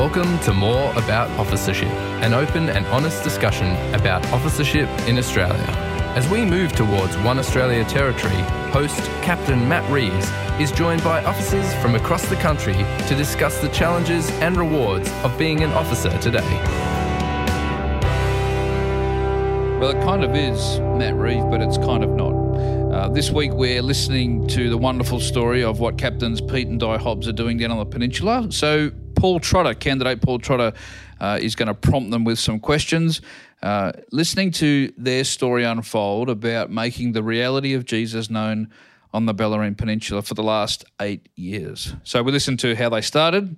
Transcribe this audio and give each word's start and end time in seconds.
Welcome 0.00 0.38
to 0.40 0.54
More 0.54 0.92
About 0.96 1.28
Officership, 1.38 1.92
an 2.22 2.32
open 2.32 2.70
and 2.70 2.86
honest 2.86 3.22
discussion 3.22 3.66
about 3.94 4.24
officership 4.32 4.88
in 5.00 5.18
Australia. 5.18 5.62
As 6.16 6.26
we 6.26 6.42
move 6.46 6.72
towards 6.72 7.18
One 7.18 7.38
Australia 7.38 7.84
territory, 7.84 8.40
host 8.72 8.98
Captain 9.20 9.68
Matt 9.68 9.86
Reeves 9.90 10.30
is 10.58 10.72
joined 10.72 11.04
by 11.04 11.22
officers 11.24 11.74
from 11.82 11.96
across 11.96 12.26
the 12.30 12.36
country 12.36 12.72
to 13.08 13.14
discuss 13.14 13.60
the 13.60 13.68
challenges 13.68 14.30
and 14.40 14.56
rewards 14.56 15.12
of 15.22 15.36
being 15.36 15.62
an 15.62 15.70
officer 15.72 16.16
today. 16.20 16.48
Well, 19.78 19.90
it 19.90 20.02
kind 20.02 20.24
of 20.24 20.34
is 20.34 20.80
Matt 20.80 21.14
Reeve, 21.14 21.44
but 21.50 21.60
it's 21.60 21.76
kind 21.76 22.02
of 22.02 22.08
not. 22.08 22.32
Uh, 22.90 23.08
this 23.08 23.30
week, 23.30 23.52
we're 23.52 23.82
listening 23.82 24.48
to 24.48 24.70
the 24.70 24.78
wonderful 24.78 25.20
story 25.20 25.62
of 25.62 25.78
what 25.78 25.98
Captains 25.98 26.40
Pete 26.40 26.68
and 26.68 26.80
Di 26.80 26.96
Hobbs 26.96 27.28
are 27.28 27.32
doing 27.32 27.58
down 27.58 27.70
on 27.70 27.78
the 27.78 27.84
peninsula. 27.84 28.46
So, 28.50 28.90
Paul 29.20 29.38
Trotter, 29.38 29.74
candidate 29.74 30.22
Paul 30.22 30.38
Trotter, 30.38 30.72
uh, 31.20 31.38
is 31.42 31.54
going 31.54 31.66
to 31.66 31.74
prompt 31.74 32.10
them 32.10 32.24
with 32.24 32.38
some 32.38 32.58
questions. 32.58 33.20
Uh, 33.62 33.92
listening 34.12 34.50
to 34.52 34.90
their 34.96 35.24
story 35.24 35.62
unfold 35.62 36.30
about 36.30 36.70
making 36.70 37.12
the 37.12 37.22
reality 37.22 37.74
of 37.74 37.84
Jesus 37.84 38.30
known 38.30 38.70
on 39.12 39.26
the 39.26 39.34
Bellarine 39.34 39.76
Peninsula 39.76 40.22
for 40.22 40.32
the 40.32 40.42
last 40.42 40.86
eight 41.02 41.28
years. 41.36 41.94
So 42.02 42.22
we 42.22 42.32
listen 42.32 42.56
to 42.58 42.74
how 42.74 42.88
they 42.88 43.02
started, 43.02 43.56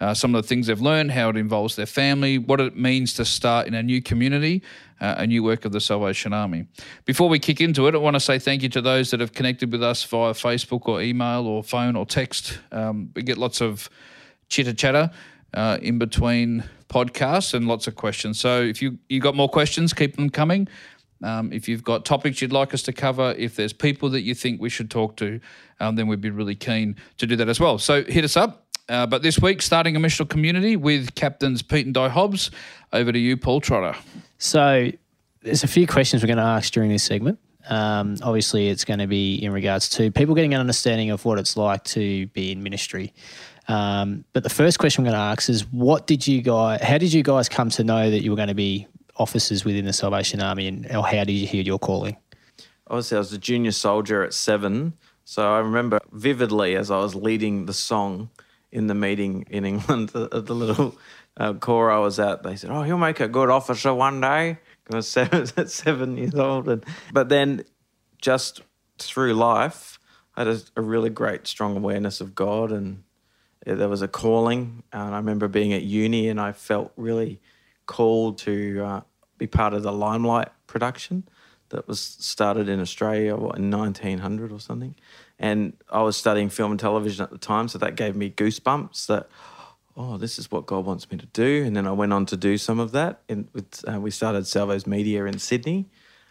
uh, 0.00 0.14
some 0.14 0.36
of 0.36 0.42
the 0.42 0.46
things 0.46 0.68
they've 0.68 0.80
learned, 0.80 1.10
how 1.10 1.30
it 1.30 1.36
involves 1.36 1.74
their 1.74 1.86
family, 1.86 2.38
what 2.38 2.60
it 2.60 2.76
means 2.76 3.12
to 3.14 3.24
start 3.24 3.66
in 3.66 3.74
a 3.74 3.82
new 3.82 4.00
community, 4.00 4.62
uh, 5.00 5.16
a 5.18 5.26
new 5.26 5.42
work 5.42 5.64
of 5.64 5.72
the 5.72 5.80
Salvation 5.80 6.32
Army. 6.32 6.66
Before 7.06 7.28
we 7.28 7.40
kick 7.40 7.60
into 7.60 7.88
it, 7.88 7.96
I 7.96 7.98
want 7.98 8.14
to 8.14 8.20
say 8.20 8.38
thank 8.38 8.62
you 8.62 8.68
to 8.68 8.80
those 8.80 9.10
that 9.10 9.18
have 9.18 9.32
connected 9.32 9.72
with 9.72 9.82
us 9.82 10.04
via 10.04 10.32
Facebook 10.32 10.86
or 10.86 11.02
email 11.02 11.48
or 11.48 11.64
phone 11.64 11.96
or 11.96 12.06
text. 12.06 12.60
Um, 12.70 13.10
we 13.16 13.24
get 13.24 13.36
lots 13.36 13.60
of 13.60 13.90
chitter 14.52 14.74
chatter 14.74 15.10
uh, 15.54 15.78
in 15.82 15.98
between 15.98 16.64
podcasts 16.88 17.54
and 17.54 17.66
lots 17.66 17.86
of 17.86 17.96
questions. 17.96 18.38
So 18.38 18.60
if 18.60 18.82
you 18.82 18.98
you 19.08 19.18
got 19.18 19.34
more 19.34 19.48
questions, 19.48 19.92
keep 19.92 20.16
them 20.16 20.30
coming. 20.30 20.68
Um, 21.24 21.52
if 21.52 21.68
you've 21.68 21.84
got 21.84 22.04
topics 22.04 22.42
you'd 22.42 22.52
like 22.52 22.74
us 22.74 22.82
to 22.82 22.92
cover, 22.92 23.34
if 23.38 23.56
there's 23.56 23.72
people 23.72 24.10
that 24.10 24.22
you 24.22 24.34
think 24.34 24.60
we 24.60 24.68
should 24.68 24.90
talk 24.90 25.16
to, 25.16 25.40
um, 25.80 25.96
then 25.96 26.08
we'd 26.08 26.20
be 26.20 26.30
really 26.30 26.56
keen 26.56 26.96
to 27.18 27.26
do 27.26 27.36
that 27.36 27.48
as 27.48 27.60
well. 27.60 27.78
So 27.78 28.04
hit 28.04 28.24
us 28.24 28.36
up. 28.36 28.66
Uh, 28.88 29.06
but 29.06 29.22
this 29.22 29.38
week, 29.38 29.62
starting 29.62 29.94
a 29.94 30.00
missional 30.00 30.28
community 30.28 30.76
with 30.76 31.14
captains 31.14 31.62
Pete 31.62 31.86
and 31.86 31.94
Di 31.94 32.08
Hobbs. 32.08 32.50
Over 32.92 33.12
to 33.12 33.18
you, 33.18 33.36
Paul 33.36 33.60
Trotter. 33.60 33.96
So 34.38 34.90
there's 35.42 35.62
a 35.64 35.68
few 35.68 35.86
questions 35.86 36.22
we're 36.22 36.26
going 36.26 36.38
to 36.38 36.42
ask 36.42 36.72
during 36.72 36.90
this 36.90 37.04
segment. 37.04 37.38
Um, 37.68 38.16
obviously, 38.22 38.68
it's 38.68 38.84
going 38.84 38.98
to 38.98 39.06
be 39.06 39.36
in 39.36 39.52
regards 39.52 39.88
to 39.90 40.10
people 40.10 40.34
getting 40.34 40.52
an 40.52 40.60
understanding 40.60 41.10
of 41.10 41.24
what 41.24 41.38
it's 41.38 41.56
like 41.56 41.84
to 41.84 42.26
be 42.28 42.50
in 42.50 42.62
ministry. 42.62 43.14
Um, 43.68 44.24
but 44.32 44.42
the 44.42 44.50
first 44.50 44.78
question 44.78 45.02
I'm 45.02 45.12
going 45.12 45.20
to 45.20 45.30
ask 45.32 45.48
is, 45.48 45.62
what 45.70 46.06
did 46.06 46.26
you 46.26 46.42
guys? 46.42 46.82
How 46.82 46.98
did 46.98 47.12
you 47.12 47.22
guys 47.22 47.48
come 47.48 47.70
to 47.70 47.84
know 47.84 48.10
that 48.10 48.22
you 48.22 48.30
were 48.30 48.36
going 48.36 48.48
to 48.48 48.54
be 48.54 48.86
officers 49.16 49.64
within 49.64 49.84
the 49.84 49.92
Salvation 49.92 50.40
Army, 50.40 50.66
and 50.66 50.86
or 50.94 51.06
how 51.06 51.24
did 51.24 51.32
you 51.32 51.46
hear 51.46 51.62
your 51.62 51.78
calling? 51.78 52.16
Obviously, 52.88 53.16
I 53.16 53.18
was 53.20 53.32
a 53.32 53.38
junior 53.38 53.72
soldier 53.72 54.22
at 54.22 54.34
seven, 54.34 54.94
so 55.24 55.54
I 55.54 55.58
remember 55.58 56.00
vividly 56.12 56.76
as 56.76 56.90
I 56.90 56.98
was 56.98 57.14
leading 57.14 57.66
the 57.66 57.72
song 57.72 58.30
in 58.70 58.86
the 58.86 58.94
meeting 58.94 59.46
in 59.50 59.64
England, 59.64 60.08
the, 60.12 60.28
the 60.28 60.54
little 60.54 60.96
uh, 61.36 61.54
corps 61.54 61.90
I 61.90 61.98
was 61.98 62.18
at. 62.18 62.42
They 62.42 62.56
said, 62.56 62.70
"Oh, 62.70 62.82
he'll 62.82 62.98
make 62.98 63.20
a 63.20 63.28
good 63.28 63.50
officer 63.50 63.94
one 63.94 64.20
day." 64.20 64.58
I 64.92 64.96
was 64.96 65.08
seven, 65.20 65.46
seven 65.68 66.16
years 66.16 66.34
old, 66.34 66.68
and 66.68 66.84
but 67.12 67.28
then 67.28 67.64
just 68.20 68.62
through 68.98 69.34
life, 69.34 69.98
I 70.36 70.40
had 70.40 70.48
a, 70.48 70.60
a 70.76 70.82
really 70.82 71.10
great, 71.10 71.46
strong 71.46 71.76
awareness 71.76 72.20
of 72.20 72.34
God, 72.34 72.72
and 72.72 73.04
there 73.64 73.88
was 73.88 74.02
a 74.02 74.08
calling. 74.08 74.82
And 74.92 75.14
I 75.14 75.18
remember 75.18 75.48
being 75.48 75.72
at 75.72 75.82
uni, 75.82 76.28
and 76.28 76.40
I 76.40 76.52
felt 76.52 76.92
really 76.96 77.40
called 77.86 78.38
to 78.38 78.84
uh, 78.84 79.00
be 79.38 79.46
part 79.46 79.74
of 79.74 79.82
the 79.82 79.92
Limelight 79.92 80.48
production 80.66 81.24
that 81.70 81.88
was 81.88 82.00
started 82.00 82.68
in 82.68 82.80
Australia 82.80 83.34
what, 83.34 83.58
in 83.58 83.70
1900 83.70 84.52
or 84.52 84.60
something. 84.60 84.94
And 85.38 85.72
I 85.90 86.02
was 86.02 86.16
studying 86.16 86.48
film 86.48 86.70
and 86.70 86.80
television 86.80 87.24
at 87.24 87.30
the 87.30 87.38
time, 87.38 87.68
so 87.68 87.78
that 87.78 87.96
gave 87.96 88.14
me 88.14 88.30
goosebumps 88.30 89.06
that, 89.06 89.28
oh, 89.96 90.16
this 90.16 90.38
is 90.38 90.50
what 90.50 90.66
God 90.66 90.84
wants 90.84 91.10
me 91.10 91.18
to 91.18 91.26
do. 91.26 91.64
And 91.64 91.74
then 91.74 91.86
I 91.86 91.92
went 91.92 92.12
on 92.12 92.26
to 92.26 92.36
do 92.36 92.58
some 92.58 92.78
of 92.78 92.92
that. 92.92 93.22
And 93.28 93.48
uh, 93.90 94.00
we 94.00 94.10
started 94.10 94.46
Salvos 94.46 94.86
Media 94.86 95.24
in 95.24 95.38
Sydney 95.38 95.88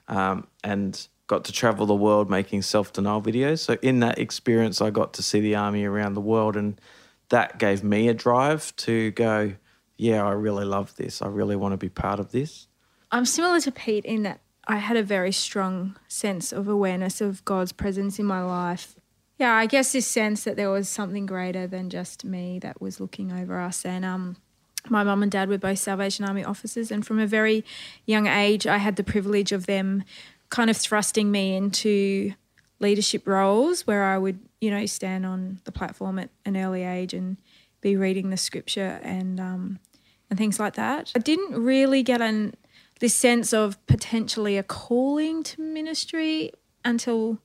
um, 0.08 0.48
and 0.64 1.08
got 1.28 1.46
to 1.46 1.52
travel 1.52 1.86
the 1.86 1.96
world 1.96 2.30
making 2.30 2.62
self 2.62 2.94
denial 2.94 3.22
videos. 3.22 3.60
So 3.60 3.78
in 3.82 4.00
that 4.02 4.20
experience, 4.20 4.82
I 4.82 4.90
got 4.90 5.14
to 5.14 5.24
see 5.24 5.40
the 5.40 5.56
army 5.56 5.86
around 5.86 6.14
the 6.14 6.22
world, 6.22 6.56
and 6.56 6.80
that 7.32 7.58
gave 7.58 7.84
me 7.84 8.08
a 8.08 8.14
drive 8.14 8.74
to 8.78 9.12
go, 9.12 9.54
yeah, 9.98 10.26
I 10.26 10.32
really 10.32 10.66
love 10.66 10.96
this. 10.96 11.22
I 11.22 11.28
really 11.28 11.56
want 11.56 11.74
to 11.74 11.78
be 11.78 11.90
part 11.90 12.20
of 12.20 12.32
this. 12.32 12.68
I'm 13.12 13.26
similar 13.26 13.60
to 13.62 13.72
Pete 13.72 14.06
in 14.06 14.24
that 14.24 14.42
I 14.68 14.78
had 14.78 14.96
a 14.96 15.04
very 15.04 15.32
strong 15.32 15.98
sense 16.08 16.52
of 16.52 16.68
awareness 16.68 17.20
of 17.20 17.44
God's 17.44 17.72
presence 17.72 18.20
in 18.20 18.26
my 18.26 18.44
life. 18.44 18.96
Yeah, 19.38 19.54
I 19.54 19.66
guess 19.66 19.92
this 19.92 20.08
sense 20.08 20.44
that 20.44 20.56
there 20.56 20.70
was 20.70 20.88
something 20.88 21.26
greater 21.26 21.68
than 21.68 21.90
just 21.90 22.24
me 22.24 22.60
that 22.60 22.80
was 22.80 23.00
looking 23.00 23.32
over 23.32 23.60
us. 23.60 23.84
And 23.86 24.06
um, 24.06 24.38
my 24.88 25.04
mum 25.04 25.24
and 25.24 25.32
dad 25.32 25.50
were 25.50 25.58
both 25.58 25.80
Salvation 25.80 26.26
Army 26.26 26.44
officers, 26.44 26.92
and 26.92 27.06
from 27.06 27.20
a 27.20 27.28
very 27.28 27.66
young 28.06 28.28
age, 28.28 28.68
I 28.68 28.78
had 28.78 28.98
the 28.98 29.04
privilege 29.04 29.52
of 29.52 29.66
them 29.66 30.04
kind 30.50 30.70
of 30.70 30.78
thrusting 30.78 31.32
me 31.32 31.56
into 31.56 32.34
leadership 32.82 33.28
roles 33.28 33.86
where 33.88 34.04
I 34.04 34.18
would, 34.18 34.40
you 34.60 34.72
know, 34.72 34.86
stand 34.86 35.26
on 35.26 35.60
the 35.64 35.72
platform 35.72 36.20
at 36.20 36.30
an 36.46 36.58
early 36.58 36.84
age 36.84 37.14
and 37.14 37.38
be 37.80 37.96
reading 37.96 38.30
the 38.30 38.38
scripture 38.38 39.00
and 39.04 39.40
um, 39.40 39.80
and 40.30 40.38
things 40.38 40.60
like 40.60 40.76
that. 40.76 41.12
I 41.16 41.20
didn't 41.20 41.62
really 41.62 42.04
get 42.04 42.22
an 42.22 42.56
this 43.00 43.16
sense 43.16 43.54
of 43.54 43.84
potentially 43.88 44.58
a 44.58 44.64
calling 44.64 45.44
to 45.44 45.62
ministry 45.62 46.52
until 46.86 47.40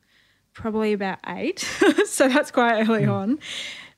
probably 0.52 0.92
about 0.92 1.18
eight. 1.26 1.60
so 2.06 2.28
that's 2.28 2.50
quite 2.50 2.86
early 2.86 3.04
mm. 3.04 3.12
on. 3.12 3.38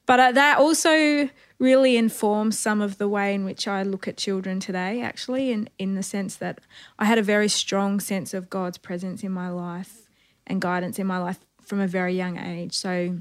But 0.07 0.21
uh, 0.21 0.33
that 0.33 0.59
also 0.59 1.29
really 1.59 1.97
informs 1.97 2.59
some 2.59 2.81
of 2.81 2.99
the 2.99 3.09
way 3.09 3.35
in 3.35 3.45
which 3.45 3.69
I 3.69 3.83
look 3.83 4.09
at 4.09 4.17
children 4.17 4.59
today, 4.61 5.03
actually, 5.03 5.51
in, 5.51 5.69
in 5.79 5.97
the 5.97 6.03
sense 6.03 6.37
that 6.37 6.61
I 6.99 7.05
had 7.05 7.19
a 7.19 7.23
very 7.23 7.49
strong 7.49 8.01
sense 8.01 8.33
of 8.33 8.49
God's 8.49 8.79
presence 8.79 9.23
in 9.23 9.33
my 9.33 9.51
life 9.51 10.08
and 10.49 10.61
guidance 10.61 10.99
in 10.99 11.07
my 11.07 11.19
life 11.19 11.39
from 11.63 11.81
a 11.81 11.87
very 11.87 12.17
young 12.17 12.39
age. 12.39 12.75
So, 12.75 13.17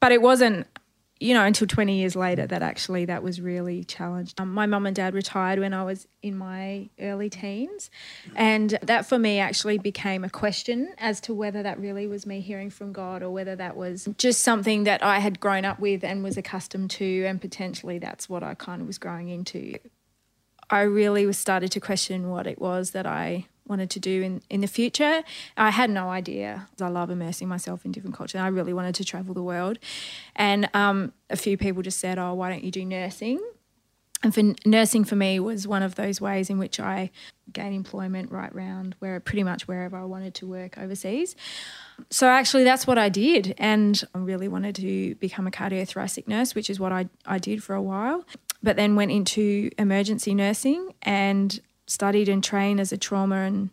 but 0.00 0.12
it 0.12 0.22
wasn't 0.22 0.66
you 1.20 1.34
know, 1.34 1.44
until 1.44 1.66
20 1.66 1.98
years 1.98 2.14
later 2.14 2.46
that 2.46 2.62
actually 2.62 3.04
that 3.06 3.22
was 3.22 3.40
really 3.40 3.82
challenged. 3.82 4.40
Um, 4.40 4.52
my 4.52 4.66
mum 4.66 4.86
and 4.86 4.94
dad 4.94 5.14
retired 5.14 5.58
when 5.58 5.74
I 5.74 5.82
was 5.82 6.06
in 6.22 6.38
my 6.38 6.88
early 7.00 7.28
teens. 7.28 7.90
And 8.36 8.78
that 8.82 9.06
for 9.06 9.18
me 9.18 9.40
actually 9.40 9.78
became 9.78 10.22
a 10.22 10.30
question 10.30 10.94
as 10.98 11.20
to 11.22 11.34
whether 11.34 11.62
that 11.62 11.80
really 11.80 12.06
was 12.06 12.24
me 12.24 12.40
hearing 12.40 12.70
from 12.70 12.92
God 12.92 13.22
or 13.22 13.30
whether 13.30 13.56
that 13.56 13.76
was 13.76 14.08
just 14.16 14.42
something 14.42 14.84
that 14.84 15.02
I 15.02 15.18
had 15.18 15.40
grown 15.40 15.64
up 15.64 15.80
with 15.80 16.04
and 16.04 16.22
was 16.22 16.36
accustomed 16.36 16.90
to. 16.92 17.24
And 17.24 17.40
potentially 17.40 17.98
that's 17.98 18.28
what 18.28 18.44
I 18.44 18.54
kind 18.54 18.80
of 18.80 18.86
was 18.86 18.98
growing 18.98 19.28
into. 19.28 19.74
I 20.70 20.82
really 20.82 21.26
was 21.26 21.38
started 21.38 21.72
to 21.72 21.80
question 21.80 22.28
what 22.28 22.46
it 22.46 22.60
was 22.60 22.92
that 22.92 23.06
I 23.06 23.46
wanted 23.68 23.90
to 23.90 24.00
do 24.00 24.22
in, 24.22 24.42
in 24.50 24.60
the 24.60 24.66
future. 24.66 25.22
I 25.56 25.70
had 25.70 25.90
no 25.90 26.08
idea. 26.08 26.68
I 26.80 26.88
love 26.88 27.10
immersing 27.10 27.48
myself 27.48 27.84
in 27.84 27.92
different 27.92 28.16
cultures. 28.16 28.40
I 28.40 28.48
really 28.48 28.72
wanted 28.72 28.94
to 28.96 29.04
travel 29.04 29.34
the 29.34 29.42
world. 29.42 29.78
And 30.36 30.68
um, 30.74 31.12
a 31.30 31.36
few 31.36 31.56
people 31.56 31.82
just 31.82 32.00
said, 32.00 32.18
oh, 32.18 32.34
why 32.34 32.50
don't 32.50 32.64
you 32.64 32.70
do 32.70 32.84
nursing? 32.84 33.40
And 34.22 34.34
for 34.34 34.42
nursing 34.66 35.04
for 35.04 35.14
me 35.14 35.38
was 35.38 35.68
one 35.68 35.82
of 35.82 35.94
those 35.94 36.20
ways 36.20 36.50
in 36.50 36.58
which 36.58 36.80
I 36.80 37.10
gained 37.52 37.74
employment 37.74 38.32
right 38.32 38.52
round 38.54 38.96
where 38.98 39.20
pretty 39.20 39.44
much 39.44 39.68
wherever 39.68 39.96
I 39.96 40.04
wanted 40.04 40.34
to 40.36 40.46
work 40.46 40.76
overseas. 40.76 41.36
So 42.10 42.26
actually 42.26 42.64
that's 42.64 42.86
what 42.86 42.98
I 42.98 43.08
did. 43.08 43.54
And 43.58 44.02
I 44.14 44.18
really 44.18 44.48
wanted 44.48 44.74
to 44.76 45.14
become 45.16 45.46
a 45.46 45.52
cardiothoracic 45.52 46.26
nurse, 46.26 46.54
which 46.54 46.68
is 46.68 46.80
what 46.80 46.92
I, 46.92 47.08
I 47.26 47.38
did 47.38 47.62
for 47.62 47.74
a 47.74 47.82
while. 47.82 48.24
But 48.60 48.74
then 48.74 48.96
went 48.96 49.12
into 49.12 49.70
emergency 49.78 50.34
nursing 50.34 50.94
and 51.02 51.60
studied 51.88 52.28
and 52.28 52.44
trained 52.44 52.80
as 52.80 52.92
a 52.92 52.96
trauma 52.96 53.36
and 53.36 53.70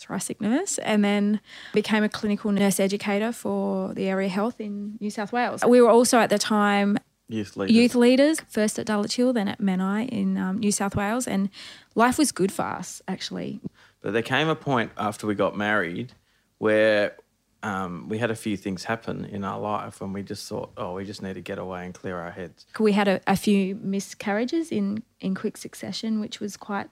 thoracic 0.00 0.40
nurse 0.40 0.78
and 0.78 1.04
then 1.04 1.40
became 1.74 2.02
a 2.02 2.08
clinical 2.08 2.50
nurse 2.50 2.80
educator 2.80 3.32
for 3.32 3.92
the 3.94 4.08
area 4.08 4.28
health 4.28 4.60
in 4.60 4.96
New 5.00 5.10
South 5.10 5.32
Wales. 5.32 5.62
We 5.64 5.80
were 5.80 5.90
also 5.90 6.18
at 6.18 6.30
the 6.30 6.38
time 6.38 6.98
youth 7.28 7.56
leaders, 7.56 7.76
youth 7.76 7.94
leaders 7.94 8.40
first 8.48 8.78
at 8.78 8.86
Dulwich 8.86 9.16
Hill, 9.16 9.32
then 9.32 9.46
at 9.46 9.60
Menai 9.60 10.08
in 10.08 10.38
um, 10.38 10.58
New 10.58 10.72
South 10.72 10.96
Wales, 10.96 11.28
and 11.28 11.50
life 11.94 12.18
was 12.18 12.32
good 12.32 12.50
for 12.50 12.62
us 12.62 13.02
actually. 13.06 13.60
But 14.00 14.14
there 14.14 14.22
came 14.22 14.48
a 14.48 14.56
point 14.56 14.92
after 14.96 15.26
we 15.26 15.34
got 15.34 15.56
married 15.56 16.14
where 16.58 17.16
um, 17.62 18.08
we 18.08 18.16
had 18.16 18.30
a 18.30 18.34
few 18.34 18.56
things 18.56 18.84
happen 18.84 19.26
in 19.26 19.44
our 19.44 19.60
life 19.60 20.00
when 20.00 20.14
we 20.14 20.22
just 20.22 20.48
thought, 20.48 20.72
oh, 20.78 20.94
we 20.94 21.04
just 21.04 21.22
need 21.22 21.34
to 21.34 21.42
get 21.42 21.58
away 21.58 21.84
and 21.84 21.92
clear 21.92 22.16
our 22.16 22.30
heads. 22.30 22.64
We 22.78 22.92
had 22.92 23.08
a, 23.08 23.20
a 23.26 23.36
few 23.36 23.74
miscarriages 23.74 24.72
in, 24.72 25.02
in 25.20 25.34
quick 25.34 25.58
succession, 25.58 26.20
which 26.20 26.40
was 26.40 26.56
quite 26.56 26.88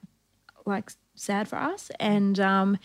like 0.69 0.93
sad 1.15 1.49
for 1.49 1.57
us, 1.57 1.91
and 1.99 2.39
um, 2.39 2.79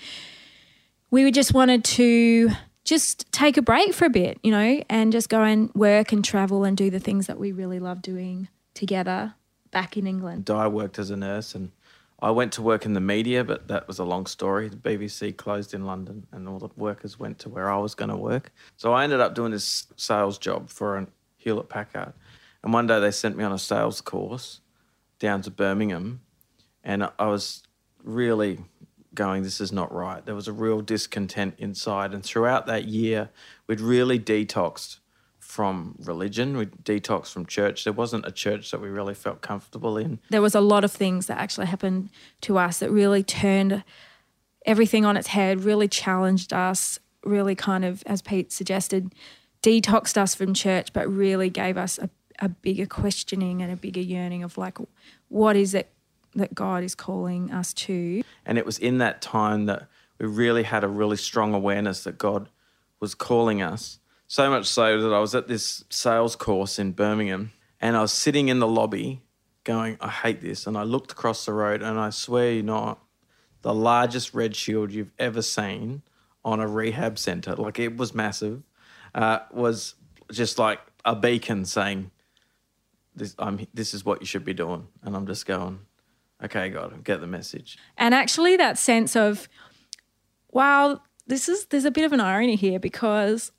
we 1.11 1.31
just 1.31 1.53
wanted 1.53 1.83
to 1.83 2.49
just 2.83 3.31
take 3.31 3.57
a 3.57 3.61
break 3.61 3.93
for 3.93 4.05
a 4.05 4.09
bit, 4.09 4.39
you 4.43 4.51
know, 4.51 4.83
and 4.89 5.11
just 5.11 5.29
go 5.29 5.43
and 5.43 5.73
work 5.73 6.11
and 6.11 6.23
travel 6.25 6.63
and 6.63 6.75
do 6.75 6.89
the 6.89 6.99
things 6.99 7.27
that 7.27 7.39
we 7.39 7.51
really 7.51 7.79
love 7.79 8.01
doing 8.01 8.49
together 8.73 9.35
back 9.71 9.95
in 9.95 10.07
England. 10.07 10.45
Di 10.45 10.67
worked 10.67 10.99
as 10.99 11.09
a 11.09 11.15
nurse 11.15 11.55
and 11.55 11.71
I 12.21 12.31
went 12.31 12.53
to 12.53 12.61
work 12.61 12.85
in 12.85 12.93
the 12.93 13.01
media, 13.01 13.43
but 13.43 13.67
that 13.67 13.87
was 13.87 13.99
a 13.99 14.03
long 14.05 14.25
story. 14.25 14.69
The 14.69 14.77
BBC 14.77 15.35
closed 15.35 15.73
in 15.73 15.85
London 15.85 16.25
and 16.31 16.47
all 16.47 16.59
the 16.59 16.69
workers 16.75 17.19
went 17.19 17.39
to 17.39 17.49
where 17.49 17.69
I 17.69 17.77
was 17.77 17.95
going 17.95 18.09
to 18.09 18.15
work. 18.17 18.51
So 18.77 18.93
I 18.93 19.03
ended 19.03 19.19
up 19.19 19.35
doing 19.35 19.51
this 19.51 19.87
sales 19.97 20.37
job 20.37 20.69
for 20.69 20.97
a 20.97 21.07
Hewlett 21.37 21.69
Packard. 21.69 22.13
And 22.63 22.73
one 22.73 22.87
day 22.87 22.99
they 22.99 23.11
sent 23.11 23.35
me 23.35 23.43
on 23.43 23.51
a 23.51 23.59
sales 23.59 23.99
course 24.01 24.61
down 25.19 25.41
to 25.41 25.51
Birmingham 25.51 26.21
and 26.83 27.09
I 27.17 27.27
was 27.27 27.63
really 28.03 28.59
going, 29.13 29.43
this 29.43 29.61
is 29.61 29.71
not 29.71 29.93
right. 29.93 30.25
There 30.25 30.35
was 30.35 30.47
a 30.47 30.53
real 30.53 30.81
discontent 30.81 31.55
inside. 31.57 32.13
And 32.13 32.23
throughout 32.23 32.65
that 32.67 32.85
year, 32.85 33.29
we'd 33.67 33.81
really 33.81 34.19
detoxed 34.19 34.99
from 35.39 35.95
religion, 35.99 36.57
we 36.57 36.65
detoxed 36.65 37.31
from 37.31 37.45
church. 37.45 37.83
There 37.83 37.93
wasn't 37.93 38.25
a 38.25 38.31
church 38.31 38.71
that 38.71 38.81
we 38.81 38.87
really 38.89 39.13
felt 39.13 39.41
comfortable 39.41 39.97
in. 39.97 40.19
There 40.31 40.41
was 40.41 40.55
a 40.55 40.61
lot 40.61 40.83
of 40.83 40.91
things 40.91 41.27
that 41.27 41.37
actually 41.37 41.67
happened 41.67 42.09
to 42.41 42.57
us 42.57 42.79
that 42.79 42.89
really 42.89 43.21
turned 43.21 43.83
everything 44.65 45.05
on 45.05 45.15
its 45.15 45.27
head, 45.27 45.63
really 45.63 45.87
challenged 45.87 46.53
us, 46.53 46.97
really 47.23 47.53
kind 47.53 47.85
of, 47.85 48.01
as 48.07 48.21
Pete 48.21 48.51
suggested, 48.51 49.13
detoxed 49.61 50.17
us 50.17 50.33
from 50.33 50.53
church, 50.53 50.91
but 50.91 51.07
really 51.07 51.49
gave 51.49 51.77
us 51.77 51.99
a, 51.99 52.09
a 52.39 52.49
bigger 52.49 52.87
questioning 52.87 53.61
and 53.61 53.71
a 53.71 53.75
bigger 53.75 54.01
yearning 54.01 54.43
of 54.43 54.57
like, 54.57 54.77
what 55.27 55.55
is 55.55 55.75
it 55.75 55.91
that 56.35 56.53
God 56.53 56.83
is 56.83 56.95
calling 56.95 57.51
us 57.51 57.73
to? 57.73 58.23
And 58.45 58.57
it 58.57 58.65
was 58.65 58.77
in 58.77 58.97
that 58.99 59.21
time 59.21 59.65
that 59.65 59.87
we 60.19 60.27
really 60.27 60.63
had 60.63 60.83
a 60.83 60.87
really 60.87 61.17
strong 61.17 61.53
awareness 61.53 62.03
that 62.03 62.17
God 62.17 62.49
was 62.99 63.15
calling 63.15 63.61
us 63.61 63.99
so 64.27 64.49
much 64.49 64.65
so 64.65 65.01
that 65.01 65.13
I 65.13 65.19
was 65.19 65.35
at 65.35 65.47
this 65.47 65.83
sales 65.89 66.35
course 66.35 66.79
in 66.79 66.91
Birmingham 66.91 67.51
and 67.79 67.95
I 67.97 68.01
was 68.01 68.13
sitting 68.13 68.47
in 68.47 68.59
the 68.59 68.67
lobby 68.67 69.21
going, 69.63 69.97
I 70.01 70.09
hate 70.09 70.41
this. 70.41 70.67
And 70.67 70.77
I 70.77 70.83
looked 70.83 71.11
across 71.11 71.45
the 71.45 71.53
road 71.53 71.81
and 71.81 71.99
I 71.99 72.09
swear 72.09 72.51
you 72.51 72.63
not, 72.63 72.99
the 73.61 73.73
largest 73.73 74.33
red 74.33 74.55
shield 74.55 74.91
you've 74.91 75.11
ever 75.19 75.41
seen 75.41 76.01
on 76.45 76.59
a 76.59 76.67
rehab 76.67 77.17
center, 77.17 77.55
like 77.55 77.79
it 77.79 77.95
was 77.95 78.13
massive, 78.13 78.63
uh, 79.15 79.39
was 79.51 79.95
just 80.31 80.59
like 80.59 80.79
a 81.05 81.15
beacon 81.15 81.65
saying, 81.65 82.11
this, 83.15 83.35
I'm, 83.39 83.67
this 83.73 83.93
is 83.93 84.03
what 84.03 84.19
you 84.19 84.25
should 84.25 84.43
be 84.43 84.53
doing. 84.53 84.87
And 85.03 85.15
I'm 85.15 85.27
just 85.27 85.45
going, 85.45 85.79
okay, 86.43 86.69
God, 86.69 87.03
get 87.03 87.21
the 87.21 87.27
message. 87.27 87.77
And 87.97 88.13
actually, 88.13 88.57
that 88.57 88.77
sense 88.77 89.15
of, 89.15 89.47
wow, 90.51 91.01
this 91.27 91.47
is, 91.49 91.65
there's 91.67 91.85
a 91.85 91.91
bit 91.91 92.05
of 92.05 92.13
an 92.13 92.19
irony 92.19 92.55
here 92.55 92.79
because 92.79 93.51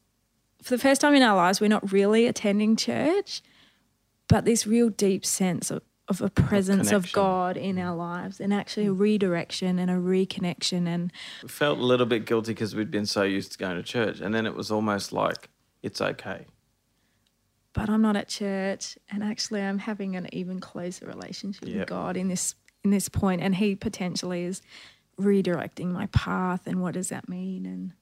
for 0.62 0.74
the 0.76 0.78
first 0.78 1.00
time 1.00 1.14
in 1.14 1.22
our 1.22 1.36
lives, 1.36 1.60
we're 1.60 1.68
not 1.68 1.92
really 1.92 2.26
attending 2.26 2.76
church, 2.76 3.42
but 4.28 4.44
this 4.44 4.66
real 4.66 4.88
deep 4.88 5.24
sense 5.24 5.70
of, 5.70 5.82
of 6.08 6.20
a 6.20 6.30
presence 6.30 6.92
of, 6.92 7.10
God 7.12 7.56
in 7.56 7.78
our 7.78 7.96
lives 7.96 8.40
and 8.40 8.52
actually 8.52 8.86
a 8.86 8.90
mm. 8.90 8.98
redirection 8.98 9.78
and 9.78 9.90
a 9.90 9.94
reconnection. 9.94 10.86
And 10.86 11.12
we 11.42 11.48
felt 11.48 11.78
a 11.78 11.84
little 11.84 12.06
bit 12.06 12.26
guilty 12.26 12.52
because 12.52 12.74
we'd 12.74 12.90
been 12.90 13.06
so 13.06 13.22
used 13.22 13.52
to 13.52 13.58
going 13.58 13.76
to 13.76 13.82
church. 13.82 14.20
And 14.20 14.34
then 14.34 14.46
it 14.46 14.54
was 14.54 14.70
almost 14.70 15.12
like, 15.12 15.48
it's 15.82 16.00
okay. 16.00 16.46
But 17.74 17.90
I'm 17.90 18.02
not 18.02 18.14
at 18.14 18.28
church, 18.28 18.96
and 19.10 19.24
actually, 19.24 19.60
I'm 19.60 19.80
having 19.80 20.14
an 20.14 20.28
even 20.32 20.60
closer 20.60 21.06
relationship 21.06 21.68
yep. 21.68 21.76
with 21.76 21.88
God 21.88 22.16
in 22.16 22.28
this 22.28 22.54
in 22.84 22.90
this 22.90 23.08
point, 23.08 23.40
and 23.40 23.56
He 23.56 23.74
potentially 23.74 24.44
is 24.44 24.62
redirecting 25.18 25.90
my 25.90 26.06
path. 26.06 26.66
And 26.66 26.80
what 26.82 26.94
does 26.94 27.08
that 27.08 27.28
mean? 27.28 27.66
And 27.66 27.92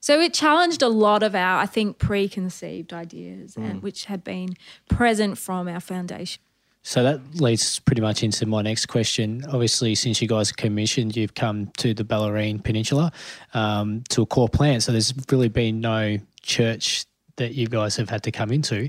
so 0.00 0.20
it 0.20 0.32
challenged 0.32 0.82
a 0.82 0.88
lot 0.88 1.22
of 1.22 1.34
our, 1.34 1.60
I 1.60 1.66
think, 1.66 1.98
preconceived 1.98 2.92
ideas, 2.92 3.54
mm. 3.54 3.68
and 3.68 3.82
which 3.82 4.06
had 4.06 4.24
been 4.24 4.54
present 4.88 5.36
from 5.36 5.68
our 5.68 5.80
foundation. 5.80 6.42
So 6.82 7.02
that 7.02 7.20
leads 7.34 7.78
pretty 7.80 8.00
much 8.00 8.22
into 8.22 8.46
my 8.46 8.62
next 8.62 8.86
question. 8.86 9.44
Obviously, 9.52 9.94
since 9.94 10.22
you 10.22 10.28
guys 10.28 10.50
commissioned, 10.50 11.14
you've 11.14 11.34
come 11.34 11.66
to 11.76 11.92
the 11.92 12.04
Bellarine 12.04 12.64
Peninsula 12.64 13.12
um, 13.52 14.02
to 14.08 14.22
a 14.22 14.26
corps 14.26 14.48
plant. 14.48 14.82
So 14.82 14.92
there's 14.92 15.12
really 15.30 15.50
been 15.50 15.80
no 15.80 16.16
church 16.40 17.04
that 17.36 17.54
you 17.54 17.66
guys 17.66 17.96
have 17.96 18.08
had 18.08 18.22
to 18.22 18.30
come 18.30 18.50
into. 18.50 18.88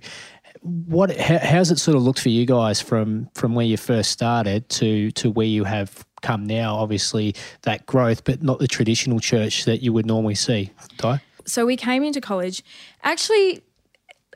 What 0.61 1.17
how, 1.17 1.39
how's 1.39 1.71
it 1.71 1.79
sort 1.79 1.97
of 1.97 2.03
looked 2.03 2.19
for 2.19 2.29
you 2.29 2.45
guys 2.45 2.81
from 2.81 3.29
from 3.33 3.55
where 3.55 3.65
you 3.65 3.77
first 3.77 4.11
started 4.11 4.69
to 4.69 5.11
to 5.11 5.31
where 5.31 5.47
you 5.47 5.63
have 5.63 6.05
come 6.21 6.45
now, 6.45 6.75
obviously 6.75 7.35
that 7.63 7.85
growth, 7.85 8.23
but 8.23 8.43
not 8.43 8.59
the 8.59 8.67
traditional 8.67 9.19
church 9.19 9.65
that 9.65 9.81
you 9.81 9.91
would 9.91 10.05
normally 10.05 10.35
see. 10.35 10.71
Di? 10.97 11.19
So 11.45 11.65
we 11.65 11.75
came 11.75 12.03
into 12.03 12.21
college 12.21 12.63
actually 13.03 13.63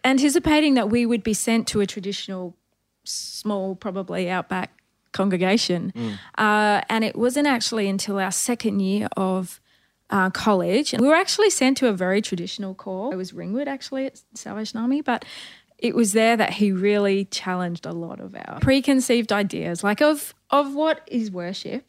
anticipating 0.03 0.75
that 0.75 0.89
we 0.89 1.05
would 1.05 1.23
be 1.23 1.33
sent 1.33 1.67
to 1.69 1.81
a 1.81 1.85
traditional, 1.85 2.55
small, 3.03 3.75
probably 3.75 4.29
outback 4.29 4.71
congregation. 5.11 5.93
Mm. 5.95 6.19
Uh, 6.37 6.81
and 6.89 7.03
it 7.03 7.15
wasn't 7.15 7.47
actually 7.47 7.87
until 7.87 8.19
our 8.19 8.31
second 8.31 8.79
year 8.81 9.07
of 9.17 9.59
uh, 10.09 10.29
college. 10.29 10.93
We 10.93 11.07
were 11.07 11.15
actually 11.15 11.49
sent 11.49 11.77
to 11.77 11.87
a 11.87 11.93
very 11.93 12.21
traditional 12.21 12.75
call. 12.75 13.11
It 13.11 13.15
was 13.15 13.33
Ringwood 13.33 13.67
actually 13.67 14.05
at 14.05 14.21
Salvation 14.35 14.79
Army, 14.79 15.01
but 15.01 15.25
it 15.77 15.95
was 15.95 16.13
there 16.13 16.37
that 16.37 16.53
he 16.53 16.71
really 16.71 17.25
challenged 17.25 17.85
a 17.85 17.91
lot 17.91 18.19
of 18.19 18.35
our 18.35 18.59
preconceived 18.59 19.31
ideas, 19.31 19.83
like 19.83 20.01
of 20.01 20.33
of 20.49 20.73
what 20.73 21.01
is 21.07 21.31
worship. 21.31 21.85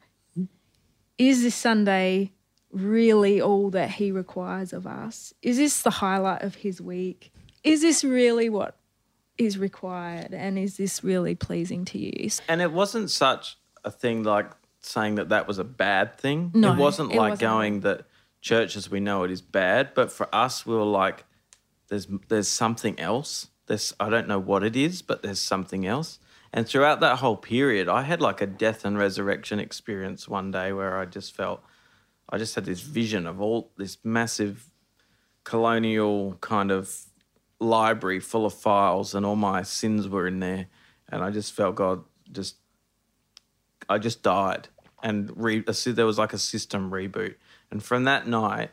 Is 1.18 1.42
this 1.42 1.54
Sunday 1.54 2.32
really 2.70 3.40
all 3.40 3.70
that 3.70 3.90
he 3.90 4.12
requires 4.12 4.72
of 4.72 4.86
us? 4.86 5.32
Is 5.42 5.56
this 5.56 5.82
the 5.82 5.90
highlight 5.90 6.42
of 6.42 6.56
his 6.56 6.80
week? 6.80 7.32
Is 7.64 7.80
this 7.80 8.04
really 8.04 8.50
what 8.50 8.76
is 9.38 9.58
required? 9.58 10.34
And 10.34 10.58
is 10.58 10.76
this 10.76 11.02
really 11.02 11.34
pleasing 11.34 11.84
to 11.86 11.98
you? 11.98 12.30
And 12.48 12.60
it 12.60 12.72
wasn't 12.72 13.10
such 13.10 13.56
a 13.84 13.90
thing 13.90 14.24
like 14.24 14.50
saying 14.80 15.16
that 15.16 15.30
that 15.30 15.48
was 15.48 15.58
a 15.58 15.64
bad 15.64 16.18
thing. 16.18 16.50
No, 16.54 16.72
it 16.72 16.78
wasn't 16.78 17.12
it 17.12 17.16
like 17.16 17.32
wasn't. 17.32 17.40
going 17.40 17.80
that 17.80 18.06
church 18.40 18.76
as 18.76 18.90
we 18.90 19.00
know 19.00 19.24
it 19.24 19.30
is 19.30 19.42
bad. 19.42 19.94
But 19.94 20.12
for 20.12 20.32
us, 20.34 20.66
we 20.66 20.74
were 20.74 20.84
like, 20.84 21.24
there's 21.88 22.06
there's 22.28 22.48
something 22.48 22.98
else 23.00 23.48
there's 23.66 23.94
I 23.98 24.08
don't 24.08 24.28
know 24.28 24.38
what 24.38 24.62
it 24.62 24.76
is, 24.76 25.02
but 25.02 25.22
there's 25.22 25.40
something 25.40 25.86
else. 25.86 26.18
And 26.52 26.66
throughout 26.66 27.00
that 27.00 27.18
whole 27.18 27.36
period, 27.36 27.88
I 27.88 28.02
had 28.02 28.20
like 28.20 28.40
a 28.40 28.46
death 28.46 28.84
and 28.84 28.96
resurrection 28.96 29.58
experience 29.58 30.28
one 30.28 30.50
day 30.50 30.72
where 30.72 30.98
I 30.98 31.04
just 31.04 31.34
felt 31.34 31.62
I 32.28 32.38
just 32.38 32.54
had 32.54 32.64
this 32.64 32.80
vision 32.80 33.26
of 33.26 33.40
all 33.40 33.70
this 33.76 33.98
massive 34.04 34.70
colonial 35.44 36.38
kind 36.40 36.70
of 36.70 37.06
library 37.60 38.20
full 38.20 38.46
of 38.46 38.54
files 38.54 39.14
and 39.14 39.24
all 39.24 39.36
my 39.36 39.62
sins 39.62 40.08
were 40.08 40.26
in 40.26 40.40
there. 40.40 40.66
And 41.08 41.22
I 41.22 41.30
just 41.30 41.52
felt 41.52 41.76
God 41.76 42.04
just 42.32 42.56
I 43.88 43.99
just 43.99 44.23
died. 44.23 44.68
And 45.02 45.32
re- 45.37 45.64
there 45.87 46.06
was 46.06 46.18
like 46.18 46.32
a 46.32 46.38
system 46.38 46.90
reboot. 46.90 47.35
And 47.70 47.82
from 47.82 48.04
that 48.04 48.26
night 48.26 48.70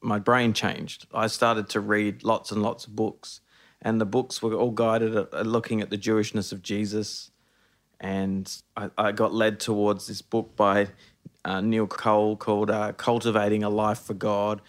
my 0.00 0.18
brain 0.18 0.52
changed. 0.52 1.06
I 1.12 1.26
started 1.26 1.68
to 1.70 1.80
read 1.80 2.22
lots 2.22 2.52
and 2.52 2.62
lots 2.62 2.86
of 2.86 2.94
books 2.94 3.40
and 3.86 4.00
the 4.00 4.04
books 4.04 4.42
were 4.42 4.52
all 4.52 4.72
guided 4.72 5.14
at, 5.14 5.46
looking 5.46 5.80
at 5.80 5.90
the 5.90 5.96
Jewishness 5.96 6.50
of 6.50 6.60
Jesus. 6.60 7.30
And 8.00 8.52
I, 8.76 8.90
I 8.98 9.12
got 9.12 9.32
led 9.32 9.60
towards 9.60 10.08
this 10.08 10.22
book 10.22 10.56
by 10.56 10.88
uh, 11.44 11.60
Neil 11.60 11.86
Cole 11.86 12.36
called 12.36 12.68
uh, 12.68 12.94
Cultivating 12.94 13.62
a 13.62 13.70
Life 13.70 14.00
for 14.00 14.14
God. 14.14 14.60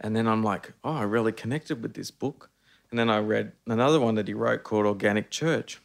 And 0.00 0.16
then 0.16 0.26
I'm 0.26 0.42
like, 0.42 0.72
oh, 0.82 0.96
I 0.96 1.02
really 1.04 1.30
connected 1.30 1.82
with 1.82 1.94
this 1.94 2.10
book. 2.10 2.50
And 2.90 2.98
then 2.98 3.08
I 3.08 3.18
read 3.18 3.52
another 3.68 4.00
one 4.00 4.16
that 4.16 4.26
he 4.26 4.34
wrote 4.34 4.64
called 4.64 4.86
Organic 4.86 5.30
Church. 5.30 5.80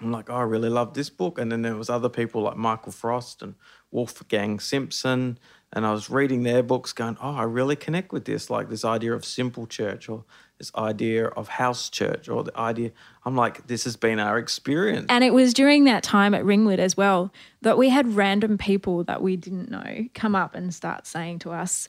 I'm 0.00 0.10
like, 0.10 0.28
oh, 0.28 0.34
I 0.34 0.42
really 0.42 0.68
love 0.68 0.94
this 0.94 1.10
book. 1.10 1.38
And 1.38 1.52
then 1.52 1.62
there 1.62 1.76
was 1.76 1.88
other 1.88 2.08
people 2.08 2.42
like 2.42 2.56
Michael 2.56 2.90
Frost 2.90 3.40
and 3.40 3.54
Wolfgang 3.92 4.58
Simson. 4.58 5.38
And 5.72 5.86
I 5.86 5.92
was 5.92 6.10
reading 6.10 6.42
their 6.42 6.62
books 6.62 6.92
going, 6.92 7.16
oh, 7.22 7.34
I 7.34 7.44
really 7.44 7.76
connect 7.76 8.12
with 8.12 8.24
this, 8.24 8.50
like 8.50 8.68
this 8.68 8.84
idea 8.84 9.14
of 9.14 9.24
simple 9.24 9.66
church 9.66 10.08
or 10.08 10.24
this 10.58 10.70
idea 10.74 11.26
of 11.26 11.48
house 11.48 11.88
church 11.88 12.28
or 12.28 12.44
the 12.44 12.56
idea 12.56 12.90
i'm 13.24 13.34
like 13.34 13.66
this 13.66 13.84
has 13.84 13.96
been 13.96 14.20
our 14.20 14.36
experience. 14.38 15.06
And 15.08 15.24
it 15.24 15.32
was 15.32 15.54
during 15.54 15.84
that 15.84 16.02
time 16.02 16.34
at 16.34 16.44
ringwood 16.44 16.78
as 16.78 16.98
well 16.98 17.32
that 17.62 17.78
we 17.78 17.88
had 17.88 18.14
random 18.14 18.58
people 18.58 19.02
that 19.04 19.22
we 19.22 19.36
didn't 19.36 19.70
know 19.70 20.06
come 20.14 20.36
up 20.36 20.54
and 20.54 20.72
start 20.74 21.06
saying 21.06 21.38
to 21.40 21.50
us 21.50 21.88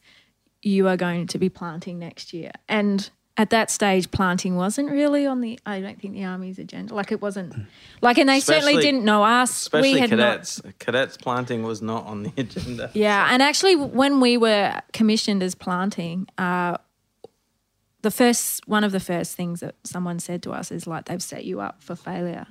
you 0.62 0.88
are 0.88 0.98
going 0.98 1.28
to 1.28 1.38
be 1.38 1.50
planting 1.50 2.00
next 2.00 2.34
year. 2.34 2.52
And 2.70 3.10
at 3.42 3.50
that 3.50 3.72
stage 3.72 4.12
planting 4.12 4.56
wasn't 4.56 4.88
really 4.92 5.26
on 5.26 5.42
the 5.42 5.60
i 5.66 5.82
don't 5.82 6.00
think 6.00 6.14
the 6.14 6.24
army's 6.24 6.60
agenda. 6.60 6.94
Like 6.94 7.12
it 7.12 7.22
wasn't 7.24 7.56
like 8.00 8.20
and 8.20 8.30
they 8.30 8.38
especially, 8.38 8.62
certainly 8.62 8.84
didn't 8.84 9.04
know 9.04 9.24
us. 9.24 9.64
Especially 9.64 9.94
we 9.94 10.00
had 10.00 10.12
cadets 10.12 10.64
not, 10.64 10.78
cadets. 10.78 11.18
Planting 11.18 11.64
was 11.64 11.82
not 11.82 12.06
on 12.06 12.22
the 12.22 12.32
agenda. 12.38 12.92
Yeah 12.94 13.30
and 13.32 13.42
actually 13.42 13.76
when 13.76 14.20
we 14.20 14.38
were 14.38 14.80
commissioned 14.94 15.42
as 15.42 15.56
planting 15.56 16.28
uh, 16.38 16.78
the 18.04 18.12
first 18.12 18.68
one 18.68 18.84
of 18.84 18.92
the 18.92 19.00
first 19.00 19.36
things 19.36 19.62
that 19.62 19.74
someone 19.84 20.20
said 20.20 20.44
to 20.44 20.52
us 20.52 20.72
is 20.72 20.86
like 20.86 21.06
they've 21.06 21.24
set 21.24 21.44
you 21.44 21.60
up 21.60 21.82
for 21.82 21.96
failure. 21.96 22.46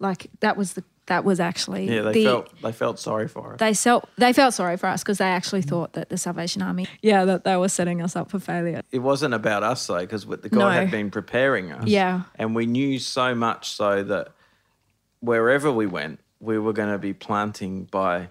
Like 0.00 0.28
that 0.40 0.56
was 0.56 0.72
the 0.72 0.82
that 1.06 1.24
was 1.24 1.40
actually 1.40 1.92
yeah 1.92 2.02
they 2.02 2.12
the, 2.12 2.24
felt 2.24 2.62
they 2.62 2.72
felt 2.72 2.98
sorry 3.00 3.26
for 3.26 3.54
us. 3.54 3.58
They 3.58 3.74
felt 3.74 4.08
they 4.16 4.32
felt 4.32 4.54
sorry 4.54 4.76
for 4.76 4.86
us 4.86 5.02
because 5.02 5.18
they 5.18 5.24
actually 5.26 5.62
thought 5.62 5.94
that 5.94 6.08
the 6.08 6.16
Salvation 6.16 6.62
Army 6.62 6.86
yeah 7.02 7.24
that 7.24 7.44
they 7.44 7.56
were 7.56 7.68
setting 7.68 8.00
us 8.00 8.14
up 8.16 8.30
for 8.30 8.38
failure. 8.38 8.82
It 8.92 9.00
wasn't 9.00 9.34
about 9.34 9.62
us 9.62 9.86
though 9.86 9.98
because 10.00 10.24
the 10.26 10.36
God 10.48 10.58
No. 10.58 10.70
had 10.70 10.90
been 10.90 11.10
preparing 11.10 11.72
us. 11.72 11.86
Yeah. 11.86 12.22
and 12.36 12.54
we 12.54 12.66
knew 12.66 12.98
so 12.98 13.34
much 13.34 13.70
so 13.70 14.02
that 14.04 14.28
wherever 15.20 15.70
we 15.72 15.86
went, 15.86 16.20
we 16.38 16.58
were 16.58 16.72
going 16.72 16.92
to 16.92 16.98
be 16.98 17.12
planting 17.12 17.84
by 17.84 18.28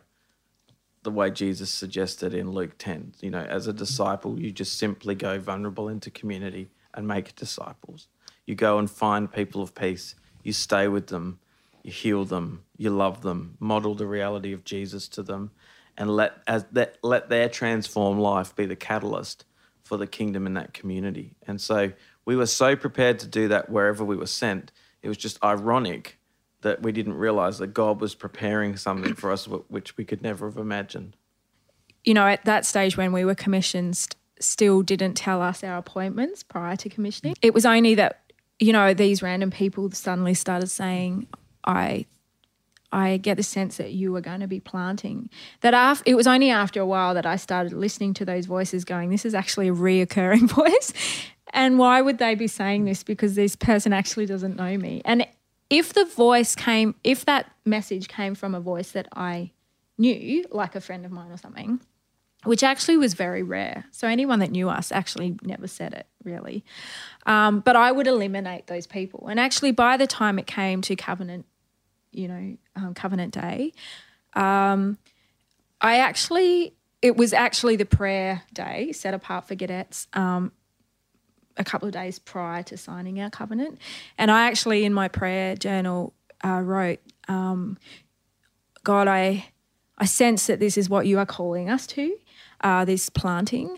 the 1.03 1.11
way 1.11 1.31
Jesus 1.31 1.69
suggested 1.69 2.33
in 2.33 2.51
Luke 2.51 2.75
10. 2.77 3.13
You 3.21 3.29
know, 3.31 3.39
as 3.41 3.67
a 3.67 3.73
disciple, 3.73 4.39
you 4.39 4.51
just 4.51 4.77
simply 4.77 5.15
go 5.15 5.39
vulnerable 5.39 5.87
into 5.87 6.09
community 6.11 6.69
and 6.93 7.07
make 7.07 7.35
disciples. 7.35 8.07
You 8.45 8.55
go 8.55 8.77
and 8.79 8.89
find 8.89 9.31
people 9.31 9.61
of 9.61 9.73
peace, 9.75 10.15
you 10.43 10.51
stay 10.53 10.87
with 10.87 11.07
them, 11.07 11.39
you 11.83 11.91
heal 11.91 12.25
them, 12.25 12.63
you 12.77 12.89
love 12.89 13.21
them, 13.21 13.55
model 13.59 13.95
the 13.95 14.07
reality 14.07 14.53
of 14.53 14.63
Jesus 14.63 15.07
to 15.09 15.23
them, 15.23 15.51
and 15.97 16.09
let 16.09 16.41
as 16.47 16.65
that 16.71 16.97
let 17.03 17.29
their 17.29 17.49
transformed 17.49 18.21
life 18.21 18.55
be 18.55 18.65
the 18.65 18.75
catalyst 18.75 19.45
for 19.83 19.97
the 19.97 20.07
kingdom 20.07 20.45
in 20.45 20.53
that 20.53 20.73
community. 20.73 21.35
And 21.47 21.59
so 21.59 21.91
we 22.25 22.35
were 22.35 22.45
so 22.45 22.75
prepared 22.75 23.19
to 23.19 23.27
do 23.27 23.47
that 23.47 23.69
wherever 23.69 24.05
we 24.05 24.15
were 24.15 24.27
sent. 24.27 24.71
It 25.01 25.07
was 25.07 25.17
just 25.17 25.43
ironic 25.43 26.19
that 26.61 26.81
we 26.83 26.91
didn't 26.91 27.13
realize 27.13 27.57
that 27.57 27.73
God 27.73 28.01
was 28.01 28.15
preparing 28.15 28.77
something 28.77 29.15
for 29.15 29.31
us 29.31 29.45
which 29.45 29.97
we 29.97 30.05
could 30.05 30.21
never 30.21 30.47
have 30.47 30.57
imagined. 30.57 31.15
You 32.03 32.13
know, 32.13 32.27
at 32.27 32.45
that 32.45 32.65
stage 32.65 32.97
when 32.97 33.13
we 33.13 33.25
were 33.25 33.35
commissioned, 33.35 33.97
st- 33.97 34.15
still 34.39 34.81
didn't 34.81 35.15
tell 35.15 35.41
us 35.41 35.63
our 35.63 35.77
appointments 35.77 36.43
prior 36.43 36.75
to 36.77 36.89
commissioning. 36.89 37.35
It 37.41 37.53
was 37.53 37.65
only 37.65 37.95
that, 37.95 38.31
you 38.59 38.73
know, 38.73 38.93
these 38.93 39.21
random 39.21 39.51
people 39.51 39.89
suddenly 39.91 40.33
started 40.33 40.67
saying, 40.67 41.27
I 41.69 42.05
I 42.91 43.17
get 43.17 43.37
the 43.37 43.43
sense 43.43 43.77
that 43.77 43.91
you 43.91 44.11
were 44.11 44.21
going 44.21 44.39
to 44.39 44.47
be 44.47 44.59
planting. 44.59 45.29
That 45.61 45.75
after, 45.75 46.03
it 46.07 46.15
was 46.15 46.25
only 46.25 46.49
after 46.49 46.81
a 46.81 46.87
while 46.87 47.13
that 47.13 47.25
I 47.25 47.35
started 47.35 47.71
listening 47.73 48.15
to 48.15 48.25
those 48.25 48.47
voices 48.47 48.83
going, 48.83 49.11
this 49.11 49.25
is 49.25 49.35
actually 49.35 49.67
a 49.67 49.73
reoccurring 49.75 50.49
voice. 50.55 50.91
And 51.53 51.77
why 51.77 52.01
would 52.01 52.17
they 52.17 52.33
be 52.33 52.47
saying 52.47 52.85
this? 52.85 53.03
Because 53.03 53.35
this 53.35 53.55
person 53.55 53.93
actually 53.93 54.25
doesn't 54.25 54.55
know 54.55 54.75
me. 54.75 55.03
And 55.05 55.27
if 55.69 55.93
the 55.93 56.05
voice 56.05 56.55
came, 56.55 56.95
if 57.03 57.25
that 57.25 57.51
message 57.63 58.07
came 58.07 58.33
from 58.33 58.55
a 58.55 58.59
voice 58.59 58.91
that 58.93 59.07
I 59.15 59.51
knew, 59.99 60.45
like 60.51 60.75
a 60.75 60.81
friend 60.81 61.05
of 61.05 61.11
mine 61.11 61.31
or 61.31 61.37
something, 61.37 61.79
which 62.45 62.63
actually 62.63 62.97
was 62.97 63.13
very 63.13 63.43
rare. 63.43 63.85
So 63.91 64.07
anyone 64.07 64.39
that 64.39 64.49
knew 64.49 64.69
us 64.69 64.91
actually 64.91 65.37
never 65.43 65.67
said 65.67 65.93
it 65.93 66.07
really. 66.23 66.63
Um, 67.25 67.59
but 67.59 67.75
I 67.75 67.91
would 67.91 68.07
eliminate 68.07 68.67
those 68.67 68.87
people. 68.87 69.27
And 69.27 69.39
actually, 69.39 69.71
by 69.71 69.97
the 69.97 70.07
time 70.07 70.39
it 70.39 70.47
came 70.47 70.81
to 70.83 70.95
covenant, 70.95 71.45
you 72.11 72.27
know, 72.27 72.57
um, 72.75 72.93
covenant 72.93 73.33
day, 73.33 73.73
um, 74.33 74.97
I 75.81 75.97
actually 75.97 76.73
it 77.01 77.15
was 77.15 77.31
actually 77.33 77.77
the 77.77 77.85
prayer 77.85 78.43
day 78.53 78.91
set 78.91 79.13
apart 79.13 79.47
for 79.47 79.55
cadets. 79.55 80.07
Um, 80.13 80.51
a 81.57 81.63
couple 81.63 81.87
of 81.87 81.93
days 81.93 82.19
prior 82.19 82.63
to 82.63 82.77
signing 82.77 83.19
our 83.19 83.29
covenant, 83.29 83.79
and 84.17 84.31
I 84.31 84.47
actually 84.47 84.85
in 84.85 84.93
my 84.93 85.09
prayer 85.09 85.55
journal 85.55 86.13
uh, 86.43 86.61
wrote, 86.61 86.99
um, 87.27 87.77
"God, 88.83 89.07
I 89.07 89.45
I 89.97 90.05
sense 90.05 90.47
that 90.47 90.59
this 90.59 90.77
is 90.77 90.89
what 90.89 91.05
you 91.05 91.19
are 91.19 91.25
calling 91.25 91.69
us 91.69 91.85
to, 91.87 92.15
uh, 92.61 92.85
this 92.85 93.09
planting. 93.09 93.77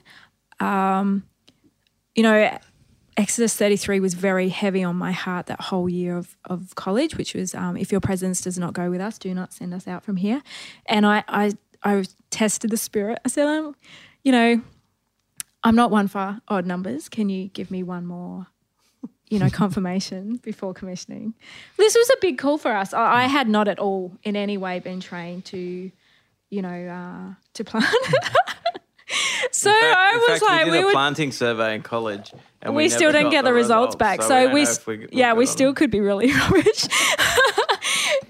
Um, 0.60 1.24
you 2.16 2.24
know, 2.24 2.60
Exodus 3.22 3.56
33 3.56 4.00
was 4.00 4.16
very 4.16 4.50
heavy 4.50 4.84
on 4.84 4.96
my 4.96 5.12
heart 5.12 5.46
that 5.46 5.62
whole 5.62 5.88
year 5.88 6.18
of, 6.18 6.36
of 6.46 6.74
college, 6.76 7.16
which 7.16 7.36
was, 7.36 7.54
um, 7.54 7.78
if 7.78 7.92
your 7.92 8.02
presence 8.02 8.42
does 8.42 8.58
not 8.58 8.74
go 8.74 8.90
with 8.90 9.00
us, 9.00 9.20
do 9.20 9.34
not 9.36 9.54
send 9.54 9.74
us 9.74 9.88
out 9.88 10.04
from 10.04 10.18
here. 10.18 10.42
And 10.88 11.06
I, 11.06 11.24
I, 11.28 11.54
I 11.84 12.04
tested 12.32 12.72
the 12.72 12.78
spirit. 12.78 13.20
I 13.24 13.28
said, 13.28 13.48
um, 13.48 13.76
you 14.24 14.32
know, 14.32 14.62
I'm 15.64 15.76
not 15.76 15.92
one 15.92 16.08
for 16.08 16.42
odd 16.48 16.66
numbers. 16.66 17.10
Can 17.10 17.30
you 17.30 17.50
give 17.50 17.70
me 17.70 17.84
one 17.84 18.08
more? 18.08 18.48
You 19.30 19.38
know, 19.38 19.50
confirmation 19.64 20.38
before 20.38 20.74
commissioning. 20.74 21.36
This 21.78 21.96
was 21.96 22.10
a 22.10 22.18
big 22.22 22.40
call 22.40 22.58
for 22.58 22.72
us. 22.72 22.92
I, 22.92 23.24
I 23.24 23.28
had 23.28 23.48
not 23.48 23.68
at 23.68 23.78
all 23.78 24.18
in 24.24 24.36
any 24.36 24.58
way 24.58 24.80
been 24.80 25.00
trained 25.00 25.46
to 25.46 25.92
you 26.52 26.62
know, 26.62 26.70
uh, 26.70 27.34
to 27.56 27.64
plant. 27.64 27.86
so 29.52 29.72
fact- 29.72 29.98
I 29.98 30.18
was 30.18 30.40
fact, 30.40 30.44
like, 30.44 30.66
we 30.66 30.72
we, 30.72 30.78
did 30.78 30.84
a 30.84 30.86
would. 30.86 30.94
planting 30.94 31.32
survey 31.32 31.76
in 31.76 31.82
college, 31.82 32.34
and 32.62 32.76
we, 32.76 32.84
we, 32.84 32.90
still 32.90 33.12
didn't 33.12 33.32
get 33.32 33.44
the, 33.44 33.54
results, 33.54 33.96
back. 33.96 34.22
So, 34.22 34.30
don't 34.30 34.54
we, 34.54 34.66
we- 34.88 35.08
yeah, 35.12 35.34
we 35.34 35.46
still 35.46 35.70
them. 35.70 35.76
could 35.76 35.92
be 35.92 36.00
really 36.00 36.32
rubbish. 36.52 36.88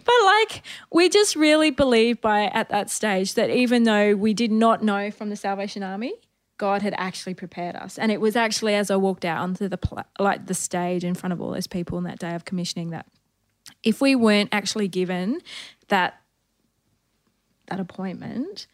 but 0.06 0.16
like, 0.24 0.64
we 0.92 1.10
just 1.10 1.36
really 1.36 1.72
believed 1.72 2.22
by 2.22 2.46
at 2.46 2.70
that 2.70 2.90
stage 2.90 3.34
that 3.34 3.50
even 3.50 3.84
though 3.84 4.16
we 4.16 4.34
did 4.34 4.52
not 4.52 4.84
know 4.84 5.12
from 5.12 5.30
the 5.30 5.36
Salvation 5.36 5.84
Army, 5.84 6.14
God 6.58 6.82
had 6.82 6.94
actually 6.98 7.34
prepared 7.34 7.76
us. 7.76 7.98
And 7.98 8.12
it 8.12 8.22
was 8.22 8.36
actually 8.36 8.76
as 8.76 8.92
I 8.92 8.96
walked 8.96 9.26
out 9.26 9.40
onto 9.40 9.68
the 9.68 9.78
pla- 9.78 10.04
like 10.20 10.46
the 10.46 10.54
stage 10.54 11.04
in 11.04 11.16
front 11.16 11.34
of 11.34 11.42
all 11.42 11.52
those 11.52 11.68
people 11.68 11.98
on 11.98 12.04
that 12.04 12.20
day 12.20 12.36
of 12.36 12.46
commissioning 12.46 12.92
that 12.92 13.08
if 13.84 14.00
we 14.00 14.16
weren't 14.16 14.50
actually 14.52 14.88
given 14.88 15.42
that 15.88 16.22
that 17.68 17.80
appointment, 17.80 18.68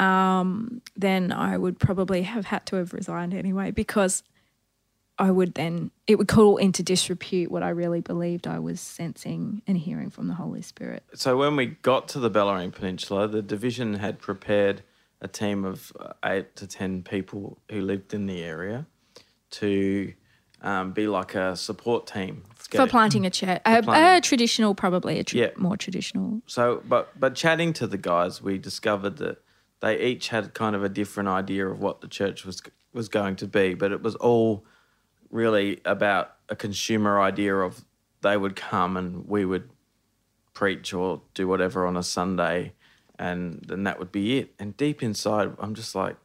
um, 0.00 0.80
then 0.96 1.32
I 1.32 1.58
would 1.58 1.78
probably 1.78 2.22
have 2.22 2.46
had 2.46 2.64
to 2.66 2.76
have 2.76 2.92
resigned 2.94 3.34
anyway 3.34 3.72
because 3.72 4.22
I 5.18 5.30
would 5.30 5.54
then 5.54 5.90
it 6.06 6.16
would 6.16 6.28
call 6.28 6.56
into 6.56 6.82
disrepute 6.82 7.50
what 7.50 7.62
I 7.62 7.68
really 7.70 8.00
believed 8.00 8.46
I 8.46 8.58
was 8.58 8.80
sensing 8.80 9.62
and 9.66 9.78
hearing 9.78 10.10
from 10.10 10.28
the 10.28 10.34
Holy 10.34 10.62
Spirit. 10.62 11.04
So 11.14 11.36
when 11.36 11.56
we 11.56 11.66
got 11.66 12.08
to 12.08 12.18
the 12.18 12.30
Bellarine 12.30 12.72
Peninsula, 12.72 13.28
the 13.28 13.42
division 13.42 13.94
had 13.94 14.18
prepared 14.18 14.82
a 15.20 15.28
team 15.28 15.64
of 15.64 15.92
uh, 15.98 16.12
eight 16.24 16.56
to 16.56 16.66
ten 16.66 17.02
people 17.02 17.58
who 17.70 17.80
lived 17.80 18.12
in 18.12 18.26
the 18.26 18.42
area 18.42 18.86
to 19.52 20.12
um, 20.62 20.92
be 20.92 21.06
like 21.06 21.34
a 21.34 21.54
support 21.56 22.06
team 22.06 22.42
For 22.70 22.86
planting 22.86 23.24
a 23.24 23.30
church, 23.30 23.60
a, 23.64 24.16
a 24.16 24.20
traditional, 24.20 24.74
probably 24.74 25.18
a 25.20 25.24
tr- 25.24 25.36
Yeah. 25.36 25.50
more 25.56 25.76
traditional. 25.76 26.42
So, 26.46 26.82
but 26.88 27.18
but 27.18 27.34
chatting 27.34 27.72
to 27.74 27.86
the 27.86 27.98
guys, 27.98 28.42
we 28.42 28.58
discovered 28.58 29.18
that 29.18 29.38
they 29.80 30.00
each 30.00 30.28
had 30.28 30.54
kind 30.54 30.74
of 30.74 30.82
a 30.82 30.88
different 30.88 31.28
idea 31.28 31.68
of 31.68 31.78
what 31.80 32.00
the 32.00 32.08
church 32.08 32.44
was 32.44 32.62
was 32.92 33.08
going 33.08 33.36
to 33.36 33.46
be, 33.46 33.74
but 33.74 33.92
it 33.92 34.02
was 34.02 34.14
all 34.16 34.64
really 35.34 35.80
about 35.84 36.36
a 36.48 36.54
consumer 36.54 37.20
idea 37.20 37.56
of 37.56 37.84
they 38.22 38.36
would 38.36 38.54
come 38.54 38.96
and 38.96 39.28
we 39.28 39.44
would 39.44 39.68
preach 40.54 40.94
or 40.94 41.20
do 41.34 41.48
whatever 41.48 41.84
on 41.86 41.96
a 41.96 42.02
Sunday, 42.02 42.72
and 43.18 43.60
then 43.66 43.82
that 43.84 43.98
would 43.98 44.12
be 44.12 44.38
it. 44.38 44.54
And 44.58 44.76
deep 44.76 45.02
inside, 45.02 45.52
I'm 45.58 45.74
just 45.74 45.94
like, 45.94 46.16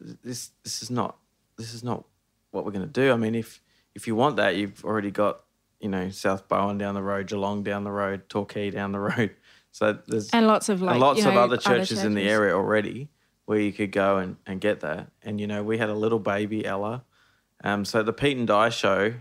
this 0.00 0.50
this 0.64 0.82
is 0.82 0.90
not 0.90 1.18
this 1.56 1.74
is 1.74 1.84
not 1.84 2.04
what 2.50 2.64
we're 2.64 2.72
going 2.72 2.86
to 2.86 3.00
do. 3.00 3.12
I 3.12 3.16
mean, 3.16 3.34
if 3.34 3.60
if 3.94 4.06
you 4.06 4.16
want 4.16 4.36
that, 4.36 4.56
you've 4.56 4.84
already 4.84 5.10
got 5.10 5.42
you 5.78 5.90
know 5.90 6.08
South 6.08 6.48
Barwon 6.48 6.78
down 6.78 6.94
the 6.94 7.02
road, 7.02 7.28
Geelong 7.28 7.62
down 7.62 7.84
the 7.84 7.92
road, 7.92 8.28
Torquay 8.28 8.70
down 8.70 8.92
the 8.92 9.00
road. 9.00 9.30
So 9.74 9.98
there's 10.06 10.30
And 10.30 10.46
lots 10.46 10.68
of 10.68 10.82
like 10.82 10.92
and 10.92 11.00
lots 11.00 11.24
of 11.24 11.34
know, 11.34 11.40
other 11.40 11.56
churches, 11.56 12.04
in 12.04 12.14
the 12.14 12.28
area 12.28 12.54
already 12.54 13.08
where 13.44 13.58
you 13.58 13.72
could 13.72 13.90
go 13.90 14.18
and, 14.18 14.36
and 14.46 14.60
get 14.60 14.78
that. 14.82 15.10
And 15.20 15.40
you 15.40 15.48
know, 15.48 15.64
we 15.64 15.78
had 15.78 15.90
a 15.90 15.94
little 15.94 16.20
baby 16.20 16.64
Ella. 16.64 17.02
Um, 17.64 17.84
so 17.84 18.02
the 18.02 18.12
Pete 18.12 18.36
and 18.36 18.46
Di 18.46 18.68
show 18.68 19.14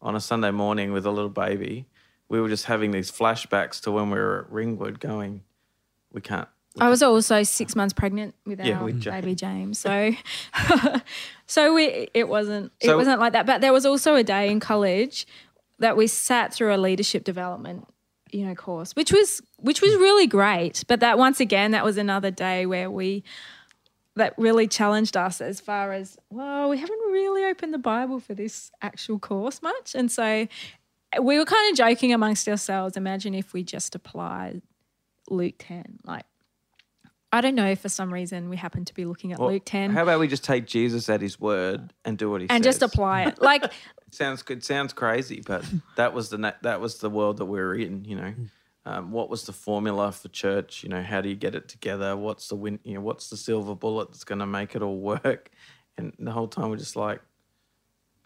on 0.00 0.16
a 0.16 0.20
Sunday 0.20 0.50
morning 0.52 0.92
with 0.92 1.04
a 1.04 1.10
little 1.10 1.28
baby, 1.28 1.86
we 2.28 2.40
were 2.40 2.48
just 2.48 2.64
having 2.66 2.92
these 2.92 3.10
flashbacks 3.10 3.80
to 3.82 3.90
when 3.90 4.08
we 4.10 4.18
were 4.18 4.46
at 4.46 4.52
Ringwood, 4.52 5.00
going, 5.00 5.42
we 6.12 6.20
can't. 6.20 6.48
I 6.80 6.88
was 6.88 7.02
also 7.02 7.42
six 7.42 7.74
months 7.74 7.92
pregnant 7.92 8.34
with 8.46 8.60
Yeah, 8.64 8.78
our 8.78 8.84
with 8.84 9.00
James. 9.00 9.14
baby 9.20 9.34
James. 9.34 9.78
So, 9.78 10.12
so 11.46 11.74
we 11.74 12.08
it 12.14 12.28
wasn't 12.28 12.70
it 12.80 12.86
So- 12.86 12.96
wasn't 12.96 13.18
like 13.20 13.32
that. 13.32 13.44
But 13.44 13.60
there 13.60 13.72
was 13.72 13.84
also 13.84 14.14
a 14.14 14.22
day 14.22 14.48
in 14.50 14.60
college 14.60 15.26
that 15.80 15.96
we 15.96 16.06
sat 16.06 16.54
through 16.54 16.72
a 16.72 16.78
leadership 16.78 17.24
development, 17.24 17.88
you 18.30 18.46
know, 18.46 18.54
course, 18.54 18.94
which 18.94 19.12
was 19.12 19.42
which 19.56 19.82
was 19.82 19.90
really 19.96 20.28
great. 20.28 20.84
But 20.86 21.00
that 21.00 21.18
once 21.18 21.40
again, 21.40 21.72
that 21.72 21.84
was 21.84 21.96
another 21.98 22.30
day 22.30 22.66
where 22.66 22.88
we 22.88 23.24
that 24.16 24.34
really 24.36 24.66
challenged 24.66 25.16
us 25.16 25.40
as 25.40 25.60
far 25.60 25.92
as 25.92 26.16
well, 26.30 26.68
we 26.68 26.78
haven't 26.78 26.98
really 27.10 27.44
opened 27.44 27.72
the 27.72 27.78
Bible 27.78 28.20
for 28.20 28.34
this 28.34 28.70
actual 28.82 29.18
course 29.18 29.62
much, 29.62 29.94
and 29.94 30.10
so 30.10 30.22
eh, 30.24 31.18
we 31.20 31.38
were 31.38 31.44
kind 31.44 31.70
of 31.70 31.76
joking 31.78 32.12
amongst 32.12 32.48
ourselves. 32.48 32.96
Imagine 32.96 33.34
if 33.34 33.52
we 33.52 33.62
just 33.62 33.94
applied 33.94 34.62
Luke 35.28 35.54
ten, 35.58 35.98
like. 36.04 36.24
I 37.32 37.40
don't 37.40 37.54
know. 37.54 37.76
For 37.76 37.88
some 37.88 38.12
reason, 38.12 38.50
we 38.50 38.56
happened 38.56 38.88
to 38.88 38.94
be 38.94 39.04
looking 39.04 39.32
at 39.32 39.38
Well, 39.38 39.50
Luke 39.52 39.62
10 39.64 39.92
How 39.92 40.02
about 40.02 40.18
we 40.18 40.26
just 40.26 40.42
take 40.42 40.66
Jesus 40.66 41.08
at 41.08 41.20
his 41.20 41.38
word 41.38 41.92
and 42.04 42.18
do 42.18 42.28
what 42.28 42.40
he 42.40 42.48
and 42.50 42.64
says? 42.64 42.74
just 42.80 42.82
apply 42.82 43.22
it. 43.26 43.40
Like, 43.40 43.72
sounds 44.10 44.42
good. 44.42 44.64
Sounds 44.64 44.92
crazy, 44.92 45.40
but 45.46 45.64
that 45.96 46.12
was 46.12 46.30
the 46.30 46.56
that 46.62 46.80
was 46.80 46.98
the 46.98 47.08
world 47.08 47.36
that 47.36 47.44
we 47.44 47.60
were 47.60 47.76
in. 47.76 48.04
You 48.04 48.16
know, 48.16 48.34
um, 48.86 49.12
what 49.12 49.28
was 49.28 49.44
the 49.44 49.52
formula 49.52 50.10
for 50.12 50.28
church? 50.28 50.82
You 50.82 50.88
know, 50.88 51.02
how 51.02 51.20
do 51.20 51.28
you 51.28 51.36
get 51.36 51.54
it 51.54 51.68
together? 51.68 52.16
What's 52.16 52.48
the 52.48 52.56
win? 52.56 52.78
You 52.84 52.94
know, 52.94 53.00
what's 53.00 53.28
the 53.30 53.36
silver 53.36 53.74
bullet 53.74 54.08
that's 54.10 54.24
going 54.24 54.38
to 54.38 54.46
make 54.46 54.74
it 54.74 54.82
all 54.82 54.98
work? 54.98 55.50
And 55.98 56.12
the 56.18 56.30
whole 56.32 56.48
time 56.48 56.70
we're 56.70 56.76
just 56.76 56.96
like, 56.96 57.20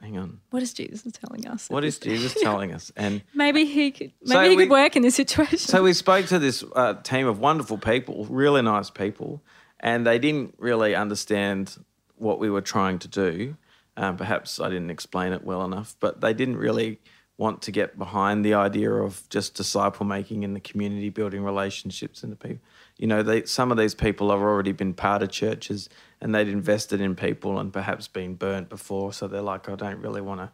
hang 0.01 0.17
on, 0.19 0.41
what 0.51 0.63
is 0.63 0.73
Jesus 0.75 1.11
telling 1.13 1.47
us? 1.49 1.69
what 1.71 1.83
is 1.85 1.99
Jesus 1.99 2.35
telling 2.43 2.73
us? 2.73 2.93
And 2.97 3.23
Maybe 3.35 3.65
he 3.65 3.91
could. 3.91 4.13
Maybe 4.23 4.31
So 4.33 4.43
he 4.51 4.57
we- 4.57 4.63
could 4.65 4.71
work 4.71 4.97
in 4.97 5.03
this 5.03 5.15
situation. 5.17 5.59
so 5.59 5.83
we 5.83 5.93
spoke 5.93 6.27
to 6.27 6.39
this 6.39 6.63
uh, 6.77 6.95
team 7.03 7.27
of 7.27 7.39
wonderful 7.41 7.79
people, 7.79 8.27
really 8.27 8.63
nice 8.63 8.91
people, 8.91 9.43
and 9.81 10.07
they 10.07 10.19
didn't 10.19 10.55
really 10.59 10.95
understand 10.95 11.77
what 12.17 12.39
we 12.39 12.49
were 12.51 12.61
trying 12.61 12.99
to 13.01 13.09
do. 13.09 13.57
Um, 13.97 14.17
perhaps 14.17 14.61
I 14.61 14.69
didn't 14.69 14.91
explain 14.91 15.33
it 15.33 15.45
well 15.45 15.65
enough, 15.65 15.97
but 16.01 16.21
they 16.21 16.35
didn't 16.35 16.57
really 16.59 17.01
want 17.37 17.63
to 17.63 17.73
get 17.73 17.99
behind 17.99 18.45
the 18.45 18.55
idea 18.55 18.93
of 18.93 19.29
just 19.29 19.55
disciple 19.55 20.07
making 20.07 20.45
in 20.45 20.55
the 20.55 20.61
community, 20.61 21.09
building 21.09 21.43
relationships 21.43 22.23
and 22.23 22.31
the 22.31 22.37
people. 22.37 22.61
You 22.97 23.09
know, 23.09 23.23
they, 23.23 23.45
some 23.45 23.73
of 23.73 23.77
these 23.77 23.95
people 23.95 24.31
have 24.31 24.41
already 24.41 24.71
been 24.71 24.95
part 24.95 25.23
of 25.23 25.31
churches 25.31 25.89
and 26.21 26.33
they'd 26.33 26.49
invested 26.49 27.01
in 27.01 27.17
people 27.17 27.59
and 27.59 27.73
perhaps 27.73 28.07
been 28.07 28.35
burnt 28.35 28.69
before. 28.69 29.13
So 29.13 29.27
they're 29.27 29.43
like, 29.43 29.69
I 29.69 29.75
don't 29.75 30.01
really 30.01 30.21
want 30.21 30.41
to 30.41 30.53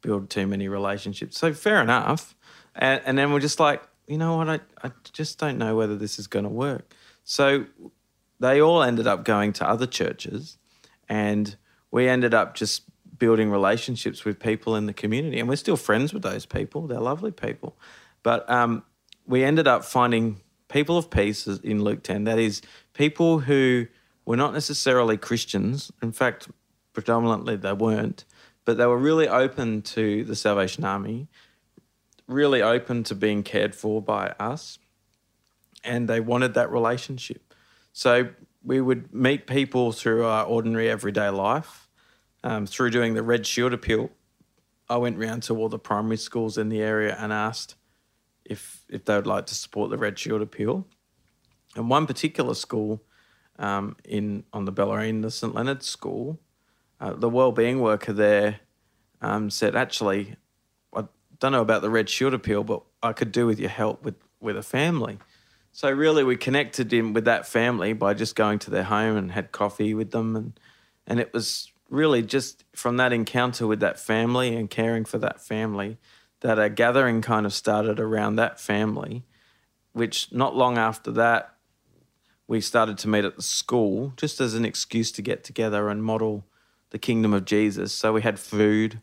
build 0.00 0.30
too 0.30 0.46
many 0.46 0.68
relationships. 0.68 1.38
So 1.38 1.52
fair 1.52 1.82
enough. 1.82 2.36
And, 2.76 3.02
and 3.04 3.18
then 3.18 3.32
we're 3.32 3.40
just 3.40 3.58
like, 3.58 3.82
you 4.06 4.16
know 4.16 4.36
what? 4.36 4.48
I, 4.48 4.60
I 4.82 4.92
just 5.12 5.38
don't 5.38 5.58
know 5.58 5.76
whether 5.76 5.96
this 5.96 6.20
is 6.20 6.28
going 6.28 6.44
to 6.44 6.50
work. 6.50 6.94
So 7.24 7.66
they 8.38 8.60
all 8.60 8.82
ended 8.82 9.08
up 9.08 9.24
going 9.24 9.52
to 9.54 9.68
other 9.68 9.86
churches 9.86 10.56
and 11.08 11.56
we 11.90 12.08
ended 12.08 12.32
up 12.32 12.54
just 12.54 12.82
building 13.22 13.52
relationships 13.52 14.24
with 14.24 14.36
people 14.40 14.74
in 14.74 14.86
the 14.86 14.92
community, 14.92 15.38
and 15.38 15.48
we're 15.48 15.64
still 15.66 15.76
friends 15.76 16.12
with 16.12 16.22
those 16.22 16.44
people. 16.44 16.88
They're 16.88 17.08
lovely 17.12 17.30
people, 17.30 17.70
but 18.24 18.40
um, 18.50 18.82
we 19.26 19.44
ended 19.44 19.68
up 19.68 19.84
finding 19.84 20.40
people 20.66 20.96
of 20.98 21.08
peace 21.08 21.46
in 21.46 21.84
Luke 21.84 22.02
ten. 22.02 22.24
That 22.24 22.40
is, 22.40 22.62
people 22.94 23.38
who 23.38 23.86
were 24.24 24.36
not 24.36 24.52
necessarily 24.52 25.16
Christians. 25.16 25.92
In 26.02 26.10
fact, 26.10 26.48
predominantly 26.92 27.54
they 27.54 27.72
weren't, 27.72 28.24
but 28.64 28.76
they 28.76 28.86
were 28.86 28.98
really 28.98 29.28
open 29.28 29.82
to 29.82 30.24
the 30.24 30.34
Salvation 30.34 30.84
Army, 30.84 31.28
really 32.26 32.60
open 32.60 33.04
to 33.04 33.14
being 33.14 33.44
cared 33.44 33.74
for 33.74 34.02
by 34.02 34.34
us, 34.40 34.80
and 35.84 36.08
they 36.08 36.18
wanted 36.18 36.54
that 36.54 36.72
relationship. 36.72 37.54
So 37.92 38.30
we 38.64 38.80
would 38.80 39.14
meet 39.14 39.46
people 39.46 39.92
through 39.92 40.24
our 40.24 40.44
ordinary 40.44 40.90
everyday 40.90 41.30
life 41.30 41.81
um, 42.44 42.66
through 42.66 42.90
doing 42.90 43.14
the 43.14 43.22
Red 43.22 43.46
Shield 43.46 43.72
appeal, 43.72 44.10
I 44.88 44.96
went 44.96 45.18
round 45.18 45.42
to 45.44 45.56
all 45.56 45.68
the 45.68 45.78
primary 45.78 46.16
schools 46.16 46.58
in 46.58 46.68
the 46.68 46.82
area 46.82 47.16
and 47.18 47.32
asked 47.32 47.76
if 48.44 48.84
if 48.88 49.04
they 49.04 49.14
would 49.14 49.26
like 49.26 49.46
to 49.46 49.54
support 49.54 49.90
the 49.90 49.98
Red 49.98 50.18
Shield 50.18 50.42
appeal. 50.42 50.86
And 51.76 51.88
one 51.88 52.06
particular 52.06 52.54
school 52.54 53.02
um, 53.58 53.96
in 54.04 54.44
on 54.52 54.64
the 54.64 54.72
Bellarine, 54.72 55.22
the 55.22 55.30
St 55.30 55.54
Leonard's 55.54 55.86
School, 55.86 56.40
uh, 57.00 57.14
the 57.14 57.28
wellbeing 57.28 57.80
worker 57.80 58.12
there 58.12 58.60
um, 59.20 59.50
said, 59.50 59.74
actually, 59.74 60.36
I 60.94 61.04
don't 61.38 61.52
know 61.52 61.62
about 61.62 61.82
the 61.82 61.90
Red 61.90 62.08
Shield 62.10 62.34
appeal, 62.34 62.64
but 62.64 62.82
I 63.02 63.12
could 63.12 63.32
do 63.32 63.46
with 63.46 63.58
your 63.58 63.70
help 63.70 64.04
with 64.04 64.16
with 64.40 64.56
a 64.56 64.62
family. 64.62 65.18
So 65.70 65.90
really, 65.90 66.22
we 66.22 66.36
connected 66.36 66.92
him 66.92 67.14
with 67.14 67.24
that 67.24 67.46
family 67.46 67.94
by 67.94 68.12
just 68.12 68.36
going 68.36 68.58
to 68.60 68.70
their 68.70 68.82
home 68.82 69.16
and 69.16 69.32
had 69.32 69.52
coffee 69.52 69.94
with 69.94 70.10
them, 70.10 70.36
and 70.36 70.60
and 71.06 71.18
it 71.18 71.32
was 71.32 71.71
really 71.92 72.22
just 72.22 72.64
from 72.74 72.96
that 72.96 73.12
encounter 73.12 73.66
with 73.66 73.80
that 73.80 74.00
family 74.00 74.56
and 74.56 74.70
caring 74.70 75.04
for 75.04 75.18
that 75.18 75.40
family 75.40 75.98
that 76.40 76.58
a 76.58 76.70
gathering 76.70 77.20
kind 77.20 77.44
of 77.44 77.52
started 77.52 78.00
around 78.00 78.36
that 78.36 78.58
family, 78.58 79.24
which 79.92 80.32
not 80.32 80.56
long 80.56 80.78
after 80.78 81.12
that, 81.12 81.54
we 82.48 82.62
started 82.62 82.96
to 82.96 83.08
meet 83.08 83.26
at 83.26 83.36
the 83.36 83.42
school 83.42 84.14
just 84.16 84.40
as 84.40 84.54
an 84.54 84.64
excuse 84.64 85.12
to 85.12 85.22
get 85.22 85.44
together 85.44 85.90
and 85.90 86.02
model 86.02 86.44
the 86.90 86.98
kingdom 86.98 87.34
of 87.34 87.44
Jesus. 87.44 87.92
So 87.92 88.14
we 88.14 88.22
had 88.22 88.38
food 88.38 89.00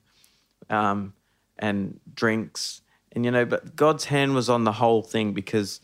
um, 0.68 1.14
and 1.60 2.00
drinks, 2.12 2.82
and 3.12 3.24
you 3.24 3.30
know, 3.30 3.46
but 3.46 3.76
God's 3.76 4.06
hand 4.06 4.34
was 4.34 4.50
on 4.50 4.64
the 4.64 4.74
whole 4.74 5.04
thing 5.04 5.32
because 5.34 5.80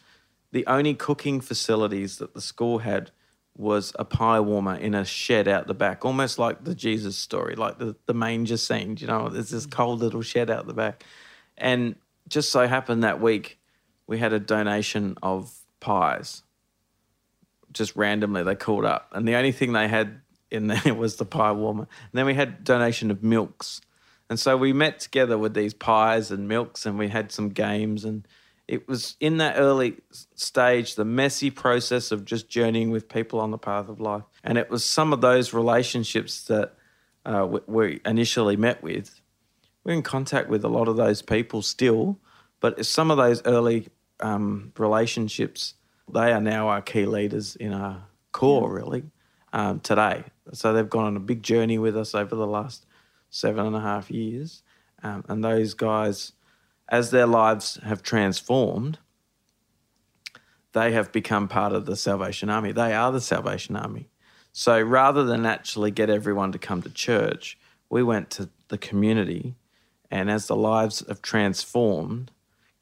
the 0.51 0.65
only 0.65 0.95
cooking 0.95 1.39
facilities 1.39 2.17
that 2.17 2.33
the 2.33 2.41
school 2.41 2.79
had 2.79 3.11
was 3.57 3.93
a 3.97 4.03
pie 4.03 4.39
warmer 4.39 4.75
in 4.75 4.93
a 4.93 5.05
shed 5.05 5.47
out 5.47 5.67
the 5.67 5.73
back, 5.73 6.03
almost 6.03 6.37
like 6.37 6.63
the 6.63 6.75
Jesus 6.75 7.17
story, 7.17 7.55
like 7.55 7.77
the, 7.77 7.95
the 8.05 8.13
manger 8.13 8.57
scene. 8.57 8.97
You 8.99 9.07
know, 9.07 9.29
there's 9.29 9.49
this 9.49 9.65
mm. 9.65 9.71
cold 9.71 9.99
little 9.99 10.21
shed 10.21 10.49
out 10.49 10.67
the 10.67 10.73
back. 10.73 11.03
And 11.57 11.95
just 12.27 12.51
so 12.51 12.67
happened 12.67 13.03
that 13.03 13.21
week, 13.21 13.59
we 14.07 14.17
had 14.17 14.33
a 14.33 14.39
donation 14.39 15.17
of 15.23 15.53
pies. 15.79 16.43
Just 17.71 17.95
randomly, 17.95 18.43
they 18.43 18.55
called 18.55 18.85
up. 18.85 19.09
And 19.13 19.27
the 19.27 19.35
only 19.35 19.51
thing 19.51 19.73
they 19.73 19.87
had 19.87 20.21
in 20.51 20.67
there 20.83 20.93
was 20.93 21.15
the 21.15 21.25
pie 21.25 21.53
warmer. 21.53 21.83
And 21.83 22.11
then 22.13 22.25
we 22.25 22.33
had 22.33 22.63
donation 22.63 23.09
of 23.09 23.23
milks. 23.23 23.79
And 24.29 24.39
so 24.39 24.57
we 24.57 24.73
met 24.73 24.99
together 24.99 25.37
with 25.37 25.53
these 25.53 25.73
pies 25.73 26.31
and 26.31 26.47
milks 26.47 26.85
and 26.85 26.97
we 26.97 27.09
had 27.09 27.31
some 27.31 27.49
games 27.49 28.03
and 28.03 28.27
it 28.67 28.87
was 28.87 29.15
in 29.19 29.37
that 29.37 29.57
early 29.57 29.97
stage, 30.35 30.95
the 30.95 31.05
messy 31.05 31.51
process 31.51 32.11
of 32.11 32.25
just 32.25 32.49
journeying 32.49 32.89
with 32.89 33.07
people 33.07 33.39
on 33.39 33.51
the 33.51 33.57
path 33.57 33.89
of 33.89 34.01
life. 34.01 34.23
And 34.43 34.57
it 34.57 34.69
was 34.69 34.83
some 34.83 35.13
of 35.13 35.21
those 35.21 35.53
relationships 35.53 36.45
that 36.45 36.73
uh, 37.25 37.59
we 37.67 38.01
initially 38.05 38.55
met 38.55 38.81
with. 38.81 39.21
We're 39.83 39.93
in 39.93 40.01
contact 40.01 40.49
with 40.49 40.63
a 40.63 40.67
lot 40.67 40.87
of 40.87 40.97
those 40.97 41.21
people 41.21 41.61
still, 41.61 42.19
but 42.59 42.85
some 42.85 43.11
of 43.11 43.17
those 43.17 43.43
early 43.45 43.87
um, 44.19 44.73
relationships, 44.77 45.75
they 46.11 46.31
are 46.31 46.41
now 46.41 46.69
our 46.69 46.81
key 46.81 47.05
leaders 47.05 47.55
in 47.55 47.71
our 47.71 48.07
corps, 48.31 48.73
really, 48.73 49.03
um, 49.53 49.79
today. 49.79 50.23
So 50.53 50.73
they've 50.73 50.89
gone 50.89 51.05
on 51.05 51.17
a 51.17 51.19
big 51.21 51.43
journey 51.43 51.77
with 51.77 51.95
us 51.95 52.15
over 52.15 52.35
the 52.35 52.47
last 52.47 52.85
seven 53.29 53.65
and 53.65 53.75
a 53.75 53.81
half 53.81 54.09
years. 54.09 54.63
Um, 55.03 55.23
and 55.27 55.43
those 55.43 55.75
guys 55.75 56.31
as 56.87 57.11
their 57.11 57.27
lives 57.27 57.79
have 57.83 58.03
transformed, 58.03 58.99
they 60.73 60.91
have 60.91 61.11
become 61.11 61.47
part 61.47 61.73
of 61.73 61.85
the 61.85 61.95
Salvation 61.95 62.49
Army. 62.49 62.71
They 62.71 62.93
are 62.93 63.11
the 63.11 63.21
Salvation 63.21 63.75
Army. 63.75 64.09
So 64.51 64.81
rather 64.81 65.23
than 65.23 65.45
actually 65.45 65.91
get 65.91 66.09
everyone 66.09 66.51
to 66.51 66.59
come 66.59 66.81
to 66.81 66.89
church, 66.89 67.57
we 67.89 68.03
went 68.03 68.29
to 68.31 68.49
the 68.67 68.77
community. 68.77 69.55
And 70.11 70.29
as 70.29 70.47
the 70.47 70.55
lives 70.55 71.03
have 71.07 71.21
transformed, 71.21 72.31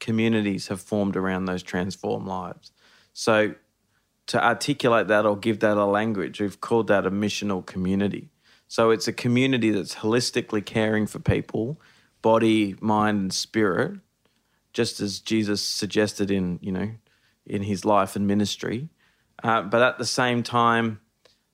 communities 0.00 0.68
have 0.68 0.80
formed 0.80 1.16
around 1.16 1.46
those 1.46 1.62
transformed 1.62 2.26
lives. 2.26 2.72
So 3.12 3.54
to 4.26 4.44
articulate 4.44 5.08
that 5.08 5.26
or 5.26 5.36
give 5.36 5.60
that 5.60 5.76
a 5.76 5.84
language, 5.84 6.40
we've 6.40 6.60
called 6.60 6.88
that 6.88 7.06
a 7.06 7.10
missional 7.10 7.64
community. 7.64 8.30
So 8.68 8.90
it's 8.90 9.08
a 9.08 9.12
community 9.12 9.70
that's 9.70 9.96
holistically 9.96 10.64
caring 10.64 11.06
for 11.06 11.18
people 11.18 11.80
body, 12.24 12.74
mind, 12.80 13.20
and 13.20 13.34
spirit, 13.34 13.98
just 14.72 14.98
as 14.98 15.20
Jesus 15.20 15.60
suggested 15.60 16.30
in 16.30 16.58
you 16.62 16.72
know 16.72 16.90
in 17.44 17.62
his 17.62 17.84
life 17.84 18.16
and 18.16 18.26
ministry. 18.26 18.88
Uh, 19.42 19.60
but 19.60 19.82
at 19.82 19.98
the 19.98 20.06
same 20.06 20.42
time, 20.42 21.00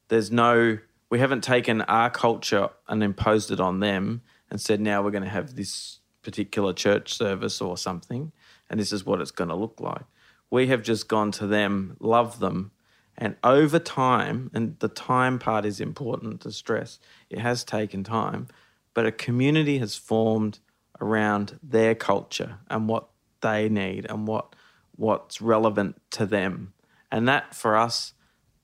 there's 0.07 0.31
no 0.31 0.79
we 1.11 1.19
haven't 1.19 1.43
taken 1.43 1.81
our 1.83 2.09
culture 2.09 2.71
and 2.87 3.03
imposed 3.03 3.51
it 3.51 3.59
on 3.59 3.81
them 3.81 4.23
and 4.49 4.61
said 4.61 4.81
now 4.81 5.03
we're 5.03 5.11
going 5.11 5.25
to 5.25 5.29
have 5.29 5.57
this 5.57 5.99
particular 6.23 6.73
church 6.73 7.13
service 7.15 7.61
or 7.61 7.77
something 7.77 8.31
and 8.69 8.79
this 8.79 8.93
is 8.93 9.05
what 9.05 9.21
it's 9.21 9.33
going 9.33 9.51
to 9.51 9.57
look 9.57 9.81
like. 9.81 10.05
We 10.51 10.69
have 10.69 10.83
just 10.83 11.09
gone 11.09 11.33
to 11.33 11.47
them, 11.49 11.97
love 11.99 12.39
them, 12.39 12.71
and 13.19 13.37
over 13.43 13.79
time, 13.81 14.51
and 14.55 14.79
the 14.79 14.89
time 14.89 15.39
part 15.39 15.67
is 15.67 15.81
important 15.81 16.41
to 16.43 16.53
stress, 16.53 17.01
it 17.29 17.41
has 17.41 17.65
taken 17.65 18.05
time, 18.05 18.47
but 18.95 19.07
a 19.07 19.13
community 19.13 19.79
has 19.79 19.97
formed 19.97 20.59
around 21.01 21.59
their 21.63 21.95
culture 21.95 22.59
and 22.69 22.89
what 22.89 23.09
they 23.41 23.69
need 23.69 24.07
and 24.09 24.27
what 24.27 24.55
what's 24.97 25.41
relevant 25.41 26.01
to 26.11 26.27
them. 26.27 26.75
And 27.11 27.27
that 27.27 27.55
for 27.55 27.77
us 27.77 28.13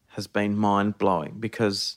has 0.08 0.26
been 0.26 0.56
mind 0.56 0.98
blowing 0.98 1.36
because 1.40 1.96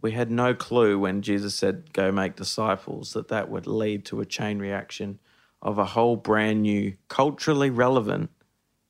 we 0.00 0.12
had 0.12 0.30
no 0.30 0.52
clue 0.52 0.98
when 0.98 1.22
Jesus 1.22 1.54
said, 1.54 1.92
Go 1.92 2.12
make 2.12 2.36
disciples, 2.36 3.14
that 3.14 3.28
that 3.28 3.48
would 3.48 3.66
lead 3.66 4.04
to 4.06 4.20
a 4.20 4.26
chain 4.26 4.58
reaction 4.58 5.20
of 5.62 5.78
a 5.78 5.84
whole 5.84 6.16
brand 6.16 6.62
new, 6.62 6.94
culturally 7.08 7.70
relevant 7.70 8.30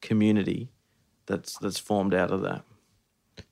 community 0.00 0.70
that's, 1.26 1.58
that's 1.58 1.78
formed 1.78 2.14
out 2.14 2.30
of 2.30 2.40
that. 2.42 2.64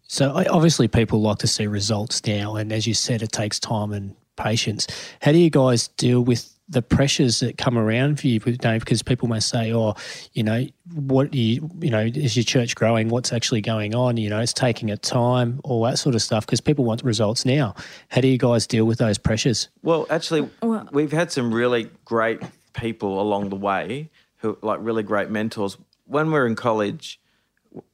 So 0.02 0.32
obviously, 0.50 0.88
people 0.88 1.20
like 1.20 1.38
to 1.38 1.46
see 1.46 1.68
results 1.68 2.26
now, 2.26 2.56
and 2.56 2.72
as 2.72 2.86
you 2.86 2.94
said, 2.94 3.22
it 3.22 3.30
takes 3.30 3.60
time 3.60 3.92
and 3.92 4.16
patience. 4.40 4.86
How 5.20 5.32
do 5.32 5.38
you 5.38 5.50
guys 5.50 5.88
deal 5.88 6.22
with 6.22 6.52
the 6.70 6.80
pressures 6.80 7.40
that 7.40 7.58
come 7.58 7.76
around 7.76 8.20
for 8.20 8.28
you, 8.28 8.40
you 8.46 8.56
know, 8.62 8.78
because 8.78 9.02
people 9.02 9.26
may 9.28 9.40
say, 9.40 9.72
"Oh, 9.72 9.94
you 10.32 10.44
know, 10.44 10.66
what 10.94 11.34
you, 11.34 11.68
you 11.80 11.90
know, 11.90 12.02
is 12.02 12.36
your 12.36 12.44
church 12.44 12.76
growing? 12.76 13.08
What's 13.08 13.32
actually 13.32 13.60
going 13.60 13.94
on? 13.94 14.16
You 14.16 14.30
know, 14.30 14.38
it's 14.40 14.52
taking 14.52 14.88
a 14.90 14.96
time, 14.96 15.60
all 15.64 15.82
that 15.84 15.98
sort 15.98 16.14
of 16.14 16.22
stuff." 16.22 16.46
Because 16.46 16.60
people 16.60 16.84
want 16.84 17.02
results 17.02 17.44
now. 17.44 17.74
How 18.08 18.20
do 18.20 18.28
you 18.28 18.38
guys 18.38 18.68
deal 18.68 18.84
with 18.84 18.98
those 18.98 19.18
pressures? 19.18 19.68
Well, 19.82 20.06
actually, 20.08 20.48
well, 20.62 20.88
we've 20.92 21.12
had 21.12 21.32
some 21.32 21.52
really 21.52 21.90
great 22.04 22.40
people 22.72 23.20
along 23.20 23.48
the 23.48 23.56
way 23.56 24.08
who, 24.36 24.56
like, 24.62 24.78
really 24.80 25.02
great 25.02 25.28
mentors. 25.28 25.76
When 26.06 26.28
we 26.28 26.32
were 26.34 26.46
in 26.46 26.54
college, 26.54 27.20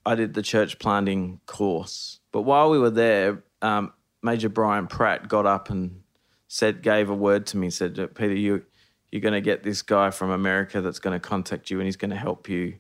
I 0.05 0.15
did 0.15 0.35
the 0.35 0.43
church 0.43 0.79
planting 0.79 1.41
course, 1.47 2.21
but 2.31 2.43
while 2.43 2.71
we 2.71 2.79
were 2.79 2.91
there, 2.91 3.43
um, 3.63 3.93
Major 4.23 4.51
Brian 4.51 4.87
Pratt 4.87 5.29
got 5.29 5.47
up 5.47 5.71
and 5.71 6.03
said 6.49 6.83
gave 6.83 7.11
a 7.11 7.15
word 7.15 7.47
to 7.47 7.57
me 7.57 7.71
said 7.71 7.95
peter 8.15 8.35
you 8.35 8.65
you're 9.11 9.21
going 9.21 9.35
to 9.35 9.41
get 9.41 9.63
this 9.63 9.83
guy 9.83 10.11
from 10.11 10.31
america 10.31 10.81
that's 10.81 10.99
going 10.99 11.19
to 11.19 11.29
contact 11.29 11.71
you 11.71 11.79
and 11.79 11.87
he's 11.87 11.97
going 11.97 12.11
to 12.11 12.17
help 12.17 12.49
you 12.49 12.75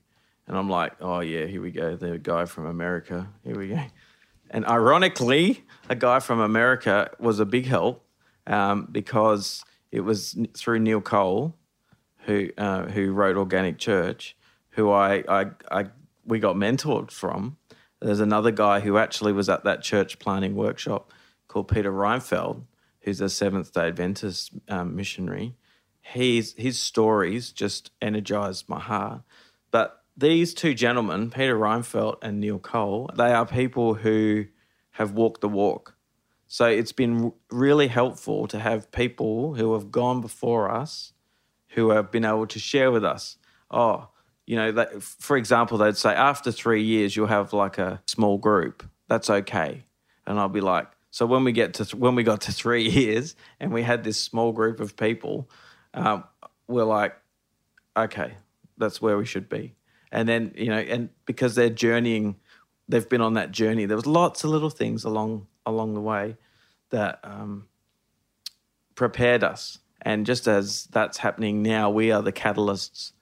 and 0.46 0.56
i'm 0.56 0.68
like 0.68 0.92
oh 1.00 1.20
yeah 1.20 1.46
here 1.46 1.62
we 1.62 1.70
go 1.70 1.96
the 1.96 2.18
guy 2.18 2.44
from 2.44 2.66
america 2.66 3.28
here 3.44 3.56
we 3.56 3.68
go 3.68 3.80
and 4.50 4.66
ironically 4.66 5.64
a 5.88 5.94
guy 5.94 6.20
from 6.20 6.40
america 6.40 7.10
was 7.18 7.40
a 7.40 7.46
big 7.46 7.66
help 7.66 8.04
um, 8.46 8.86
because 8.92 9.64
it 9.90 10.00
was 10.00 10.36
through 10.54 10.78
neil 10.78 11.00
cole 11.00 11.54
who 12.26 12.50
uh, 12.58 12.86
who 12.86 13.12
wrote 13.12 13.36
Organic 13.36 13.78
Church, 13.78 14.36
who 14.70 14.90
I, 14.90 15.24
I 15.28 15.46
I 15.70 15.86
we 16.26 16.38
got 16.38 16.56
mentored 16.56 17.10
from. 17.10 17.56
There's 18.00 18.20
another 18.20 18.50
guy 18.50 18.80
who 18.80 18.98
actually 18.98 19.32
was 19.32 19.48
at 19.48 19.64
that 19.64 19.82
church 19.82 20.18
planning 20.18 20.54
workshop 20.54 21.12
called 21.48 21.68
Peter 21.68 21.90
Roennfeldt, 21.90 22.62
who's 23.06 23.20
a 23.20 23.30
Seventh 23.30 23.72
Day 23.72 23.86
Adventist 23.86 24.50
um, 24.68 24.94
missionary. 24.94 25.54
He's 26.02 26.52
his 26.54 26.78
stories 26.78 27.52
just 27.52 27.90
energized 28.02 28.68
my 28.68 28.80
heart. 28.80 29.22
But 29.70 30.02
these 30.16 30.52
two 30.52 30.74
gentlemen, 30.74 31.30
Peter 31.30 31.56
Roennfeldt 31.56 32.18
and 32.20 32.40
Neil 32.40 32.58
Cole, 32.58 33.08
they 33.16 33.32
are 33.32 33.46
people 33.46 33.94
who 33.94 34.46
have 34.92 35.12
walked 35.12 35.40
the 35.40 35.48
walk. 35.48 35.94
So 36.48 36.66
it's 36.66 36.92
been 36.92 37.32
really 37.50 37.88
helpful 37.88 38.46
to 38.48 38.58
have 38.58 38.90
people 38.90 39.54
who 39.54 39.72
have 39.74 39.90
gone 39.90 40.20
before 40.20 40.70
us 40.70 41.12
who 41.70 41.90
have 41.90 42.10
been 42.10 42.24
able 42.24 42.46
to 42.46 42.58
share 42.58 42.90
with 42.90 43.04
us. 43.04 43.36
Oh, 43.70 44.08
you 44.46 44.56
know, 44.56 44.72
that, 44.72 45.02
for 45.02 45.36
example, 45.36 45.78
they'd 45.78 45.96
say 45.96 46.14
after 46.14 46.50
three 46.50 46.82
years 46.82 47.14
you'll 47.14 47.26
have 47.26 47.52
like 47.52 47.78
a 47.78 48.00
small 48.06 48.38
group. 48.38 48.88
That's 49.08 49.30
okay, 49.30 49.84
and 50.26 50.40
I'll 50.40 50.48
be 50.48 50.60
like, 50.60 50.88
so 51.16 51.24
when 51.24 51.44
we 51.44 51.52
get 51.52 51.72
to 51.72 51.84
th- 51.86 51.94
when 51.94 52.14
we 52.14 52.22
got 52.24 52.42
to 52.42 52.52
three 52.52 52.86
years 52.90 53.36
and 53.58 53.72
we 53.72 53.82
had 53.82 54.04
this 54.04 54.18
small 54.18 54.52
group 54.52 54.80
of 54.80 54.98
people, 54.98 55.48
um, 55.94 56.24
we're 56.68 56.84
like, 56.84 57.16
okay, 57.96 58.34
that's 58.76 59.00
where 59.00 59.16
we 59.16 59.24
should 59.24 59.48
be. 59.48 59.76
And 60.12 60.28
then 60.28 60.52
you 60.56 60.66
know, 60.66 60.76
and 60.76 61.08
because 61.24 61.54
they're 61.54 61.70
journeying, 61.70 62.36
they've 62.86 63.08
been 63.08 63.22
on 63.22 63.32
that 63.32 63.50
journey. 63.50 63.86
There 63.86 63.96
was 63.96 64.04
lots 64.04 64.44
of 64.44 64.50
little 64.50 64.68
things 64.68 65.04
along 65.04 65.46
along 65.64 65.94
the 65.94 66.02
way 66.02 66.36
that 66.90 67.20
um, 67.24 67.66
prepared 68.94 69.42
us. 69.42 69.78
And 70.02 70.26
just 70.26 70.46
as 70.46 70.84
that's 70.92 71.16
happening 71.16 71.62
now, 71.62 71.88
we 71.88 72.12
are 72.12 72.20
the 72.20 72.30
catalysts 72.30 73.12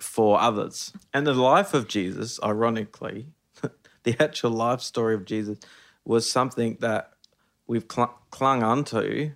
for 0.00 0.40
others. 0.40 0.92
And 1.14 1.24
the 1.24 1.34
life 1.34 1.72
of 1.72 1.86
Jesus, 1.86 2.40
ironically, 2.42 3.28
the 4.02 4.20
actual 4.20 4.50
life 4.50 4.80
story 4.80 5.14
of 5.14 5.24
Jesus 5.24 5.60
was 6.06 6.30
something 6.30 6.76
that 6.80 7.12
we've 7.66 7.86
cl- 7.90 8.18
clung 8.30 8.62
onto 8.62 9.32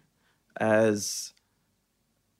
as 0.59 1.33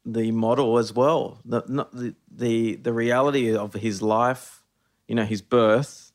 the 0.05 0.31
model 0.31 0.79
as 0.79 0.93
well. 0.93 1.41
The, 1.45 1.63
the, 1.63 2.15
the, 2.31 2.77
the 2.77 2.93
reality 2.93 3.55
of 3.55 3.75
his 3.75 4.01
life, 4.01 4.63
you 5.09 5.15
know, 5.15 5.25
his 5.25 5.43
birth, 5.43 6.13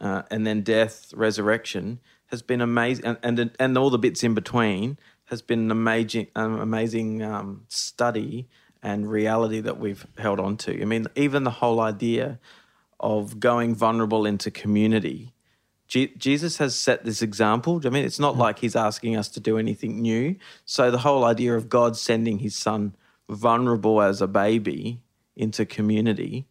uh, 0.00 0.22
and 0.30 0.46
then 0.46 0.62
death, 0.62 1.12
resurrection 1.14 2.00
has 2.26 2.42
been 2.42 2.60
amazing, 2.60 3.04
and, 3.22 3.38
and 3.38 3.50
and 3.58 3.78
all 3.78 3.90
the 3.90 3.98
bits 3.98 4.22
in 4.24 4.34
between 4.34 4.98
has 5.26 5.40
been 5.40 5.60
an 5.60 5.70
amazing, 5.70 6.26
um, 6.34 6.60
amazing 6.60 7.22
um, 7.22 7.64
study 7.68 8.48
and 8.82 9.10
reality 9.10 9.60
that 9.60 9.78
we've 9.78 10.06
held 10.18 10.40
on 10.40 10.56
to. 10.58 10.80
I 10.80 10.84
mean, 10.84 11.06
even 11.14 11.44
the 11.44 11.50
whole 11.50 11.80
idea 11.80 12.38
of 13.00 13.40
going 13.40 13.74
vulnerable 13.74 14.26
into 14.26 14.50
community. 14.50 15.32
Jesus 15.94 16.58
has 16.58 16.74
set 16.74 17.04
this 17.04 17.22
example. 17.22 17.80
I 17.84 17.88
mean, 17.90 18.04
it's 18.04 18.18
not 18.18 18.34
hmm. 18.34 18.40
like 18.40 18.58
he's 18.58 18.76
asking 18.76 19.16
us 19.16 19.28
to 19.30 19.40
do 19.40 19.58
anything 19.58 20.02
new. 20.02 20.36
So 20.64 20.90
the 20.90 20.98
whole 20.98 21.24
idea 21.24 21.54
of 21.54 21.68
God 21.68 21.96
sending 21.96 22.38
his 22.38 22.56
son 22.56 22.96
vulnerable 23.28 24.02
as 24.02 24.20
a 24.20 24.26
baby 24.26 25.00
into 25.36 25.64
community 25.64 26.46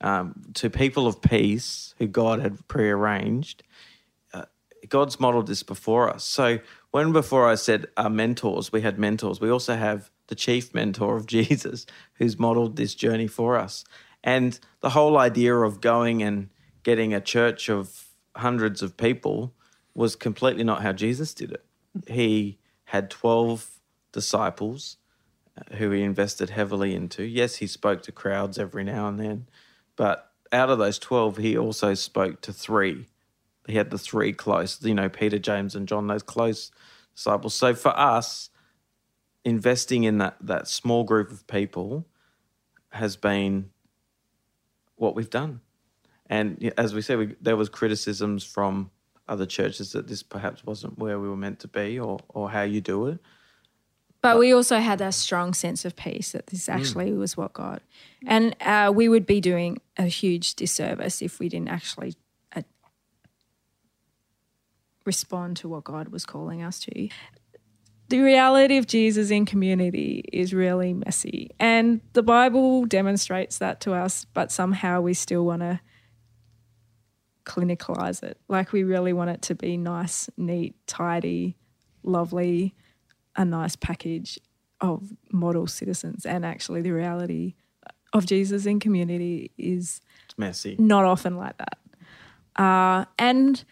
um, 0.00 0.34
to 0.54 0.70
people 0.70 1.06
of 1.06 1.20
peace 1.20 1.94
who 1.98 2.06
God 2.06 2.40
had 2.40 2.66
prearranged 2.68 3.62
uh, 4.32 4.44
God's 4.88 5.20
modeled 5.20 5.46
this 5.46 5.62
before 5.62 6.08
us. 6.08 6.24
So 6.24 6.58
when 6.90 7.12
before 7.12 7.48
I 7.48 7.54
said 7.54 7.86
our 7.96 8.10
mentors, 8.10 8.72
we 8.72 8.80
had 8.80 8.98
mentors, 8.98 9.40
we 9.40 9.50
also 9.50 9.76
have 9.76 10.10
the 10.28 10.34
chief 10.34 10.74
mentor 10.74 11.16
of 11.16 11.26
Jesus 11.36 11.86
who's 12.14 12.38
modeled 12.38 12.76
this 12.76 12.94
journey 12.94 13.26
for 13.26 13.56
us. 13.56 13.84
And 14.22 14.58
the 14.80 14.90
whole 14.90 15.18
idea 15.18 15.54
of 15.54 15.80
going 15.80 16.22
and 16.22 16.48
getting 16.82 17.14
a 17.14 17.20
church 17.20 17.68
of 17.68 18.09
hundreds 18.36 18.82
of 18.82 18.96
people 18.96 19.54
was 19.94 20.16
completely 20.16 20.64
not 20.64 20.82
how 20.82 20.92
Jesus 20.92 21.34
did 21.34 21.52
it. 21.52 21.64
He 22.06 22.58
had 22.84 23.10
12 23.10 23.68
disciples 24.12 24.96
uh, 25.56 25.76
who 25.76 25.90
he 25.90 26.02
invested 26.02 26.50
heavily 26.50 26.94
into. 26.94 27.24
Yes, 27.24 27.56
he 27.56 27.66
spoke 27.66 28.02
to 28.02 28.12
crowds 28.12 28.58
every 28.58 28.84
now 28.84 29.08
and 29.08 29.18
then, 29.18 29.48
but 29.96 30.32
out 30.52 30.70
of 30.70 30.78
those 30.78 30.98
12, 30.98 31.36
he 31.36 31.56
also 31.56 31.94
spoke 31.94 32.40
to 32.42 32.52
three 32.52 33.06
he 33.70 33.76
had 33.76 33.90
the 33.90 33.98
three 33.98 34.32
close, 34.32 34.82
you 34.82 34.94
know, 34.94 35.08
Peter, 35.08 35.38
James, 35.38 35.74
and 35.74 35.86
John, 35.86 36.06
those 36.06 36.22
close 36.22 36.70
disciples. 37.14 37.54
So 37.54 37.74
for 37.74 37.96
us, 37.98 38.50
investing 39.44 40.04
in 40.04 40.18
that 40.18 40.36
that 40.40 40.68
small 40.68 41.04
group 41.04 41.30
of 41.30 41.46
people 41.46 42.06
has 42.90 43.16
been 43.16 43.70
what 44.96 45.14
we've 45.14 45.30
done. 45.30 45.60
And 46.30 46.72
as 46.78 46.94
we 46.94 47.02
said, 47.02 47.18
we, 47.18 47.34
there 47.42 47.56
was 47.56 47.68
criticisms 47.68 48.42
from 48.42 48.90
other 49.28 49.44
churches 49.44 49.92
that 49.92 50.08
this 50.08 50.22
perhaps 50.22 50.64
wasn't 50.64 50.98
where 50.98 51.18
we 51.18 51.28
were 51.28 51.36
meant 51.36 51.58
to 51.60 51.68
be 51.68 51.98
or, 51.98 52.20
or 52.30 52.50
how 52.50 52.62
you 52.62 52.80
do 52.80 53.08
it. 53.08 53.18
But 54.22 54.38
we 54.38 54.52
also 54.52 54.78
had 54.78 54.98
that 55.00 55.14
strong 55.14 55.54
sense 55.54 55.84
of 55.84 55.96
peace 55.96 56.32
that 56.32 56.46
this 56.48 56.68
actually 56.68 57.10
mm. 57.10 57.18
was 57.18 57.36
what 57.38 57.54
God, 57.54 57.80
and 58.26 58.54
uh, 58.60 58.92
we 58.94 59.08
would 59.08 59.24
be 59.24 59.40
doing 59.40 59.80
a 59.96 60.04
huge 60.04 60.56
disservice 60.56 61.22
if 61.22 61.38
we 61.38 61.48
didn't 61.48 61.68
actually 61.68 62.14
respond 65.06 65.56
to 65.56 65.68
what 65.68 65.84
God 65.84 66.08
was 66.08 66.24
calling 66.24 66.62
us 66.62 66.78
to. 66.80 67.08
The 68.08 68.20
reality 68.20 68.76
of 68.76 68.86
Jesus 68.86 69.30
in 69.30 69.46
community 69.46 70.24
is 70.32 70.52
really 70.52 70.92
messy. 70.92 71.50
And 71.60 72.00
the 72.12 72.22
Bible 72.22 72.84
demonstrates 72.84 73.58
that 73.58 73.80
to 73.82 73.94
us, 73.94 74.26
but 74.34 74.50
somehow 74.50 75.00
we 75.00 75.14
still 75.14 75.44
want 75.44 75.62
to 75.62 75.80
clinicalize 77.44 78.22
it. 78.22 78.38
Like 78.48 78.72
we 78.72 78.84
really 78.84 79.12
want 79.12 79.30
it 79.30 79.42
to 79.42 79.54
be 79.54 79.76
nice, 79.76 80.28
neat, 80.36 80.74
tidy, 80.86 81.56
lovely, 82.02 82.74
a 83.36 83.44
nice 83.44 83.76
package 83.76 84.38
of 84.80 85.12
model 85.32 85.66
citizens. 85.66 86.24
And 86.24 86.44
actually, 86.44 86.82
the 86.82 86.92
reality 86.92 87.54
of 88.12 88.26
Jesus 88.26 88.66
in 88.66 88.80
community 88.80 89.50
is 89.56 90.00
it's 90.24 90.38
messy. 90.38 90.76
Not 90.78 91.04
often 91.04 91.36
like 91.36 91.56
that. 91.58 91.78
Uh, 92.56 93.04
and 93.18 93.62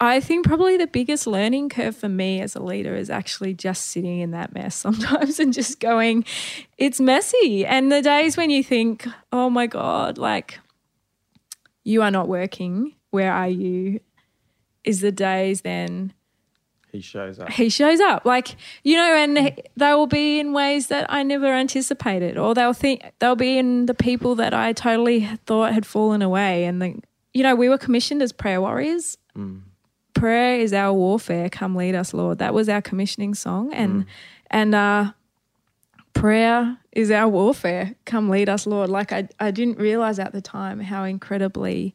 I 0.00 0.20
think 0.20 0.46
probably 0.46 0.76
the 0.76 0.86
biggest 0.86 1.26
learning 1.26 1.68
curve 1.68 1.94
for 1.94 2.08
me 2.08 2.40
as 2.40 2.54
a 2.54 2.62
leader 2.62 2.94
is 2.94 3.10
actually 3.10 3.52
just 3.52 3.86
sitting 3.86 4.20
in 4.20 4.30
that 4.30 4.54
mess 4.54 4.74
sometimes 4.86 5.38
and 5.38 5.52
just 5.52 5.80
going, 5.80 6.24
it's 6.78 7.00
messy. 7.00 7.66
And 7.66 7.92
the 7.92 8.02
days 8.02 8.36
when 8.36 8.50
you 8.50 8.64
think, 8.64 9.06
oh 9.32 9.50
my 9.50 9.66
God, 9.66 10.16
like 10.16 10.58
you 11.84 12.02
are 12.02 12.10
not 12.10 12.28
working, 12.28 12.94
where 13.10 13.32
are 13.32 13.48
you? 13.48 14.00
Is 14.84 15.00
the 15.00 15.12
days 15.12 15.60
then 15.62 16.14
he 16.90 17.00
shows 17.00 17.38
up. 17.38 17.50
He 17.50 17.68
shows 17.68 18.00
up, 18.00 18.24
like 18.24 18.56
you 18.82 18.96
know, 18.96 19.14
and 19.14 19.62
they 19.76 19.94
will 19.94 20.06
be 20.06 20.40
in 20.40 20.52
ways 20.52 20.88
that 20.88 21.06
I 21.08 21.22
never 21.22 21.46
anticipated, 21.46 22.36
or 22.36 22.54
they'll 22.54 22.72
think 22.72 23.02
they'll 23.20 23.36
be 23.36 23.58
in 23.58 23.86
the 23.86 23.94
people 23.94 24.34
that 24.36 24.52
I 24.54 24.72
totally 24.72 25.26
thought 25.46 25.72
had 25.72 25.86
fallen 25.86 26.20
away. 26.20 26.64
And 26.64 26.82
the, 26.82 27.00
you 27.32 27.42
know, 27.42 27.54
we 27.54 27.68
were 27.68 27.78
commissioned 27.78 28.22
as 28.22 28.32
prayer 28.32 28.60
warriors. 28.60 29.18
Mm 29.36 29.62
prayer 30.20 30.60
is 30.60 30.72
our 30.72 30.92
warfare. 30.92 31.48
Come 31.48 31.74
lead 31.74 31.94
us, 31.94 32.12
Lord. 32.12 32.38
That 32.38 32.54
was 32.54 32.68
our 32.68 32.82
commissioning 32.82 33.34
song, 33.34 33.72
and 33.72 34.04
mm. 34.04 34.06
and 34.50 34.74
uh, 34.74 35.12
prayer 36.12 36.78
is 36.92 37.10
our 37.10 37.28
warfare. 37.28 37.94
Come 38.04 38.28
lead 38.28 38.48
us, 38.48 38.66
Lord. 38.66 38.90
Like 38.90 39.12
I, 39.12 39.28
I 39.40 39.50
didn't 39.50 39.78
realize 39.78 40.18
at 40.18 40.32
the 40.32 40.42
time 40.42 40.80
how 40.80 41.04
incredibly 41.04 41.94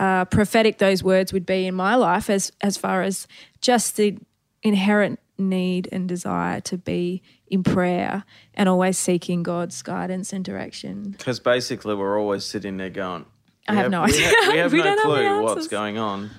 uh, 0.00 0.24
prophetic 0.24 0.78
those 0.78 1.04
words 1.04 1.30
would 1.32 1.44
be 1.44 1.66
in 1.66 1.74
my 1.74 1.94
life, 1.94 2.30
as 2.30 2.50
as 2.62 2.76
far 2.76 3.02
as 3.02 3.28
just 3.60 3.96
the 3.96 4.16
inherent 4.62 5.20
need 5.38 5.88
and 5.92 6.08
desire 6.08 6.60
to 6.60 6.78
be 6.78 7.22
in 7.46 7.62
prayer 7.62 8.24
and 8.54 8.68
always 8.68 8.96
seeking 8.96 9.42
God's 9.42 9.80
guidance 9.82 10.32
and 10.32 10.42
direction. 10.44 11.10
Because 11.10 11.38
basically, 11.38 11.94
we're 11.94 12.18
always 12.18 12.44
sitting 12.44 12.78
there 12.78 12.88
going, 12.88 13.26
I 13.68 13.74
have, 13.74 13.84
have, 13.84 13.90
no 13.90 14.02
idea. 14.04 14.32
We 14.48 14.56
have, 14.56 14.72
we 14.72 14.80
have 14.80 14.96
no 14.96 15.02
clue 15.04 15.42
what's 15.42 15.68
going 15.68 15.98
on. 15.98 16.30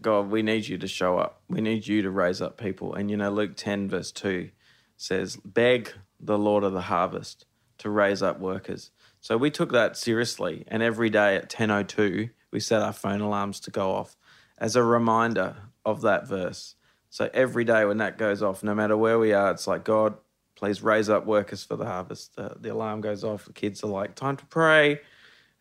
God, 0.00 0.30
we 0.30 0.42
need 0.42 0.68
you 0.68 0.76
to 0.76 0.86
show 0.86 1.18
up. 1.18 1.40
We 1.48 1.62
need 1.62 1.86
you 1.86 2.02
to 2.02 2.10
raise 2.10 2.42
up 2.42 2.58
people. 2.58 2.94
And 2.94 3.10
you 3.10 3.16
know, 3.16 3.30
Luke 3.30 3.56
10, 3.56 3.88
verse 3.88 4.12
2 4.12 4.50
says, 4.98 5.36
Beg 5.42 5.92
the 6.20 6.38
Lord 6.38 6.64
of 6.64 6.74
the 6.74 6.82
harvest 6.82 7.46
to 7.78 7.88
raise 7.88 8.22
up 8.22 8.38
workers. 8.40 8.90
So 9.20 9.38
we 9.38 9.50
took 9.50 9.72
that 9.72 9.96
seriously. 9.96 10.64
And 10.68 10.82
every 10.82 11.08
day 11.08 11.36
at 11.36 11.50
10.02, 11.50 12.30
we 12.50 12.60
set 12.60 12.82
our 12.82 12.92
phone 12.92 13.20
alarms 13.20 13.60
to 13.60 13.70
go 13.70 13.92
off 13.92 14.16
as 14.58 14.76
a 14.76 14.82
reminder 14.82 15.56
of 15.84 16.02
that 16.02 16.26
verse. 16.26 16.74
So 17.10 17.30
every 17.32 17.64
day 17.64 17.84
when 17.84 17.98
that 17.98 18.18
goes 18.18 18.42
off, 18.42 18.62
no 18.62 18.74
matter 18.74 18.96
where 18.96 19.18
we 19.18 19.32
are, 19.32 19.50
it's 19.50 19.66
like, 19.66 19.84
God, 19.84 20.14
please 20.54 20.82
raise 20.82 21.08
up 21.08 21.26
workers 21.26 21.62
for 21.62 21.76
the 21.76 21.84
harvest. 21.84 22.36
The 22.36 22.72
alarm 22.72 23.00
goes 23.00 23.24
off. 23.24 23.44
The 23.44 23.52
kids 23.52 23.82
are 23.84 23.88
like, 23.88 24.14
time 24.14 24.36
to 24.36 24.46
pray. 24.46 25.00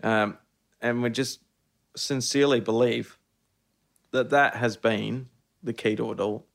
Um, 0.04 0.38
and 0.82 1.02
we 1.02 1.10
just 1.10 1.40
sincerely 1.96 2.60
believe 2.60 3.18
that 4.12 4.32
that 4.32 4.56
has 4.56 4.78
been 4.78 5.30
the 5.64 5.74
key 5.74 5.96
to 5.96 6.12
it 6.12 6.20
all. 6.20 6.46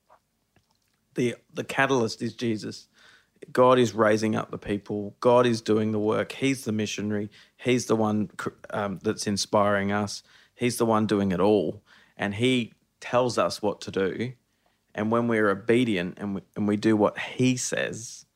The 1.15 1.37
the 1.53 1.65
catalyst 1.65 2.23
is 2.23 2.35
Jesus 2.35 2.89
God 3.53 3.79
is 3.79 3.95
raising 3.95 4.37
up 4.37 4.51
the 4.51 4.59
people. 4.59 5.17
God 5.21 5.47
is 5.47 5.61
doing 5.61 5.93
the 5.93 5.99
work. 5.99 6.33
He's 6.33 6.65
the 6.65 6.73
missionary. 6.73 7.31
He's 7.57 7.87
the 7.87 7.97
one 7.97 8.31
um, 8.71 8.99
that's 9.03 9.27
inspiring 9.27 9.93
us. 9.93 10.23
He's 10.55 10.77
the 10.77 10.87
one 10.87 11.07
doing 11.07 11.33
it 11.33 11.41
all. 11.41 11.83
And 12.17 12.35
He 12.35 12.75
tells 13.01 13.39
us 13.39 13.63
what 13.63 13.81
to 13.83 13.91
do. 13.91 14.33
And 14.95 15.11
when 15.11 15.29
we're 15.29 15.49
obedient 15.49 16.19
and 16.19 16.37
we, 16.37 16.41
and 16.55 16.69
we 16.69 16.77
do 16.77 16.97
what 16.97 17.19
He 17.19 17.57
says, 17.57 18.27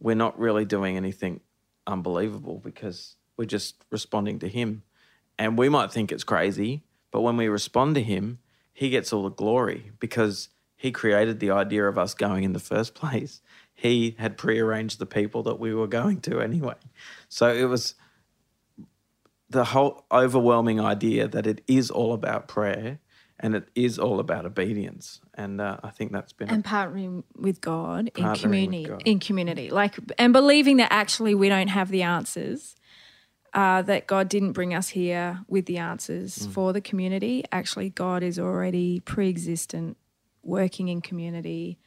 we're 0.00 0.16
not 0.16 0.38
really 0.38 0.64
doing 0.64 0.96
anything 0.96 1.40
unbelievable 1.86 2.60
because 2.62 3.16
we're 3.36 3.44
just 3.44 3.76
responding 3.90 4.40
to 4.40 4.48
Him. 4.48 4.82
And 5.38 5.56
we 5.56 5.68
might 5.68 5.92
think 5.92 6.10
it's 6.10 6.24
crazy, 6.24 6.82
but 7.12 7.20
when 7.20 7.36
we 7.36 7.48
respond 7.48 7.94
to 7.94 8.02
Him, 8.02 8.40
He 8.72 8.90
gets 8.90 9.12
all 9.12 9.22
the 9.22 9.30
glory 9.30 9.92
because 10.00 10.48
He 10.76 10.90
created 10.90 11.38
the 11.38 11.52
idea 11.52 11.86
of 11.86 11.96
us 11.96 12.14
going 12.14 12.44
in 12.44 12.52
the 12.52 12.58
first 12.58 12.94
place. 12.96 13.40
He 13.80 14.16
had 14.18 14.36
prearranged 14.36 14.98
the 14.98 15.06
people 15.06 15.44
that 15.44 15.60
we 15.60 15.72
were 15.72 15.86
going 15.86 16.20
to 16.22 16.40
anyway. 16.40 16.74
So 17.28 17.48
it 17.54 17.66
was 17.66 17.94
the 19.48 19.64
whole 19.66 20.04
overwhelming 20.10 20.80
idea 20.80 21.28
that 21.28 21.46
it 21.46 21.62
is 21.68 21.88
all 21.88 22.12
about 22.12 22.48
prayer 22.48 22.98
and 23.38 23.54
it 23.54 23.68
is 23.76 23.96
all 23.96 24.18
about 24.18 24.44
obedience. 24.44 25.20
And 25.34 25.60
uh, 25.60 25.76
I 25.84 25.90
think 25.90 26.10
that's 26.10 26.32
been 26.32 26.48
and 26.50 26.64
partnering 26.64 27.22
with 27.36 27.60
God 27.60 28.10
in 28.16 28.24
Partnering 28.24 28.30
with 28.32 28.40
community 28.42 28.84
God. 28.84 29.02
in 29.04 29.18
community 29.20 29.70
like 29.70 29.94
and 30.18 30.32
believing 30.32 30.78
that 30.78 30.90
actually 30.90 31.36
we 31.36 31.48
don't 31.48 31.68
have 31.68 31.88
the 31.90 32.02
answers 32.02 32.74
uh, 33.54 33.80
that 33.82 34.08
God 34.08 34.28
didn't 34.28 34.52
bring 34.52 34.74
us 34.74 34.88
here 34.88 35.40
with 35.46 35.66
the 35.66 35.78
answers 35.78 36.36
Mm. 36.48 36.50
for 36.52 36.72
the 36.72 36.80
community 36.80 37.44
actually 37.52 37.90
God 37.90 38.24
is 38.24 38.40
already 38.40 38.98
pre-existent 39.00 39.96
working 40.42 40.88
in 40.88 41.00
community 41.00 41.78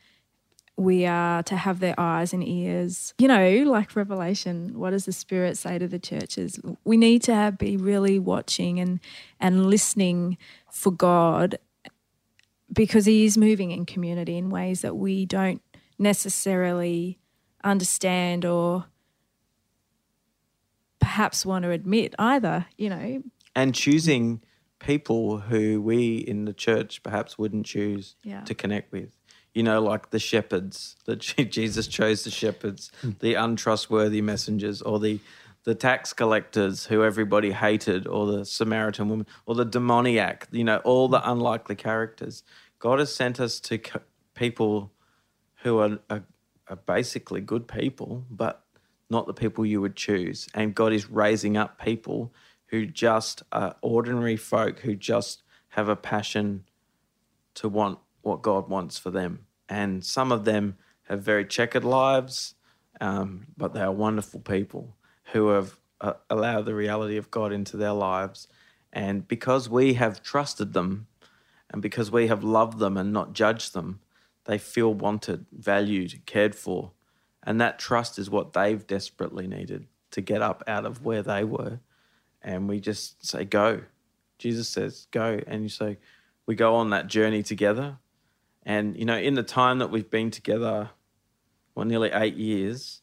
we 0.77 1.05
are 1.05 1.43
to 1.43 1.55
have 1.55 1.79
their 1.79 1.93
eyes 1.99 2.33
and 2.33 2.43
ears 2.47 3.13
you 3.19 3.27
know 3.27 3.63
like 3.65 3.95
revelation 3.95 4.77
what 4.79 4.91
does 4.91 5.05
the 5.05 5.11
spirit 5.11 5.57
say 5.57 5.77
to 5.77 5.87
the 5.87 5.99
churches 5.99 6.59
we 6.83 6.97
need 6.97 7.21
to 7.21 7.33
have, 7.35 7.57
be 7.57 7.77
really 7.77 8.17
watching 8.17 8.79
and 8.79 8.99
and 9.39 9.67
listening 9.69 10.37
for 10.71 10.91
God 10.91 11.59
because 12.73 13.05
he 13.05 13.25
is 13.25 13.37
moving 13.37 13.71
in 13.71 13.85
community 13.85 14.37
in 14.37 14.49
ways 14.49 14.81
that 14.81 14.95
we 14.95 15.25
don't 15.25 15.61
necessarily 15.99 17.19
understand 17.63 18.45
or 18.45 18.85
perhaps 20.99 21.45
want 21.45 21.63
to 21.63 21.71
admit 21.71 22.15
either, 22.19 22.65
you 22.77 22.89
know. 22.89 23.23
and 23.55 23.75
choosing 23.75 24.41
people 24.79 25.39
who 25.39 25.81
we 25.81 26.15
in 26.17 26.45
the 26.45 26.53
church 26.53 27.03
perhaps 27.03 27.37
wouldn't 27.37 27.65
choose 27.65 28.15
Yeah. 28.23 28.41
to 28.45 28.55
connect 28.55 28.91
with. 28.91 29.09
You 29.53 29.63
know, 29.63 29.81
like 29.81 30.11
the 30.11 30.19
shepherds 30.19 30.95
that 31.05 31.19
Jesus 31.49 31.87
chose 31.87 32.23
the 32.23 32.31
shepherds, 32.31 32.91
hmm. 33.01 33.11
the 33.19 33.35
untrustworthy 33.35 34.21
messengers, 34.21 34.81
or 34.81 34.99
the 34.99 35.19
the 35.63 35.75
tax 35.75 36.11
collectors 36.11 36.85
who 36.85 37.03
everybody 37.03 37.51
hated, 37.51 38.07
or 38.07 38.25
the 38.25 38.45
Samaritan 38.45 39.09
woman, 39.09 39.27
or 39.45 39.55
the 39.55 39.65
demoniac. 39.65 40.47
You 40.51 40.63
know, 40.63 40.77
all 40.77 41.07
the 41.07 41.19
hmm. 41.19 41.31
unlikely 41.31 41.75
characters. 41.75 42.43
God 42.79 42.99
has 42.99 43.13
sent 43.13 43.39
us 43.39 43.59
to 43.61 43.79
people 44.33 44.91
who 45.57 45.79
are, 45.79 45.99
are, 46.09 46.23
are 46.67 46.75
basically 46.75 47.41
good 47.41 47.67
people, 47.67 48.25
but 48.29 48.63
not 49.09 49.27
the 49.27 49.33
people 49.33 49.65
you 49.65 49.81
would 49.81 49.95
choose. 49.95 50.47
And 50.53 50.73
God 50.73 50.93
is 50.93 51.09
raising 51.09 51.57
up 51.57 51.79
people 51.79 52.33
who 52.67 52.85
just 52.85 53.43
are 53.51 53.75
ordinary 53.81 54.37
folk 54.37 54.79
who 54.79 54.95
just 54.95 55.43
have 55.69 55.89
a 55.89 55.95
passion 55.95 56.63
to 57.55 57.69
want 57.69 57.99
what 58.21 58.41
God 58.41 58.69
wants 58.69 58.97
for 58.97 59.11
them. 59.11 59.45
And 59.69 60.03
some 60.03 60.31
of 60.31 60.45
them 60.45 60.77
have 61.03 61.21
very 61.21 61.45
checkered 61.45 61.83
lives, 61.83 62.55
um, 62.99 63.47
but 63.57 63.73
they 63.73 63.81
are 63.81 63.91
wonderful 63.91 64.39
people 64.39 64.95
who 65.31 65.49
have 65.49 65.77
uh, 65.99 66.13
allowed 66.29 66.65
the 66.65 66.75
reality 66.75 67.17
of 67.17 67.31
God 67.31 67.51
into 67.51 67.77
their 67.77 67.93
lives. 67.93 68.47
And 68.91 69.27
because 69.27 69.69
we 69.69 69.93
have 69.93 70.21
trusted 70.21 70.73
them 70.73 71.07
and 71.69 71.81
because 71.81 72.11
we 72.11 72.27
have 72.27 72.43
loved 72.43 72.79
them 72.79 72.97
and 72.97 73.13
not 73.13 73.33
judged 73.33 73.73
them, 73.73 74.01
they 74.45 74.57
feel 74.57 74.93
wanted, 74.93 75.45
valued, 75.51 76.21
cared 76.25 76.55
for. 76.55 76.91
And 77.43 77.61
that 77.61 77.79
trust 77.79 78.19
is 78.19 78.29
what 78.29 78.53
they've 78.53 78.85
desperately 78.85 79.47
needed 79.47 79.87
to 80.11 80.21
get 80.21 80.41
up 80.41 80.63
out 80.67 80.85
of 80.85 81.03
where 81.03 81.23
they 81.23 81.43
were. 81.43 81.79
And 82.41 82.67
we 82.67 82.79
just 82.79 83.25
say, 83.25 83.45
go. 83.45 83.81
Jesus 84.37 84.67
says, 84.67 85.07
go. 85.11 85.39
And 85.47 85.63
you 85.63 85.69
say, 85.69 85.97
we 86.45 86.55
go 86.55 86.75
on 86.75 86.89
that 86.89 87.07
journey 87.07 87.43
together. 87.43 87.97
And, 88.63 88.97
you 88.97 89.05
know, 89.05 89.17
in 89.17 89.33
the 89.33 89.43
time 89.43 89.79
that 89.79 89.89
we've 89.89 90.09
been 90.09 90.31
together, 90.31 90.91
well, 91.73 91.85
nearly 91.85 92.11
eight 92.11 92.35
years, 92.35 93.01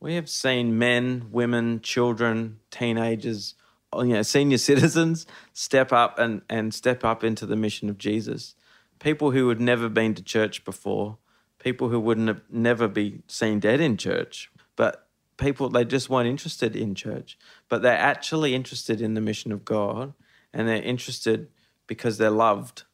we 0.00 0.14
have 0.14 0.28
seen 0.28 0.78
men, 0.78 1.28
women, 1.30 1.80
children, 1.80 2.60
teenagers, 2.70 3.54
oh, 3.92 4.02
you 4.02 4.14
know, 4.14 4.22
senior 4.22 4.58
citizens 4.70 5.26
step 5.52 5.92
up 5.92 6.18
and, 6.18 6.42
and 6.48 6.74
step 6.74 7.04
up 7.04 7.24
into 7.24 7.46
the 7.46 7.56
mission 7.56 7.88
of 7.88 7.98
Jesus. 7.98 8.54
People 8.98 9.30
who 9.32 9.48
had 9.48 9.60
never 9.60 9.88
been 9.88 10.14
to 10.14 10.22
church 10.22 10.64
before, 10.64 11.18
people 11.58 11.88
who 11.88 12.00
wouldn't 12.00 12.28
have 12.28 12.42
never 12.50 12.88
be 12.88 13.22
seen 13.26 13.60
dead 13.60 13.80
in 13.80 13.96
church, 13.96 14.50
but 14.76 15.08
people 15.36 15.68
they 15.68 15.84
just 15.84 16.08
weren't 16.08 16.28
interested 16.28 16.76
in 16.76 16.94
church, 16.94 17.38
but 17.68 17.82
they're 17.82 17.98
actually 17.98 18.54
interested 18.54 19.00
in 19.00 19.14
the 19.14 19.20
mission 19.20 19.52
of 19.52 19.64
God, 19.64 20.14
and 20.52 20.68
they're 20.68 20.82
interested 20.82 21.48
because 21.86 22.18
they're 22.18 22.30
loved. 22.30 22.84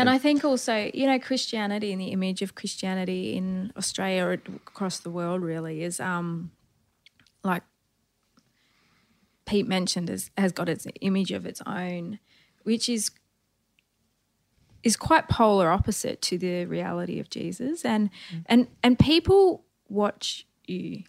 And 0.00 0.10
I 0.10 0.18
think 0.18 0.44
also, 0.44 0.90
you 0.94 1.06
know, 1.06 1.18
Christianity 1.18 1.92
and 1.92 2.00
the 2.00 2.08
image 2.08 2.42
of 2.42 2.54
Christianity 2.54 3.36
in 3.36 3.72
Australia 3.76 4.24
or 4.24 4.32
across 4.32 4.98
the 4.98 5.10
world 5.10 5.42
really 5.42 5.82
is 5.82 6.00
um 6.00 6.52
like 7.44 7.62
Pete 9.46 9.66
mentioned 9.66 10.08
has, 10.08 10.30
has 10.36 10.52
got 10.52 10.68
its 10.68 10.86
image 11.00 11.32
of 11.32 11.46
its 11.46 11.62
own, 11.66 12.18
which 12.64 12.88
is 12.88 13.10
is 14.82 14.96
quite 14.96 15.28
polar 15.28 15.70
opposite 15.70 16.22
to 16.22 16.38
the 16.38 16.64
reality 16.66 17.18
of 17.18 17.30
Jesus. 17.30 17.84
And 17.84 18.10
and 18.46 18.68
and 18.82 18.98
people 18.98 19.64
watch 19.88 20.46
you 20.66 21.04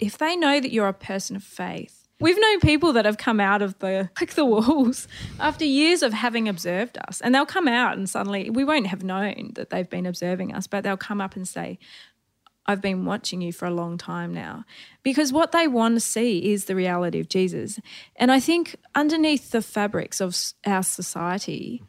if 0.00 0.18
they 0.18 0.36
know 0.36 0.60
that 0.60 0.72
you're 0.72 0.88
a 0.88 0.94
person 0.94 1.36
of 1.36 1.42
faith. 1.42 2.01
We've 2.22 2.40
known 2.40 2.60
people 2.60 2.92
that 2.94 3.04
have 3.04 3.18
come 3.18 3.40
out 3.40 3.62
of 3.62 3.78
the 3.80 4.10
like 4.20 4.34
the 4.34 4.44
walls 4.44 5.08
after 5.40 5.64
years 5.64 6.02
of 6.02 6.12
having 6.12 6.48
observed 6.48 6.98
us, 7.08 7.20
and 7.20 7.34
they'll 7.34 7.46
come 7.46 7.68
out 7.68 7.96
and 7.96 8.08
suddenly 8.08 8.50
we 8.50 8.64
won't 8.64 8.86
have 8.86 9.02
known 9.02 9.52
that 9.54 9.70
they've 9.70 9.88
been 9.88 10.06
observing 10.06 10.54
us, 10.54 10.66
but 10.66 10.84
they'll 10.84 10.96
come 10.96 11.20
up 11.20 11.36
and 11.36 11.46
say, 11.46 11.78
I've 12.66 12.80
been 12.80 13.04
watching 13.04 13.40
you 13.40 13.52
for 13.52 13.66
a 13.66 13.72
long 13.72 13.98
time 13.98 14.32
now. 14.32 14.64
Because 15.02 15.32
what 15.32 15.52
they 15.52 15.66
want 15.66 15.96
to 15.96 16.00
see 16.00 16.52
is 16.52 16.66
the 16.66 16.76
reality 16.76 17.18
of 17.18 17.28
Jesus. 17.28 17.80
And 18.16 18.30
I 18.30 18.38
think 18.38 18.76
underneath 18.94 19.50
the 19.50 19.62
fabrics 19.62 20.20
of 20.20 20.36
our 20.64 20.82
society 20.82 21.82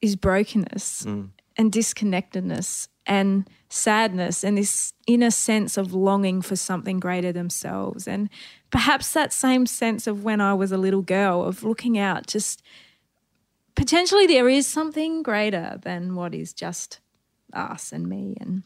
is 0.00 0.14
brokenness 0.16 1.04
mm. 1.04 1.30
and 1.56 1.72
disconnectedness 1.72 2.88
and 3.06 3.48
sadness 3.68 4.44
and 4.44 4.56
this 4.56 4.92
inner 5.06 5.30
sense 5.30 5.76
of 5.76 5.92
longing 5.92 6.42
for 6.42 6.56
something 6.56 7.00
greater 7.00 7.32
themselves. 7.32 8.06
And 8.06 8.30
perhaps 8.70 9.12
that 9.12 9.32
same 9.32 9.66
sense 9.66 10.06
of 10.06 10.24
when 10.24 10.40
I 10.40 10.54
was 10.54 10.72
a 10.72 10.78
little 10.78 11.02
girl 11.02 11.44
of 11.44 11.62
looking 11.62 11.98
out, 11.98 12.26
just 12.26 12.62
potentially 13.74 14.26
there 14.26 14.48
is 14.48 14.66
something 14.66 15.22
greater 15.22 15.78
than 15.82 16.14
what 16.14 16.34
is 16.34 16.52
just 16.52 17.00
us 17.52 17.92
and 17.92 18.08
me 18.08 18.36
and 18.40 18.62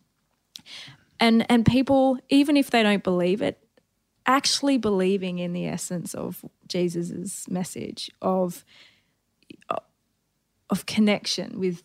and 1.18 1.46
and 1.50 1.64
people 1.64 2.18
even 2.28 2.54
if 2.56 2.70
they 2.70 2.82
don't 2.82 3.02
believe 3.02 3.40
it 3.40 3.64
actually 4.26 4.76
believing 4.76 5.38
in 5.38 5.52
the 5.52 5.66
essence 5.66 6.14
of 6.14 6.44
Jesus's 6.68 7.46
message 7.48 8.10
of 8.20 8.64
of 10.70 10.86
connection 10.86 11.58
with 11.58 11.82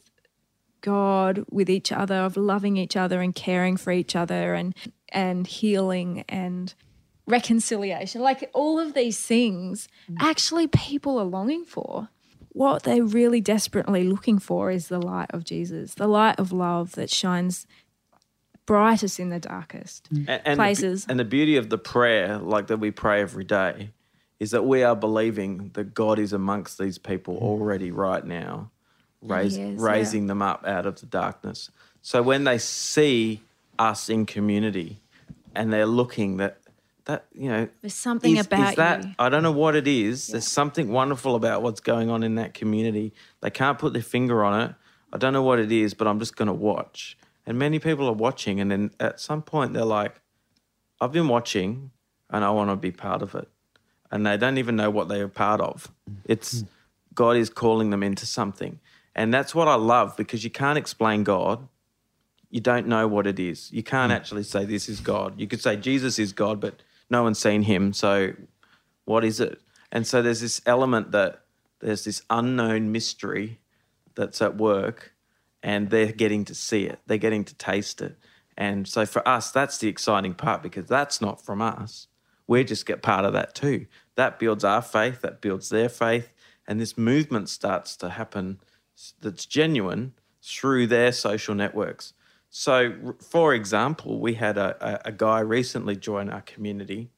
God, 0.82 1.46
with 1.50 1.70
each 1.70 1.92
other, 1.92 2.16
of 2.16 2.38
loving 2.38 2.78
each 2.78 2.96
other 2.96 3.22
and 3.22 3.36
caring 3.36 3.78
for 3.78 3.92
each 3.92 4.16
other 4.16 4.54
and 4.54 4.74
and 5.10 5.46
healing 5.48 6.24
and 6.30 6.74
reconciliation. 7.30 8.22
Like 8.22 8.50
all 8.54 8.80
of 8.80 8.94
these 8.94 9.20
things 9.20 9.88
mm. 10.12 10.18
actually 10.20 10.68
people 10.68 11.20
are 11.20 11.26
longing 11.26 11.64
for. 11.66 12.10
What 12.52 12.84
they're 12.84 13.04
really 13.04 13.42
desperately 13.42 14.04
looking 14.04 14.40
for 14.40 14.72
is 14.72 14.88
the 14.88 15.00
light 15.00 15.30
of 15.30 15.44
Jesus, 15.44 15.94
the 15.94 16.08
light 16.08 16.40
of 16.40 16.52
love 16.52 16.94
that 16.94 17.10
shines 17.10 17.68
brightest 18.66 19.20
in 19.20 19.30
the 19.30 19.40
darkest. 19.40 20.12
Mm. 20.14 20.26
and, 20.28 20.42
and 20.46 20.54
The, 20.54 20.56
places. 20.56 21.06
be- 21.06 21.12
and 21.12 21.20
the 21.20 21.26
beauty 21.26 21.58
of 21.58 21.70
the 21.70 21.78
prayer, 21.78 22.38
like 22.38 22.68
that 22.68 22.78
we 22.78 22.92
pray 22.92 23.22
every 23.22 23.44
day, 23.44 23.92
is 24.40 24.52
that 24.52 24.66
we 24.66 24.84
are 24.84 24.96
believing 24.96 25.72
that 25.74 25.94
God 25.94 26.18
is 26.18 26.34
amongst 26.34 26.78
these 26.78 26.98
people 26.98 27.36
mm. 27.36 27.42
already 27.42 27.92
right 27.92 28.26
now, 28.26 28.72
raise, 29.22 29.58
is, 29.58 29.80
raising 29.80 30.28
them 30.28 30.42
up 30.42 30.66
out 30.66 30.86
of 30.86 31.00
the 31.00 31.06
darkness. 31.06 31.70
So 32.02 32.22
when 32.22 32.46
they 32.46 32.58
see 32.58 33.42
us 33.78 34.10
in 34.10 34.26
community 34.26 35.02
and 35.56 35.72
they're 35.72 35.86
looking 35.86 36.38
that 36.38 36.59
that 37.10 37.26
you 37.34 37.50
know 37.50 37.68
There's 37.82 37.94
something 37.94 38.38
is, 38.38 38.46
about 38.46 38.70
is 38.70 38.76
that 38.76 39.04
you. 39.04 39.12
I 39.18 39.30
don't 39.30 39.44
know 39.44 39.52
what 39.52 39.76
it 39.76 39.88
is. 39.88 40.28
There's 40.28 40.48
something 40.48 40.92
wonderful 40.92 41.36
about 41.36 41.62
what's 41.62 41.80
going 41.80 42.10
on 42.10 42.24
in 42.24 42.36
that 42.36 42.54
community. 42.54 43.14
They 43.42 43.50
can't 43.50 43.80
put 43.80 43.94
their 43.94 44.02
finger 44.02 44.44
on 44.44 44.62
it. 44.62 44.76
I 45.12 45.18
don't 45.18 45.34
know 45.34 45.42
what 45.42 45.60
it 45.60 45.72
is, 45.72 45.96
but 45.96 46.08
I'm 46.08 46.20
just 46.20 46.36
going 46.36 46.48
to 46.48 46.54
watch 46.54 47.18
And 47.48 47.58
many 47.58 47.80
people 47.80 48.08
are 48.08 48.14
watching, 48.14 48.60
and 48.60 48.70
then 48.70 48.92
at 49.00 49.20
some 49.20 49.42
point 49.42 49.74
they're 49.74 49.86
like, 49.86 50.22
I've 51.02 51.12
been 51.12 51.28
watching 51.28 51.92
and 52.30 52.46
I 52.46 52.52
want 52.52 52.70
to 52.70 52.76
be 52.76 52.92
part 52.92 53.24
of 53.24 53.34
it. 53.34 53.48
And 54.12 54.26
they 54.26 54.38
don't 54.38 54.58
even 54.58 54.76
know 54.76 54.92
what 54.92 55.08
they 55.08 55.20
are 55.22 55.28
part 55.28 55.62
of. 55.62 55.92
It's 56.26 56.64
God 57.16 57.38
is 57.38 57.50
calling 57.50 57.90
them 57.90 58.04
into 58.04 58.26
something. 58.26 58.80
And 59.16 59.34
that's 59.34 59.56
what 59.56 59.68
I 59.68 59.76
love 59.76 60.16
because 60.16 60.44
you 60.44 60.50
can't 60.52 60.78
explain 60.78 61.24
God. 61.24 61.68
You 62.52 62.62
don't 62.62 62.88
know 62.88 63.08
what 63.08 63.26
it 63.28 63.40
is. 63.40 63.72
You 63.72 63.84
can't 63.84 64.12
hmm. 64.12 64.16
actually 64.16 64.44
say 64.44 64.66
this 64.66 64.88
is 64.88 65.00
God. 65.00 65.40
You 65.40 65.48
could 65.48 65.62
say 65.62 65.76
Jesus 65.76 66.20
is 66.20 66.34
God, 66.34 66.60
but 66.60 66.84
no 67.10 67.24
one's 67.24 67.40
seen 67.40 67.64
him. 67.64 67.94
So 67.94 68.34
what 69.06 69.26
is 69.26 69.40
it? 69.40 69.60
And 69.92 70.06
so 70.06 70.22
there's 70.22 70.42
this 70.42 70.62
element 70.66 71.12
that 71.12 71.42
there's 71.80 72.04
this 72.04 72.22
unknown 72.30 72.92
mystery 72.92 73.60
that's 74.16 74.42
at 74.42 74.58
work 74.58 75.14
and 75.64 75.90
they're 75.90 76.12
getting 76.12 76.46
to 76.46 76.56
see 76.56 76.86
it, 76.86 77.00
they're 77.08 77.18
getting 77.18 77.44
to 77.46 77.56
taste 77.56 78.02
it. 78.02 78.18
And 78.58 78.88
so 78.88 79.06
for 79.06 79.26
us, 79.28 79.52
that's 79.52 79.78
the 79.78 79.88
exciting 79.88 80.34
part 80.34 80.62
because 80.62 80.86
that's 80.86 81.22
not 81.22 81.44
from 81.44 81.62
us. 81.62 82.08
We 82.46 82.64
just 82.64 82.86
get 82.86 83.02
part 83.02 83.26
of 83.26 83.34
that 83.34 83.56
too. 83.56 83.86
That 84.16 84.40
builds 84.40 84.64
our 84.64 84.82
faith, 84.82 85.22
that 85.22 85.40
builds 85.40 85.70
their 85.70 85.88
faith, 85.88 86.34
and 86.68 86.80
this 86.80 86.98
movement 86.98 87.50
starts 87.50 87.96
to 87.98 88.10
happen 88.10 88.60
that's 89.22 89.46
genuine 89.46 90.14
through 90.44 90.88
their 90.88 91.12
social 91.12 91.56
networks. 91.56 92.14
So, 92.50 93.16
for 93.22 93.54
example, 93.54 94.20
we 94.20 94.34
had 94.34 94.58
a, 94.58 95.08
a, 95.08 95.12
guy 95.12 95.40
recently 95.40 95.96
join 95.96 96.30
our 96.30 96.42
community 96.42 97.12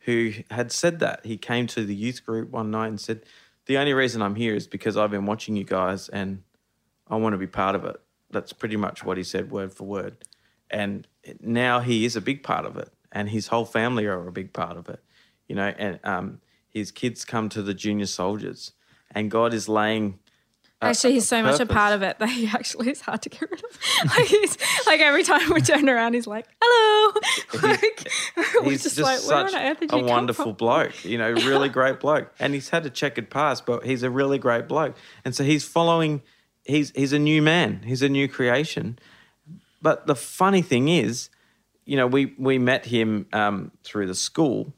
who 0.00 0.32
had 0.50 0.70
said 0.70 1.00
that. 1.00 1.24
He 1.24 1.38
came 1.38 1.66
to 1.68 1.84
the 1.84 1.94
youth 1.94 2.24
group 2.24 2.50
one 2.50 2.70
night 2.70 2.88
and 2.88 3.00
said, 3.00 3.24
The 3.64 3.78
only 3.78 3.94
reason 3.94 4.20
I'm 4.20 4.34
here 4.34 4.54
is 4.54 4.66
because 4.66 4.96
I've 4.96 5.10
been 5.10 5.24
watching 5.24 5.56
you 5.56 5.64
guys 5.64 6.10
and 6.10 6.42
I 7.08 7.16
want 7.16 7.32
to 7.32 7.38
be 7.38 7.46
part 7.46 7.74
of 7.74 7.84
it. 7.86 7.96
That's 8.30 8.52
pretty 8.52 8.76
much 8.76 9.02
what 9.02 9.16
he 9.16 9.22
said, 9.22 9.50
word 9.50 9.72
for 9.72 9.84
word. 9.84 10.24
And 10.70 11.06
now 11.40 11.80
he 11.80 12.04
is 12.04 12.14
a 12.14 12.20
big 12.20 12.42
part 12.42 12.66
of 12.66 12.76
it, 12.76 12.92
and 13.10 13.30
his 13.30 13.46
whole 13.46 13.64
family 13.64 14.06
are 14.06 14.28
a 14.28 14.32
big 14.32 14.52
part 14.52 14.76
of 14.76 14.88
it. 14.90 15.02
You 15.46 15.54
know, 15.54 15.68
and 15.78 15.98
um, 16.04 16.40
his 16.68 16.90
kids 16.90 17.24
come 17.24 17.48
to 17.50 17.62
the 17.62 17.72
junior 17.72 18.04
soldiers, 18.04 18.72
and 19.10 19.30
God 19.30 19.54
is 19.54 19.68
laying. 19.68 20.18
A- 20.80 20.86
Actually, 20.86 21.14
he's 21.14 21.28
so 21.28 21.42
much 21.42 21.58
a 21.60 21.66
part 21.66 21.92
of 21.92 22.02
it 22.02 22.18
that 22.18 22.28
he 22.28 22.46
actually 22.54 22.90
is 22.90 23.00
hard 23.00 23.22
to 23.22 23.28
get 23.28 23.42
rid 23.50 23.62
of. 23.64 23.78
like, 24.16 24.26
he's, 24.26 24.56
like 24.86 25.00
every 25.00 25.24
time 25.24 25.52
we 25.52 25.60
turn 25.60 25.88
around, 25.88 26.14
he's 26.14 26.26
like, 26.26 26.46
"Hello." 26.62 27.20
Like, 27.62 28.08
we're 28.36 28.70
he's 28.70 28.82
just, 28.84 28.96
just, 28.96 29.00
like, 29.00 29.18
"Where 29.20 29.48
such 29.48 29.54
on 29.54 29.66
earth 29.66 29.80
did 29.80 29.92
a 29.92 29.98
wonderful 29.98 30.44
from?" 30.46 30.54
bloke, 30.54 31.04
you 31.04 31.18
know, 31.18 31.32
really 31.32 31.68
great 31.68 31.98
bloke. 31.98 32.32
And 32.38 32.54
he's 32.54 32.68
had 32.68 32.86
a 32.86 32.90
checkered 32.90 33.30
past, 33.30 33.66
but 33.66 33.84
he's 33.84 34.02
a 34.02 34.10
really 34.10 34.38
great 34.38 34.68
bloke. 34.68 34.96
And 35.24 35.34
so 35.34 35.42
he's 35.44 35.64
following. 35.64 36.22
He's 36.64 36.90
he's 36.90 37.12
a 37.12 37.18
new 37.18 37.42
man. 37.42 37.82
He's 37.84 38.02
a 38.02 38.08
new 38.08 38.28
creation. 38.28 38.98
But 39.80 40.06
the 40.06 40.14
funny 40.14 40.62
thing 40.62 40.88
is, 40.88 41.30
you 41.84 41.96
know, 41.96 42.06
we 42.06 42.34
we 42.38 42.58
met 42.58 42.86
him 42.86 43.26
um, 43.32 43.72
through 43.82 44.06
the 44.06 44.14
school. 44.14 44.72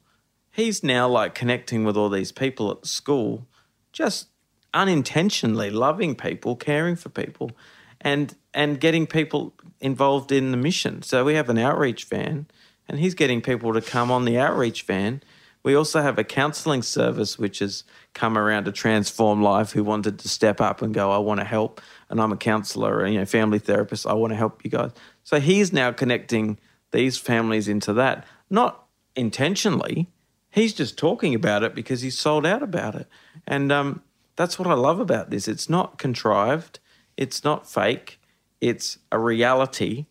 He's 0.51 0.83
now 0.83 1.07
like 1.07 1.35
connecting 1.35 1.83
with 1.83 1.95
all 1.95 2.09
these 2.09 2.31
people 2.31 2.71
at 2.71 2.81
the 2.81 2.87
school, 2.87 3.45
just 3.91 4.27
unintentionally 4.73 5.69
loving 5.69 6.15
people, 6.15 6.55
caring 6.55 6.95
for 6.95 7.09
people, 7.09 7.51
and 7.99 8.35
and 8.53 8.79
getting 8.79 9.07
people 9.07 9.53
involved 9.79 10.31
in 10.31 10.51
the 10.51 10.57
mission. 10.57 11.01
So 11.01 11.23
we 11.23 11.35
have 11.35 11.49
an 11.49 11.57
outreach 11.57 12.05
van, 12.05 12.47
and 12.87 12.99
he's 12.99 13.13
getting 13.13 13.41
people 13.41 13.73
to 13.73 13.81
come 13.81 14.11
on 14.11 14.25
the 14.25 14.37
outreach 14.37 14.83
van. 14.83 15.21
We 15.63 15.75
also 15.75 16.01
have 16.01 16.17
a 16.17 16.23
counselling 16.23 16.81
service 16.81 17.37
which 17.37 17.59
has 17.59 17.83
come 18.13 18.37
around 18.37 18.65
to 18.65 18.71
transform 18.71 19.41
life. 19.43 19.71
Who 19.71 19.83
wanted 19.83 20.19
to 20.19 20.29
step 20.29 20.59
up 20.59 20.81
and 20.81 20.93
go, 20.93 21.11
I 21.11 21.19
want 21.19 21.39
to 21.39 21.45
help, 21.45 21.81
and 22.09 22.19
I'm 22.19 22.31
a 22.31 22.37
counsellor, 22.37 23.05
you 23.05 23.19
know, 23.19 23.25
family 23.25 23.59
therapist. 23.59 24.07
I 24.07 24.13
want 24.13 24.31
to 24.31 24.37
help 24.37 24.63
you 24.63 24.71
guys. 24.71 24.91
So 25.23 25.39
he's 25.39 25.71
now 25.71 25.91
connecting 25.91 26.57
these 26.91 27.17
families 27.17 27.67
into 27.67 27.93
that, 27.93 28.25
not 28.49 28.85
intentionally. 29.15 30.09
He's 30.49 30.73
just 30.73 30.97
talking 30.97 31.33
about 31.33 31.63
it 31.63 31.73
because 31.73 32.01
he's 32.01 32.19
sold 32.19 32.45
out 32.45 32.63
about 32.63 32.95
it, 32.95 33.07
and 33.47 33.71
um, 33.71 34.01
that's 34.41 34.57
what 34.57 34.67
I 34.67 34.73
love 34.73 34.99
about 34.99 35.29
this. 35.29 35.47
It's 35.47 35.69
not 35.69 35.99
contrived. 35.99 36.79
It's 37.15 37.43
not 37.43 37.69
fake. 37.69 38.19
It's 38.59 38.97
a 39.11 39.19
reality 39.19 40.07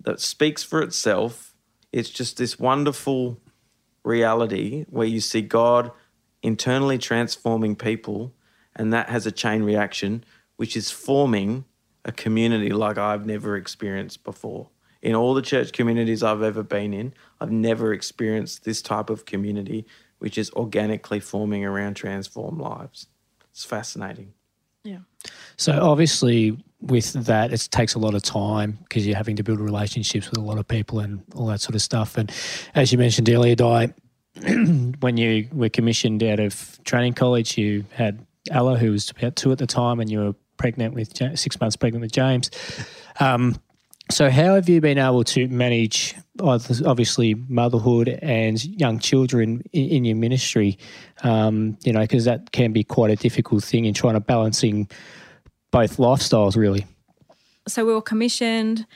that 0.00 0.20
speaks 0.20 0.62
for 0.62 0.80
itself. 0.80 1.54
It's 1.92 2.08
just 2.08 2.38
this 2.38 2.58
wonderful 2.58 3.38
reality 4.04 4.86
where 4.88 5.06
you 5.06 5.20
see 5.20 5.42
God 5.42 5.90
internally 6.42 6.96
transforming 6.96 7.76
people, 7.76 8.32
and 8.74 8.92
that 8.92 9.10
has 9.10 9.26
a 9.26 9.32
chain 9.32 9.62
reaction, 9.64 10.24
which 10.56 10.76
is 10.76 10.90
forming 10.90 11.64
a 12.04 12.12
community 12.12 12.70
like 12.70 12.96
I've 12.96 13.26
never 13.26 13.56
experienced 13.56 14.24
before. 14.24 14.70
In 15.02 15.14
all 15.14 15.34
the 15.34 15.42
church 15.42 15.72
communities 15.72 16.22
I've 16.22 16.42
ever 16.42 16.62
been 16.62 16.94
in, 16.94 17.12
I've 17.40 17.52
never 17.52 17.92
experienced 17.92 18.64
this 18.64 18.80
type 18.80 19.10
of 19.10 19.26
community, 19.26 19.84
which 20.18 20.38
is 20.38 20.50
organically 20.52 21.20
forming 21.20 21.64
around 21.64 21.94
transformed 21.94 22.60
lives. 22.60 23.08
It's 23.58 23.64
fascinating. 23.64 24.34
Yeah. 24.84 24.98
So 25.56 25.72
obviously, 25.82 26.56
with 26.80 27.12
that, 27.24 27.52
it 27.52 27.68
takes 27.72 27.94
a 27.94 27.98
lot 27.98 28.14
of 28.14 28.22
time 28.22 28.78
because 28.84 29.04
you're 29.04 29.16
having 29.16 29.34
to 29.34 29.42
build 29.42 29.58
relationships 29.58 30.30
with 30.30 30.38
a 30.38 30.42
lot 30.42 30.58
of 30.58 30.68
people 30.68 31.00
and 31.00 31.24
all 31.34 31.46
that 31.46 31.60
sort 31.60 31.74
of 31.74 31.82
stuff. 31.82 32.16
And 32.16 32.30
as 32.76 32.92
you 32.92 32.98
mentioned 32.98 33.28
earlier, 33.28 33.56
Di, 33.56 33.92
when 35.00 35.16
you 35.16 35.48
were 35.52 35.68
commissioned 35.70 36.22
out 36.22 36.38
of 36.38 36.78
training 36.84 37.14
college, 37.14 37.58
you 37.58 37.84
had 37.90 38.24
Ella, 38.48 38.78
who 38.78 38.92
was 38.92 39.10
about 39.10 39.34
two 39.34 39.50
at 39.50 39.58
the 39.58 39.66
time, 39.66 39.98
and 39.98 40.08
you 40.08 40.20
were 40.20 40.34
pregnant 40.56 40.94
with 40.94 41.16
six 41.36 41.58
months 41.60 41.74
pregnant 41.74 42.02
with 42.02 42.12
James. 42.12 42.52
Um, 43.18 43.56
so, 44.10 44.30
how 44.30 44.54
have 44.54 44.68
you 44.68 44.80
been 44.80 44.98
able 44.98 45.24
to 45.24 45.48
manage, 45.48 46.14
obviously, 46.40 47.34
motherhood 47.34 48.08
and 48.22 48.62
young 48.64 48.98
children 48.98 49.62
in, 49.72 49.88
in 49.88 50.04
your 50.04 50.16
ministry? 50.16 50.78
Um, 51.22 51.76
you 51.84 51.92
know, 51.92 52.00
because 52.00 52.24
that 52.24 52.52
can 52.52 52.72
be 52.72 52.84
quite 52.84 53.10
a 53.10 53.16
difficult 53.16 53.64
thing 53.64 53.84
in 53.84 53.94
trying 53.94 54.14
to 54.14 54.20
balancing 54.20 54.88
both 55.70 55.98
lifestyles, 55.98 56.56
really. 56.56 56.86
so 57.66 57.84
we 57.84 57.92
were 57.92 58.02
commissioned, 58.02 58.86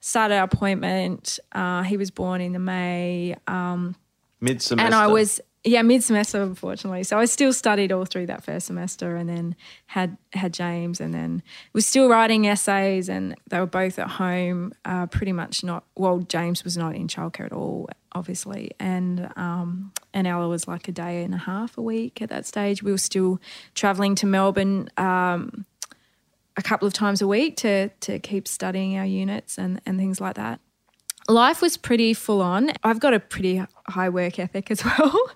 started 0.00 0.34
our 0.34 0.44
appointment. 0.44 1.38
Uh, 1.52 1.82
he 1.82 1.96
was 1.96 2.10
born 2.10 2.40
in 2.40 2.52
the 2.52 2.58
May, 2.58 3.36
um, 3.46 3.94
Mid 4.40 4.60
semester. 4.62 4.84
and 4.84 4.94
I 4.94 5.06
was 5.06 5.40
yeah 5.66 5.82
mid 5.82 6.02
semester 6.02 6.42
unfortunately. 6.42 7.02
So 7.02 7.18
I 7.18 7.24
still 7.24 7.52
studied 7.52 7.92
all 7.92 8.04
through 8.04 8.26
that 8.26 8.44
first 8.44 8.66
semester, 8.66 9.16
and 9.16 9.28
then 9.28 9.56
had 9.86 10.16
had 10.32 10.54
James, 10.54 11.00
and 11.00 11.12
then 11.12 11.42
was 11.72 11.86
still 11.86 12.08
writing 12.08 12.46
essays, 12.46 13.08
and 13.08 13.34
they 13.48 13.58
were 13.58 13.66
both 13.66 13.98
at 13.98 14.08
home, 14.08 14.72
uh, 14.84 15.06
pretty 15.06 15.32
much 15.32 15.62
not. 15.62 15.84
Well, 15.96 16.20
James 16.20 16.64
was 16.64 16.76
not 16.76 16.94
in 16.94 17.08
childcare 17.08 17.46
at 17.46 17.52
all, 17.52 17.88
obviously, 18.12 18.70
and 18.80 19.30
um, 19.36 19.92
and 20.14 20.26
Ella 20.26 20.48
was 20.48 20.66
like 20.66 20.88
a 20.88 20.92
day 20.92 21.22
and 21.22 21.34
a 21.34 21.38
half 21.38 21.76
a 21.76 21.82
week 21.82 22.22
at 22.22 22.28
that 22.30 22.46
stage. 22.46 22.82
We 22.82 22.92
were 22.92 22.98
still 22.98 23.40
traveling 23.74 24.14
to 24.16 24.26
Melbourne. 24.26 24.88
Um, 24.96 25.66
a 26.58 26.62
couple 26.62 26.88
of 26.88 26.94
times 26.94 27.20
a 27.20 27.26
week 27.26 27.56
to 27.58 27.90
to 28.00 28.18
keep 28.18 28.48
studying 28.48 28.96
our 28.96 29.04
units 29.04 29.58
and 29.58 29.80
and 29.84 29.98
things 29.98 30.20
like 30.20 30.36
that. 30.36 30.60
Life 31.28 31.60
was 31.60 31.76
pretty 31.76 32.14
full 32.14 32.40
on. 32.40 32.70
I've 32.84 33.00
got 33.00 33.12
a 33.12 33.20
pretty 33.20 33.62
high 33.88 34.08
work 34.08 34.38
ethic 34.38 34.70
as 34.70 34.84
well. 34.98 35.30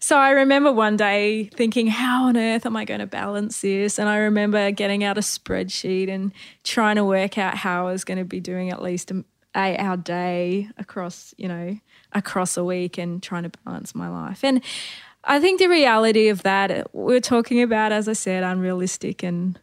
So 0.00 0.16
I 0.16 0.30
remember 0.30 0.72
one 0.72 0.96
day 0.96 1.50
thinking, 1.54 1.86
how 1.88 2.26
on 2.26 2.36
earth 2.36 2.66
am 2.66 2.76
I 2.76 2.84
going 2.84 3.00
to 3.00 3.06
balance 3.06 3.60
this? 3.60 3.98
And 3.98 4.08
I 4.08 4.16
remember 4.18 4.70
getting 4.70 5.04
out 5.04 5.18
a 5.18 5.20
spreadsheet 5.20 6.08
and 6.08 6.32
trying 6.64 6.96
to 6.96 7.04
work 7.04 7.38
out 7.38 7.56
how 7.56 7.88
I 7.88 7.92
was 7.92 8.04
going 8.04 8.18
to 8.18 8.24
be 8.24 8.40
doing 8.40 8.70
at 8.70 8.82
least 8.82 9.10
an 9.10 9.24
eight 9.56 9.78
hour 9.78 9.96
day 9.96 10.68
across, 10.78 11.34
you 11.36 11.48
know, 11.48 11.78
across 12.12 12.56
a 12.56 12.64
week 12.64 12.98
and 12.98 13.22
trying 13.22 13.42
to 13.44 13.50
balance 13.64 13.94
my 13.94 14.08
life. 14.08 14.44
And 14.44 14.62
I 15.24 15.40
think 15.40 15.58
the 15.58 15.68
reality 15.68 16.28
of 16.28 16.42
that, 16.44 16.94
we're 16.94 17.20
talking 17.20 17.60
about, 17.62 17.92
as 17.92 18.08
I 18.08 18.12
said, 18.12 18.44
unrealistic 18.44 19.22
and 19.22 19.58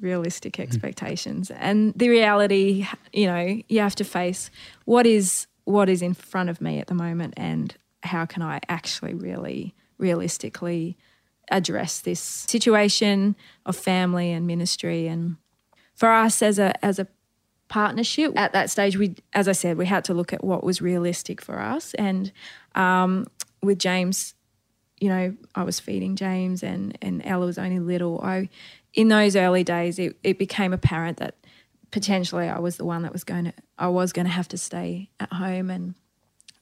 realistic 0.00 0.58
expectations. 0.58 1.50
And 1.50 1.92
the 1.94 2.08
reality 2.08 2.86
you 3.12 3.26
know 3.26 3.60
you 3.68 3.80
have 3.80 3.94
to 3.96 4.04
face 4.04 4.50
what 4.84 5.06
is 5.06 5.46
what 5.64 5.88
is 5.88 6.02
in 6.02 6.14
front 6.14 6.50
of 6.50 6.60
me 6.60 6.78
at 6.78 6.86
the 6.86 6.94
moment 6.94 7.34
and 7.36 7.76
how 8.02 8.24
can 8.24 8.42
i 8.42 8.58
actually 8.68 9.12
really 9.12 9.74
realistically 9.98 10.96
address 11.50 12.00
this 12.00 12.20
situation 12.20 13.36
of 13.66 13.76
family 13.76 14.32
and 14.32 14.46
ministry. 14.46 15.06
And 15.06 15.36
for 15.94 16.10
us 16.10 16.42
as 16.42 16.58
a 16.58 16.84
as 16.84 16.98
a 16.98 17.06
partnership 17.68 18.36
at 18.36 18.52
that 18.52 18.68
stage 18.68 18.96
we 18.96 19.14
as 19.32 19.46
i 19.46 19.52
said 19.52 19.78
we 19.78 19.86
had 19.86 20.04
to 20.04 20.12
look 20.12 20.32
at 20.32 20.42
what 20.42 20.64
was 20.64 20.80
realistic 20.80 21.40
for 21.40 21.60
us. 21.60 21.94
And 21.94 22.32
um, 22.74 23.26
with 23.62 23.78
james 23.78 24.34
you 25.00 25.08
know, 25.08 25.34
I 25.54 25.62
was 25.64 25.80
feeding 25.80 26.14
James 26.14 26.62
and, 26.62 26.96
and 27.00 27.22
Ella 27.24 27.46
was 27.46 27.58
only 27.58 27.78
little. 27.78 28.20
I, 28.22 28.50
in 28.94 29.08
those 29.08 29.36
early 29.36 29.64
days, 29.64 29.98
it, 29.98 30.16
it 30.22 30.38
became 30.38 30.72
apparent 30.72 31.18
that 31.18 31.36
potentially 31.90 32.48
I 32.48 32.58
was 32.58 32.76
the 32.76 32.84
one 32.84 33.02
that 33.02 33.12
was 33.12 33.24
going 33.24 33.46
to, 33.46 33.52
I 33.78 33.88
was 33.88 34.12
going 34.12 34.26
to 34.26 34.32
have 34.32 34.48
to 34.48 34.58
stay 34.58 35.10
at 35.18 35.32
home 35.32 35.70
and, 35.70 35.94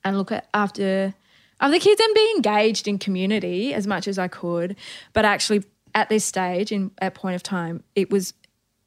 and 0.05 0.17
look 0.17 0.33
at 0.33 0.49
after, 0.55 1.15
after 1.61 1.73
the 1.73 1.81
kids 1.81 2.01
and 2.01 2.15
be 2.15 2.33
engaged 2.37 2.89
in 2.89 2.99
community 2.99 3.75
as 3.75 3.87
much 3.87 4.09
as 4.09 4.19
I 4.19 4.29
could. 4.29 4.77
But 5.13 5.25
actually 5.25 5.65
at 5.95 6.09
this 6.09 6.25
stage 6.25 6.73
in 6.73 6.91
at 6.99 7.15
point 7.15 7.35
of 7.35 7.43
time, 7.43 7.83
it 7.95 8.11
was 8.11 8.35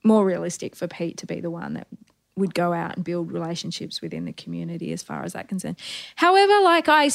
more 0.03 0.25
realistic 0.25 0.75
for 0.75 0.87
Pete 0.87 1.17
to 1.17 1.27
be 1.27 1.39
the 1.39 1.51
one 1.51 1.73
that 1.73 1.87
would 2.35 2.53
go 2.53 2.73
out 2.73 2.95
and 2.95 3.05
build 3.05 3.31
relationships 3.31 4.01
within 4.01 4.25
the 4.25 4.33
community 4.33 4.91
as 4.93 5.03
far 5.03 5.23
as 5.23 5.33
that 5.33 5.47
concerned. 5.47 5.77
However, 6.15 6.61
like 6.63 6.87
I, 6.87 7.09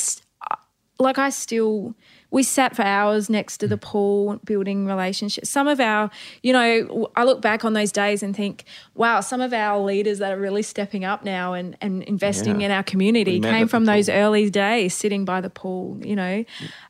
like 0.98 1.18
I 1.18 1.30
still 1.30 1.94
we 2.30 2.42
sat 2.42 2.74
for 2.74 2.82
hours 2.82 3.30
next 3.30 3.58
to 3.58 3.68
the 3.68 3.78
pool 3.78 4.40
building 4.44 4.86
relationships. 4.86 5.48
Some 5.48 5.68
of 5.68 5.78
our, 5.80 6.10
you 6.42 6.52
know, 6.52 7.08
I 7.14 7.24
look 7.24 7.40
back 7.40 7.64
on 7.64 7.72
those 7.72 7.92
days 7.92 8.22
and 8.22 8.34
think, 8.34 8.64
wow, 8.94 9.20
some 9.20 9.40
of 9.40 9.52
our 9.52 9.78
leaders 9.82 10.18
that 10.18 10.32
are 10.32 10.38
really 10.38 10.62
stepping 10.62 11.04
up 11.04 11.24
now 11.24 11.52
and, 11.54 11.76
and 11.80 12.02
investing 12.02 12.60
Yeah. 12.60 12.66
in 12.66 12.72
our 12.72 12.82
community 12.82 13.38
came 13.40 13.68
from 13.68 13.84
those 13.84 14.06
pool. 14.08 14.16
early 14.16 14.50
days 14.50 14.94
sitting 14.94 15.24
by 15.24 15.40
the 15.40 15.50
pool, 15.50 15.98
you 16.04 16.16
know. 16.16 16.44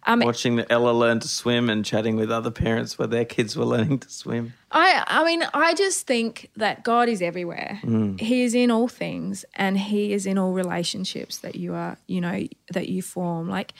Um, 0.07 0.21
Watching 0.21 0.65
Ella 0.71 0.93
learn 0.93 1.21
to 1.21 1.29
swim 1.29 1.69
and 1.69 1.85
chatting 1.85 2.17
with 2.17 2.31
other 2.31 2.51
parents 2.51 2.99
where 2.99 3.09
their 3.09 3.25
kids 3.25 3.57
were 3.57 3.67
learning 3.67 3.99
to 4.01 4.11
swim. 4.11 4.55
I 4.73 5.05
I 5.07 5.25
mean, 5.25 5.45
I 5.55 5.75
just 5.75 6.07
think 6.07 6.51
that 6.57 6.83
God 6.83 7.09
is 7.09 7.23
everywhere. 7.23 7.81
He 8.19 8.43
is 8.43 8.55
in 8.55 8.71
all 8.71 8.89
things 8.89 9.45
and 9.55 9.79
he 9.79 10.13
is 10.13 10.27
in 10.27 10.39
all 10.39 10.53
relationships 10.53 11.39
that 11.39 11.55
you 11.57 11.75
are, 11.75 11.99
you 12.07 12.21
know, 12.21 12.47
that 12.73 12.89
you 12.89 13.03
form. 13.03 13.49
Like 13.49 13.73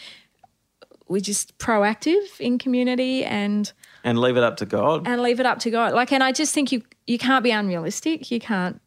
we're 1.09 1.21
just 1.21 1.57
proactive 1.59 2.41
in 2.41 2.59
community 2.59 3.25
and 3.25 3.73
And 4.05 4.19
leave 4.19 4.37
it 4.37 4.43
up 4.43 4.57
to 4.59 4.67
God. 4.67 5.07
and 5.07 5.23
leave 5.23 5.41
it 5.41 5.47
up 5.47 5.59
to 5.61 5.71
God. 5.71 5.93
Like 5.93 6.13
and 6.13 6.23
I 6.23 6.33
just 6.33 6.53
think 6.55 6.73
you 6.73 6.83
you 7.07 7.19
can't 7.19 7.45
be 7.45 7.51
unrealistic. 7.53 8.31
You 8.31 8.41
can't 8.41 8.81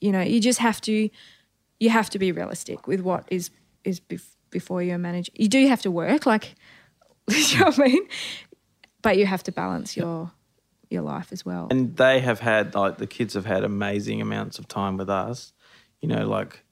you 0.00 0.12
know, 0.12 0.20
you 0.20 0.40
just 0.40 0.58
have 0.60 0.80
to 0.82 1.08
you 1.80 1.90
have 1.90 2.08
to 2.10 2.18
be 2.18 2.32
realistic 2.32 2.86
with 2.86 3.00
what 3.00 3.24
is 3.30 3.50
is 3.84 4.00
bef- 4.00 4.34
before 4.50 4.82
you 4.82 4.96
manage. 4.98 5.30
You 5.34 5.48
do 5.48 5.66
have 5.68 5.82
to 5.82 5.90
work 5.90 6.26
like 6.26 6.54
you 7.30 7.58
know 7.58 7.66
what 7.66 7.78
I 7.80 7.84
mean? 7.88 8.08
But 9.02 9.18
you 9.18 9.26
have 9.26 9.42
to 9.44 9.52
balance 9.52 9.96
your 9.96 10.30
your 10.90 11.02
life 11.02 11.32
as 11.32 11.44
well. 11.44 11.66
And 11.70 11.96
they 11.96 12.20
have 12.20 12.38
had 12.40 12.74
like 12.74 12.98
the 12.98 13.06
kids 13.06 13.34
have 13.34 13.46
had 13.46 13.64
amazing 13.64 14.20
amounts 14.22 14.58
of 14.58 14.68
time 14.68 14.96
with 14.96 15.10
us. 15.10 15.52
You 16.00 16.08
know, 16.08 16.28
like 16.28 16.62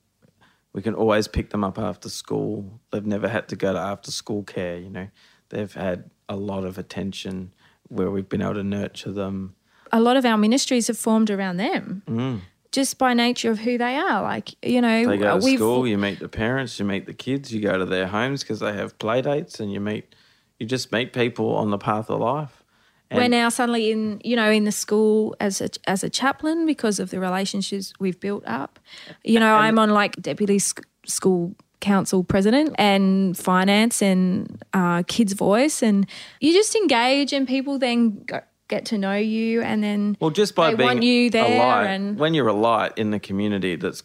we 0.75 0.83
can 0.83 0.95
always 0.95 1.29
pick 1.29 1.51
them 1.51 1.65
up 1.65 1.79
after 1.79 2.11
school. 2.11 2.81
They've 2.91 3.07
never 3.07 3.29
had 3.29 3.49
to 3.49 3.57
go 3.57 3.73
to 3.73 3.79
after 3.79 4.11
school 4.11 4.43
care, 4.43 4.77
you 4.77 4.91
know. 4.91 5.09
They've 5.49 5.73
had 5.73 6.11
a 6.29 6.37
lot 6.37 6.65
of 6.65 6.77
attention 6.77 7.55
where 7.89 8.11
we've 8.11 8.29
been 8.29 8.43
able 8.43 8.55
to 8.55 8.65
nurture 8.65 9.13
them. 9.13 9.55
a 9.93 10.01
lot 10.01 10.17
of 10.17 10.25
our 10.25 10.37
ministries 10.37 10.89
have 10.89 10.99
formed 10.99 11.31
around 11.31 11.59
them 11.59 12.03
mm. 12.09 12.41
just 12.73 12.99
by 12.99 13.15
nature 13.15 13.51
of 13.51 13.61
who 13.61 13.79
they 13.79 13.97
are. 13.97 14.23
Like, 14.23 14.55
you 14.65 14.81
know, 14.81 15.07
They 15.07 15.19
go 15.19 15.39
to 15.39 15.45
we've, 15.45 15.59
school, 15.59 15.87
you 15.87 15.97
meet 15.97 16.19
the 16.19 16.29
parents, 16.29 16.79
you 16.81 16.85
meet 16.85 17.07
the 17.07 17.15
kids, 17.15 17.53
you 17.53 17.61
go 17.61 17.79
to 17.79 17.85
their 17.85 18.09
homes 18.09 18.43
because 18.43 18.59
they 18.59 18.73
have 18.73 18.99
play 18.99 19.23
dates 19.23 19.61
and 19.61 19.73
you 19.73 19.81
meet 19.81 20.15
you 20.59 20.67
just 20.67 20.91
meet 20.93 21.13
people 21.13 21.55
on 21.55 21.71
the 21.71 21.79
path 21.79 22.11
of 22.11 22.21
life. 22.21 22.64
And 23.11 23.19
we're 23.21 23.29
now 23.29 23.49
suddenly 23.49 23.91
in, 23.93 24.21
you 24.25 24.35
know, 24.35 24.51
in 24.51 24.65
the 24.65 24.73
school 24.73 25.37
as 25.39 25.61
a, 25.61 25.69
as 25.87 26.03
a 26.03 26.11
chaplain 26.11 26.67
because 26.67 26.99
of 26.99 27.11
the 27.11 27.21
relationships 27.21 27.93
we've 28.01 28.19
built 28.19 28.43
up. 28.47 28.79
You 29.23 29.39
know, 29.41 29.55
I'm 29.55 29.79
on 29.79 29.91
like 29.91 30.17
deputy 30.17 30.59
sc- 30.59 30.85
school 31.07 31.55
council 31.81 32.25
president 32.25 32.75
and 32.79 33.37
finance 33.37 34.01
and 34.01 34.63
uh, 34.73 35.03
kids 35.07 35.35
voice 35.35 35.83
and 35.83 36.07
you 36.41 36.53
just 36.55 36.75
engage 36.75 37.33
and 37.35 37.47
people 37.47 37.79
then 37.79 38.25
go, 38.25 38.41
get 38.69 38.87
to 38.87 38.97
know 38.97 39.15
you 39.15 39.61
and 39.61 39.85
then 39.85 40.17
Well, 40.19 40.31
just 40.31 40.55
by 40.55 40.75
being 40.75 41.03
you 41.03 41.27
a 41.27 41.29
there 41.29 41.59
light, 41.59 41.87
and- 41.87 42.19
when 42.19 42.33
you're 42.33 42.49
a 42.49 42.55
light 42.55 42.93
in 42.97 43.11
the 43.11 43.21
community, 43.21 43.77
that's 43.77 44.03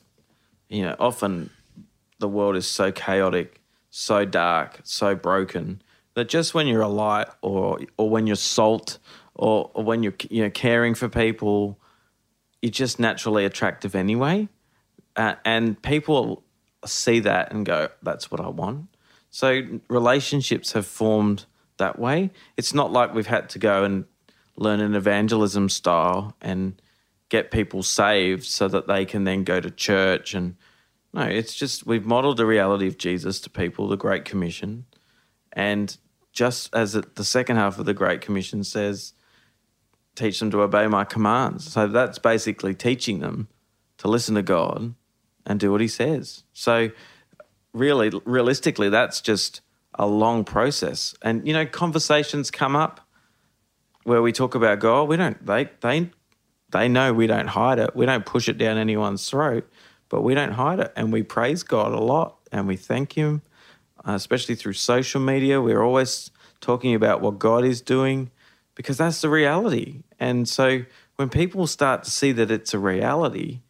you 0.67 0.81
know 0.83 0.95
often 0.99 1.49
the 2.19 2.27
world 2.27 2.57
is 2.57 2.67
so 2.67 2.91
chaotic, 2.91 3.61
so 3.89 4.25
dark, 4.25 4.81
so 4.83 5.15
broken 5.15 5.81
that 6.19 6.29
just 6.29 6.53
when 6.53 6.67
you're 6.67 6.81
a 6.81 6.87
light, 6.87 7.27
or 7.41 7.79
or 7.97 8.09
when 8.09 8.27
you're 8.27 8.35
salt, 8.35 8.99
or, 9.35 9.71
or 9.73 9.83
when 9.83 10.03
you're 10.03 10.13
you 10.29 10.43
know 10.43 10.49
caring 10.49 10.93
for 10.93 11.09
people, 11.09 11.79
you're 12.61 12.71
just 12.71 12.99
naturally 12.99 13.45
attractive 13.45 13.95
anyway, 13.95 14.47
uh, 15.15 15.35
and 15.45 15.81
people 15.81 16.43
see 16.85 17.19
that 17.21 17.51
and 17.53 17.65
go, 17.65 17.89
"That's 18.03 18.29
what 18.29 18.41
I 18.41 18.49
want." 18.49 18.89
So 19.29 19.61
relationships 19.87 20.73
have 20.73 20.85
formed 20.85 21.45
that 21.77 21.97
way. 21.97 22.31
It's 22.57 22.73
not 22.73 22.91
like 22.91 23.13
we've 23.13 23.27
had 23.27 23.49
to 23.49 23.59
go 23.59 23.83
and 23.83 24.05
learn 24.57 24.81
an 24.81 24.95
evangelism 24.95 25.69
style 25.69 26.35
and 26.41 26.81
get 27.29 27.51
people 27.51 27.81
saved 27.81 28.43
so 28.43 28.67
that 28.67 28.87
they 28.87 29.05
can 29.05 29.23
then 29.23 29.43
go 29.43 29.61
to 29.61 29.71
church 29.71 30.33
and 30.33 30.55
no, 31.13 31.23
it's 31.23 31.55
just 31.55 31.87
we've 31.87 32.05
modeled 32.05 32.37
the 32.37 32.45
reality 32.45 32.87
of 32.87 32.97
Jesus 32.97 33.39
to 33.41 33.49
people, 33.49 33.87
the 33.87 33.97
Great 33.97 34.25
Commission, 34.25 34.85
and 35.51 35.97
just 36.39 36.73
as 36.73 36.93
the 36.93 37.23
second 37.25 37.57
half 37.57 37.79
of 37.79 37.85
the 37.85 37.93
Great 37.93 38.21
Commission 38.21 38.63
says, 38.63 39.11
teach 40.15 40.39
them 40.39 40.49
to 40.51 40.61
obey 40.61 40.87
my 40.87 41.03
commands. 41.03 41.69
So 41.69 41.85
that's 41.85 42.17
basically 42.17 42.73
teaching 42.73 43.19
them 43.19 43.49
to 43.97 44.07
listen 44.07 44.35
to 44.35 44.41
God 44.41 44.93
and 45.45 45.59
do 45.59 45.69
what 45.69 45.81
He 45.81 45.89
says. 45.89 46.45
So 46.53 46.91
really, 47.73 48.09
realistically, 48.23 48.87
that's 48.87 49.19
just 49.19 49.59
a 49.95 50.07
long 50.07 50.45
process. 50.45 51.13
And 51.21 51.45
you 51.45 51.51
know, 51.51 51.65
conversations 51.65 52.49
come 52.49 52.73
up 52.73 53.01
where 54.05 54.21
we 54.21 54.31
talk 54.31 54.55
about 54.55 54.79
God. 54.79 55.09
We 55.09 55.17
don't. 55.17 55.45
They 55.45 55.69
they 55.81 56.09
they 56.71 56.87
know 56.87 57.11
we 57.11 57.27
don't 57.27 57.47
hide 57.47 57.79
it. 57.79 57.97
We 57.97 58.05
don't 58.05 58.25
push 58.25 58.47
it 58.47 58.57
down 58.57 58.77
anyone's 58.77 59.29
throat, 59.29 59.69
but 60.07 60.21
we 60.21 60.35
don't 60.35 60.53
hide 60.53 60.79
it, 60.79 60.93
and 60.95 61.11
we 61.11 61.21
praise 61.21 61.63
God 61.63 61.91
a 61.91 61.99
lot 61.99 62.37
and 62.49 62.65
we 62.65 62.77
thank 62.77 63.11
Him, 63.11 63.41
especially 64.05 64.55
through 64.55 64.73
social 64.73 65.21
media. 65.21 65.61
We're 65.61 65.83
always 65.83 66.31
talking 66.61 66.95
about 66.95 67.21
what 67.21 67.39
God 67.39 67.63
is 67.63 67.81
doing 67.81 68.31
because 68.75 68.97
that's 68.97 69.21
the 69.21 69.29
reality. 69.29 70.03
And 70.19 70.47
so 70.47 70.83
when 71.15 71.29
people 71.29 71.67
start 71.67 72.03
to 72.03 72.11
see 72.11 72.31
that 72.33 72.51
it's 72.51 72.73
a 72.73 72.79
reality, 72.79 73.61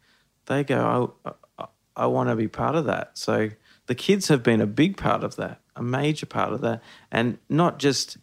they 0.46 0.64
go, 0.64 1.14
"I, 1.24 1.32
I, 1.58 1.66
I 1.96 2.06
want 2.06 2.28
to 2.28 2.36
be 2.36 2.48
part 2.48 2.74
of 2.74 2.84
that." 2.86 3.18
So 3.18 3.50
the 3.86 3.94
kids 3.94 4.28
have 4.28 4.42
been 4.42 4.60
a 4.60 4.66
big 4.66 4.96
part 4.96 5.24
of 5.24 5.36
that, 5.36 5.60
a 5.74 5.82
major 5.82 6.26
part 6.26 6.52
of 6.52 6.60
that, 6.60 6.82
and 7.10 7.38
not 7.48 7.78
just 7.78 8.18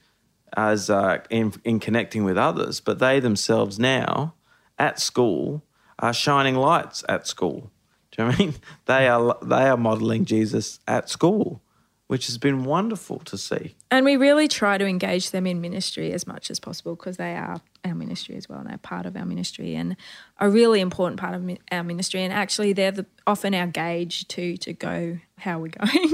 as 0.55 0.89
uh, 0.89 1.19
in 1.29 1.53
in 1.63 1.79
connecting 1.79 2.23
with 2.23 2.37
others, 2.37 2.79
but 2.79 2.99
they 2.99 3.19
themselves 3.19 3.77
now 3.77 4.33
at 4.79 4.99
school 4.99 5.63
are 5.99 6.13
shining 6.13 6.55
lights 6.55 7.03
at 7.09 7.27
school. 7.27 7.71
Do 8.11 8.23
you 8.23 8.29
know 8.29 8.33
I 8.33 8.37
mean? 8.37 8.55
They 8.85 9.07
are 9.07 9.37
they 9.41 9.67
are 9.67 9.77
modeling 9.77 10.25
Jesus 10.25 10.79
at 10.87 11.09
school, 11.09 11.61
which 12.07 12.27
has 12.27 12.37
been 12.37 12.63
wonderful 12.63 13.19
to 13.19 13.37
see. 13.37 13.75
And 13.91 14.05
we 14.05 14.15
really 14.15 14.47
try 14.47 14.77
to 14.77 14.85
engage 14.85 15.31
them 15.31 15.45
in 15.45 15.59
ministry 15.59 16.13
as 16.13 16.25
much 16.25 16.49
as 16.49 16.59
possible 16.59 16.95
because 16.95 17.17
they 17.17 17.35
are 17.35 17.61
our 17.83 17.95
ministry 17.95 18.35
as 18.37 18.47
well 18.47 18.59
and 18.59 18.69
they're 18.69 18.77
part 18.77 19.05
of 19.05 19.15
our 19.15 19.25
ministry 19.25 19.75
and 19.75 19.95
a 20.39 20.49
really 20.49 20.79
important 20.79 21.19
part 21.19 21.35
of 21.35 21.57
our 21.71 21.83
ministry. 21.83 22.23
And 22.23 22.31
actually, 22.33 22.73
they're 22.73 22.91
the, 22.91 23.05
often 23.25 23.53
our 23.53 23.67
gauge 23.67 24.27
to 24.29 24.57
to 24.57 24.73
go 24.73 25.19
how 25.37 25.59
we're 25.59 25.67
going. 25.85 26.13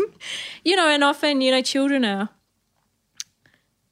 you 0.63 0.75
know, 0.75 0.87
and 0.89 1.03
often 1.03 1.41
you 1.41 1.51
know 1.51 1.61
children 1.61 2.03
are 2.05 2.29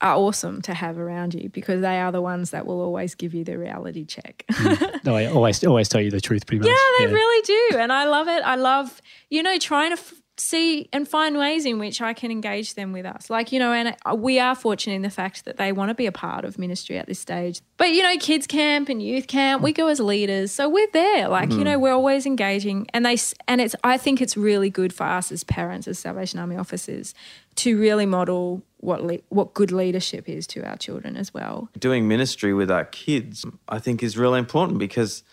are 0.02 0.16
awesome 0.16 0.62
to 0.64 0.74
have 0.74 0.98
around 0.98 1.36
you 1.36 1.50
because 1.50 1.82
they 1.82 2.00
are 2.00 2.12
the 2.12 2.22
ones 2.22 2.50
that 2.50 2.66
will 2.66 2.82
always 2.82 3.14
give 3.14 3.34
you 3.36 3.44
the 3.44 3.58
reality 3.58 4.06
check. 4.06 4.44
Mm. 4.62 5.04
No, 5.04 5.16
I 5.16 5.26
always 5.26 5.64
always 5.64 5.90
tell 5.90 6.02
you 6.02 6.12
the 6.12 6.22
truth, 6.22 6.46
pretty 6.46 6.60
much. 6.60 6.68
Yeah, 6.68 7.08
they 7.08 7.12
really 7.12 7.42
do. 7.42 7.78
And 7.80 7.92
I 7.92 8.06
love 8.06 8.28
it. 8.28 8.44
I 8.44 8.56
love, 8.56 9.02
you 9.30 9.42
know, 9.42 9.58
trying 9.58 9.90
to 9.90 10.00
f- 10.00 10.21
see 10.38 10.90
and 10.92 11.08
find 11.08 11.38
ways 11.38 11.66
in 11.66 11.78
which 11.78 12.02
I 12.02 12.14
can 12.14 12.32
engage 12.32 12.74
them 12.74 12.94
with 12.94 13.06
us. 13.06 13.30
Like, 13.30 13.52
you 13.52 13.60
know, 13.60 13.74
and 13.74 13.96
uh, 14.06 14.16
we 14.16 14.40
are 14.40 14.56
fortunate 14.56 14.96
in 14.96 15.02
the 15.02 15.10
fact 15.10 15.46
that 15.46 15.58
they 15.58 15.72
want 15.72 15.90
to 15.90 15.94
be 15.94 16.06
a 16.06 16.12
part 16.12 16.46
of 16.46 16.58
ministry 16.58 16.98
at 16.98 17.06
this 17.06 17.20
stage. 17.20 17.62
But, 17.78 17.92
you 17.92 18.02
know, 18.02 18.16
kids 18.18 18.48
camp 18.48 18.90
and 18.90 19.02
youth 19.02 19.28
camp, 19.28 19.62
we 19.62 19.72
go 19.74 19.88
as 19.88 20.00
leaders. 20.00 20.52
So 20.52 20.68
we're 20.68 20.90
there. 20.94 21.28
Like, 21.28 21.52
you 21.52 21.64
know, 21.64 21.78
we're 21.78 21.94
always 21.94 22.26
engaging. 22.26 22.88
And 22.94 23.06
they, 23.06 23.18
and 23.48 23.62
it's, 23.62 23.76
I 23.84 23.98
think 23.98 24.22
it's 24.22 24.36
really 24.36 24.70
good 24.70 24.94
for 24.94 25.04
us 25.04 25.32
as 25.32 25.44
parents, 25.44 25.88
as 25.88 26.00
Salvation 26.00 26.40
Army 26.40 26.56
officers, 26.56 27.14
to 27.56 27.80
really 27.80 28.06
model 28.06 28.64
what, 28.78 29.04
le- 29.04 29.20
what 29.30 29.54
good 29.54 29.72
leadership 29.72 30.28
is 30.28 30.48
to 30.48 30.64
our 30.66 30.78
children 30.78 31.16
as 31.16 31.34
well. 31.34 31.70
doing 31.78 32.08
ministry 32.08 32.54
with 32.54 32.72
our 32.72 32.86
kids, 32.86 33.46
I 33.68 33.80
think 33.80 34.02
is 34.02 34.18
really 34.18 34.40
important 34.40 34.80
because 34.80 35.24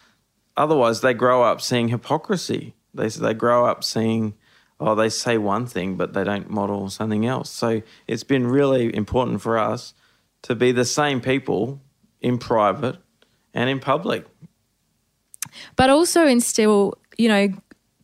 otherwise 0.57 1.01
they 1.01 1.15
grow 1.15 1.43
up 1.43 1.61
seeing 1.61 1.89
hypocrisy. 1.89 2.75
They 2.95 3.09
they 3.09 3.35
grow 3.35 3.67
up 3.67 3.85
seeing, 3.85 4.35
oh, 4.81 4.95
they 4.95 5.09
say 5.09 5.39
one 5.39 5.66
thing 5.66 5.97
but 5.97 6.12
they 6.12 6.24
don't 6.24 6.51
model 6.51 6.89
something 6.89 7.26
else. 7.26 7.51
So 7.51 7.83
it's 8.07 8.24
been 8.24 8.47
really 8.47 8.95
important 8.95 9.41
for 9.43 9.59
us 9.59 9.95
to 10.43 10.55
be 10.55 10.72
the 10.72 10.85
same 10.85 11.20
people 11.20 11.81
in 12.20 12.39
private 12.39 12.97
and 13.55 13.68
in 13.68 13.81
public. 13.81 14.24
but 15.76 15.91
also 15.91 16.26
instill, 16.26 16.95
you 17.16 17.29
know, 17.29 17.49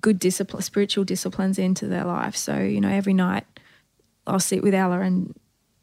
good 0.01 0.19
discipline, 0.19 0.63
spiritual 0.63 1.05
disciplines 1.05 1.59
into 1.59 1.87
their 1.87 2.05
life. 2.05 2.37
So, 2.37 2.59
you 2.59 2.81
know, 2.81 2.91
every 2.91 3.15
night 3.15 3.45
I'll 4.27 4.41
sit 4.41 4.63
with 4.63 4.75
Ella 4.75 5.01
and 5.01 5.35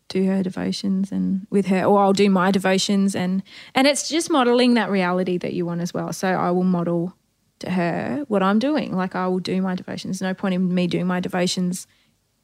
do 0.09 0.25
her 0.25 0.43
devotions 0.43 1.11
and 1.11 1.47
with 1.49 1.67
her, 1.67 1.85
or 1.85 1.99
I'll 1.99 2.13
do 2.13 2.29
my 2.29 2.51
devotions 2.51 3.15
and 3.15 3.43
and 3.73 3.87
it's 3.87 4.09
just 4.09 4.29
modeling 4.29 4.73
that 4.73 4.89
reality 4.89 5.37
that 5.37 5.53
you 5.53 5.65
want 5.65 5.81
as 5.81 5.93
well. 5.93 6.11
So 6.11 6.27
I 6.27 6.51
will 6.51 6.65
model 6.65 7.15
to 7.61 7.71
her 7.71 8.25
what 8.27 8.43
I'm 8.43 8.59
doing. 8.59 8.95
Like 8.95 9.15
I 9.15 9.27
will 9.27 9.39
do 9.39 9.61
my 9.61 9.75
devotions. 9.75 10.21
No 10.21 10.33
point 10.33 10.53
in 10.53 10.73
me 10.73 10.87
doing 10.87 11.07
my 11.07 11.19
devotions 11.19 11.87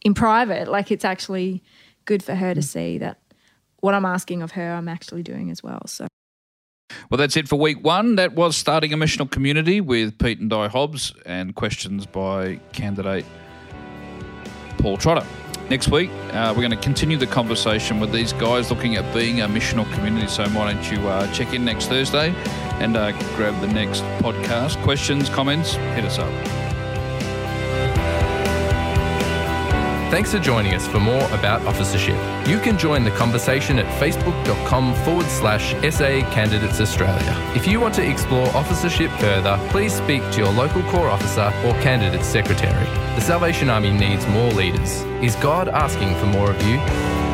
in 0.01 0.13
private. 0.13 0.67
Like 0.67 0.91
it's 0.91 1.05
actually 1.05 1.63
good 2.05 2.23
for 2.23 2.35
her 2.35 2.53
to 2.53 2.61
mm. 2.61 2.63
see 2.63 2.97
that 2.99 3.19
what 3.79 3.93
I'm 3.93 4.05
asking 4.05 4.41
of 4.41 4.51
her, 4.51 4.73
I'm 4.73 4.87
actually 4.87 5.23
doing 5.23 5.51
as 5.51 5.61
well. 5.61 5.81
So 5.85 6.07
Well, 7.09 7.17
that's 7.17 7.37
it 7.37 7.47
for 7.47 7.57
week 7.57 7.83
one. 7.83 8.15
That 8.15 8.33
was 8.33 8.57
starting 8.57 8.93
a 8.93 8.97
missional 8.97 9.29
community 9.29 9.81
with 9.81 10.17
Pete 10.17 10.39
and 10.39 10.49
Di 10.49 10.67
Hobbs 10.67 11.13
and 11.25 11.55
questions 11.55 12.05
by 12.05 12.59
candidate 12.71 13.25
Paul 14.77 14.97
Trotter. 14.97 15.25
Next 15.69 15.89
week, 15.89 16.09
uh, 16.31 16.53
we're 16.55 16.61
going 16.61 16.71
to 16.71 16.77
continue 16.77 17.17
the 17.17 17.27
conversation 17.27 17.99
with 17.99 18.13
these 18.13 18.31
guys 18.31 18.71
looking 18.71 18.95
at 18.95 19.13
being 19.13 19.41
a 19.41 19.47
missional 19.47 19.91
community. 19.93 20.27
So, 20.27 20.47
why 20.49 20.73
don't 20.73 20.91
you 20.91 21.05
uh, 21.07 21.31
check 21.33 21.53
in 21.53 21.65
next 21.65 21.87
Thursday 21.87 22.33
and 22.79 22.95
uh, 22.95 23.11
grab 23.35 23.59
the 23.59 23.67
next 23.67 24.01
podcast? 24.21 24.81
Questions, 24.83 25.29
comments, 25.29 25.73
hit 25.73 26.05
us 26.05 26.19
up. 26.19 26.66
Thanks 30.09 30.31
for 30.31 30.39
joining 30.39 30.73
us 30.73 30.87
for 30.87 31.01
more 31.01 31.25
about 31.33 31.65
officership. 31.65 32.15
You 32.47 32.59
can 32.59 32.77
join 32.77 33.03
the 33.03 33.11
conversation 33.11 33.77
at 33.77 33.85
facebook.com 33.99 34.95
forward 35.03 35.25
slash 35.25 35.73
SA 35.93 36.21
Candidates 36.31 36.79
Australia. 36.79 37.35
If 37.53 37.67
you 37.67 37.81
want 37.81 37.93
to 37.95 38.09
explore 38.09 38.47
officership 38.55 39.11
further, 39.19 39.59
please 39.69 39.93
speak 39.93 40.21
to 40.31 40.37
your 40.37 40.51
local 40.53 40.81
Corps 40.83 41.09
officer 41.09 41.51
or 41.65 41.73
candidate 41.81 42.23
secretary. 42.23 42.85
The 43.15 43.21
Salvation 43.21 43.69
Army 43.69 43.91
needs 43.91 44.25
more 44.27 44.49
leaders. 44.51 45.01
Is 45.21 45.35
God 45.35 45.67
asking 45.67 46.15
for 46.15 46.27
more 46.27 46.51
of 46.51 46.61
you? 46.65 47.26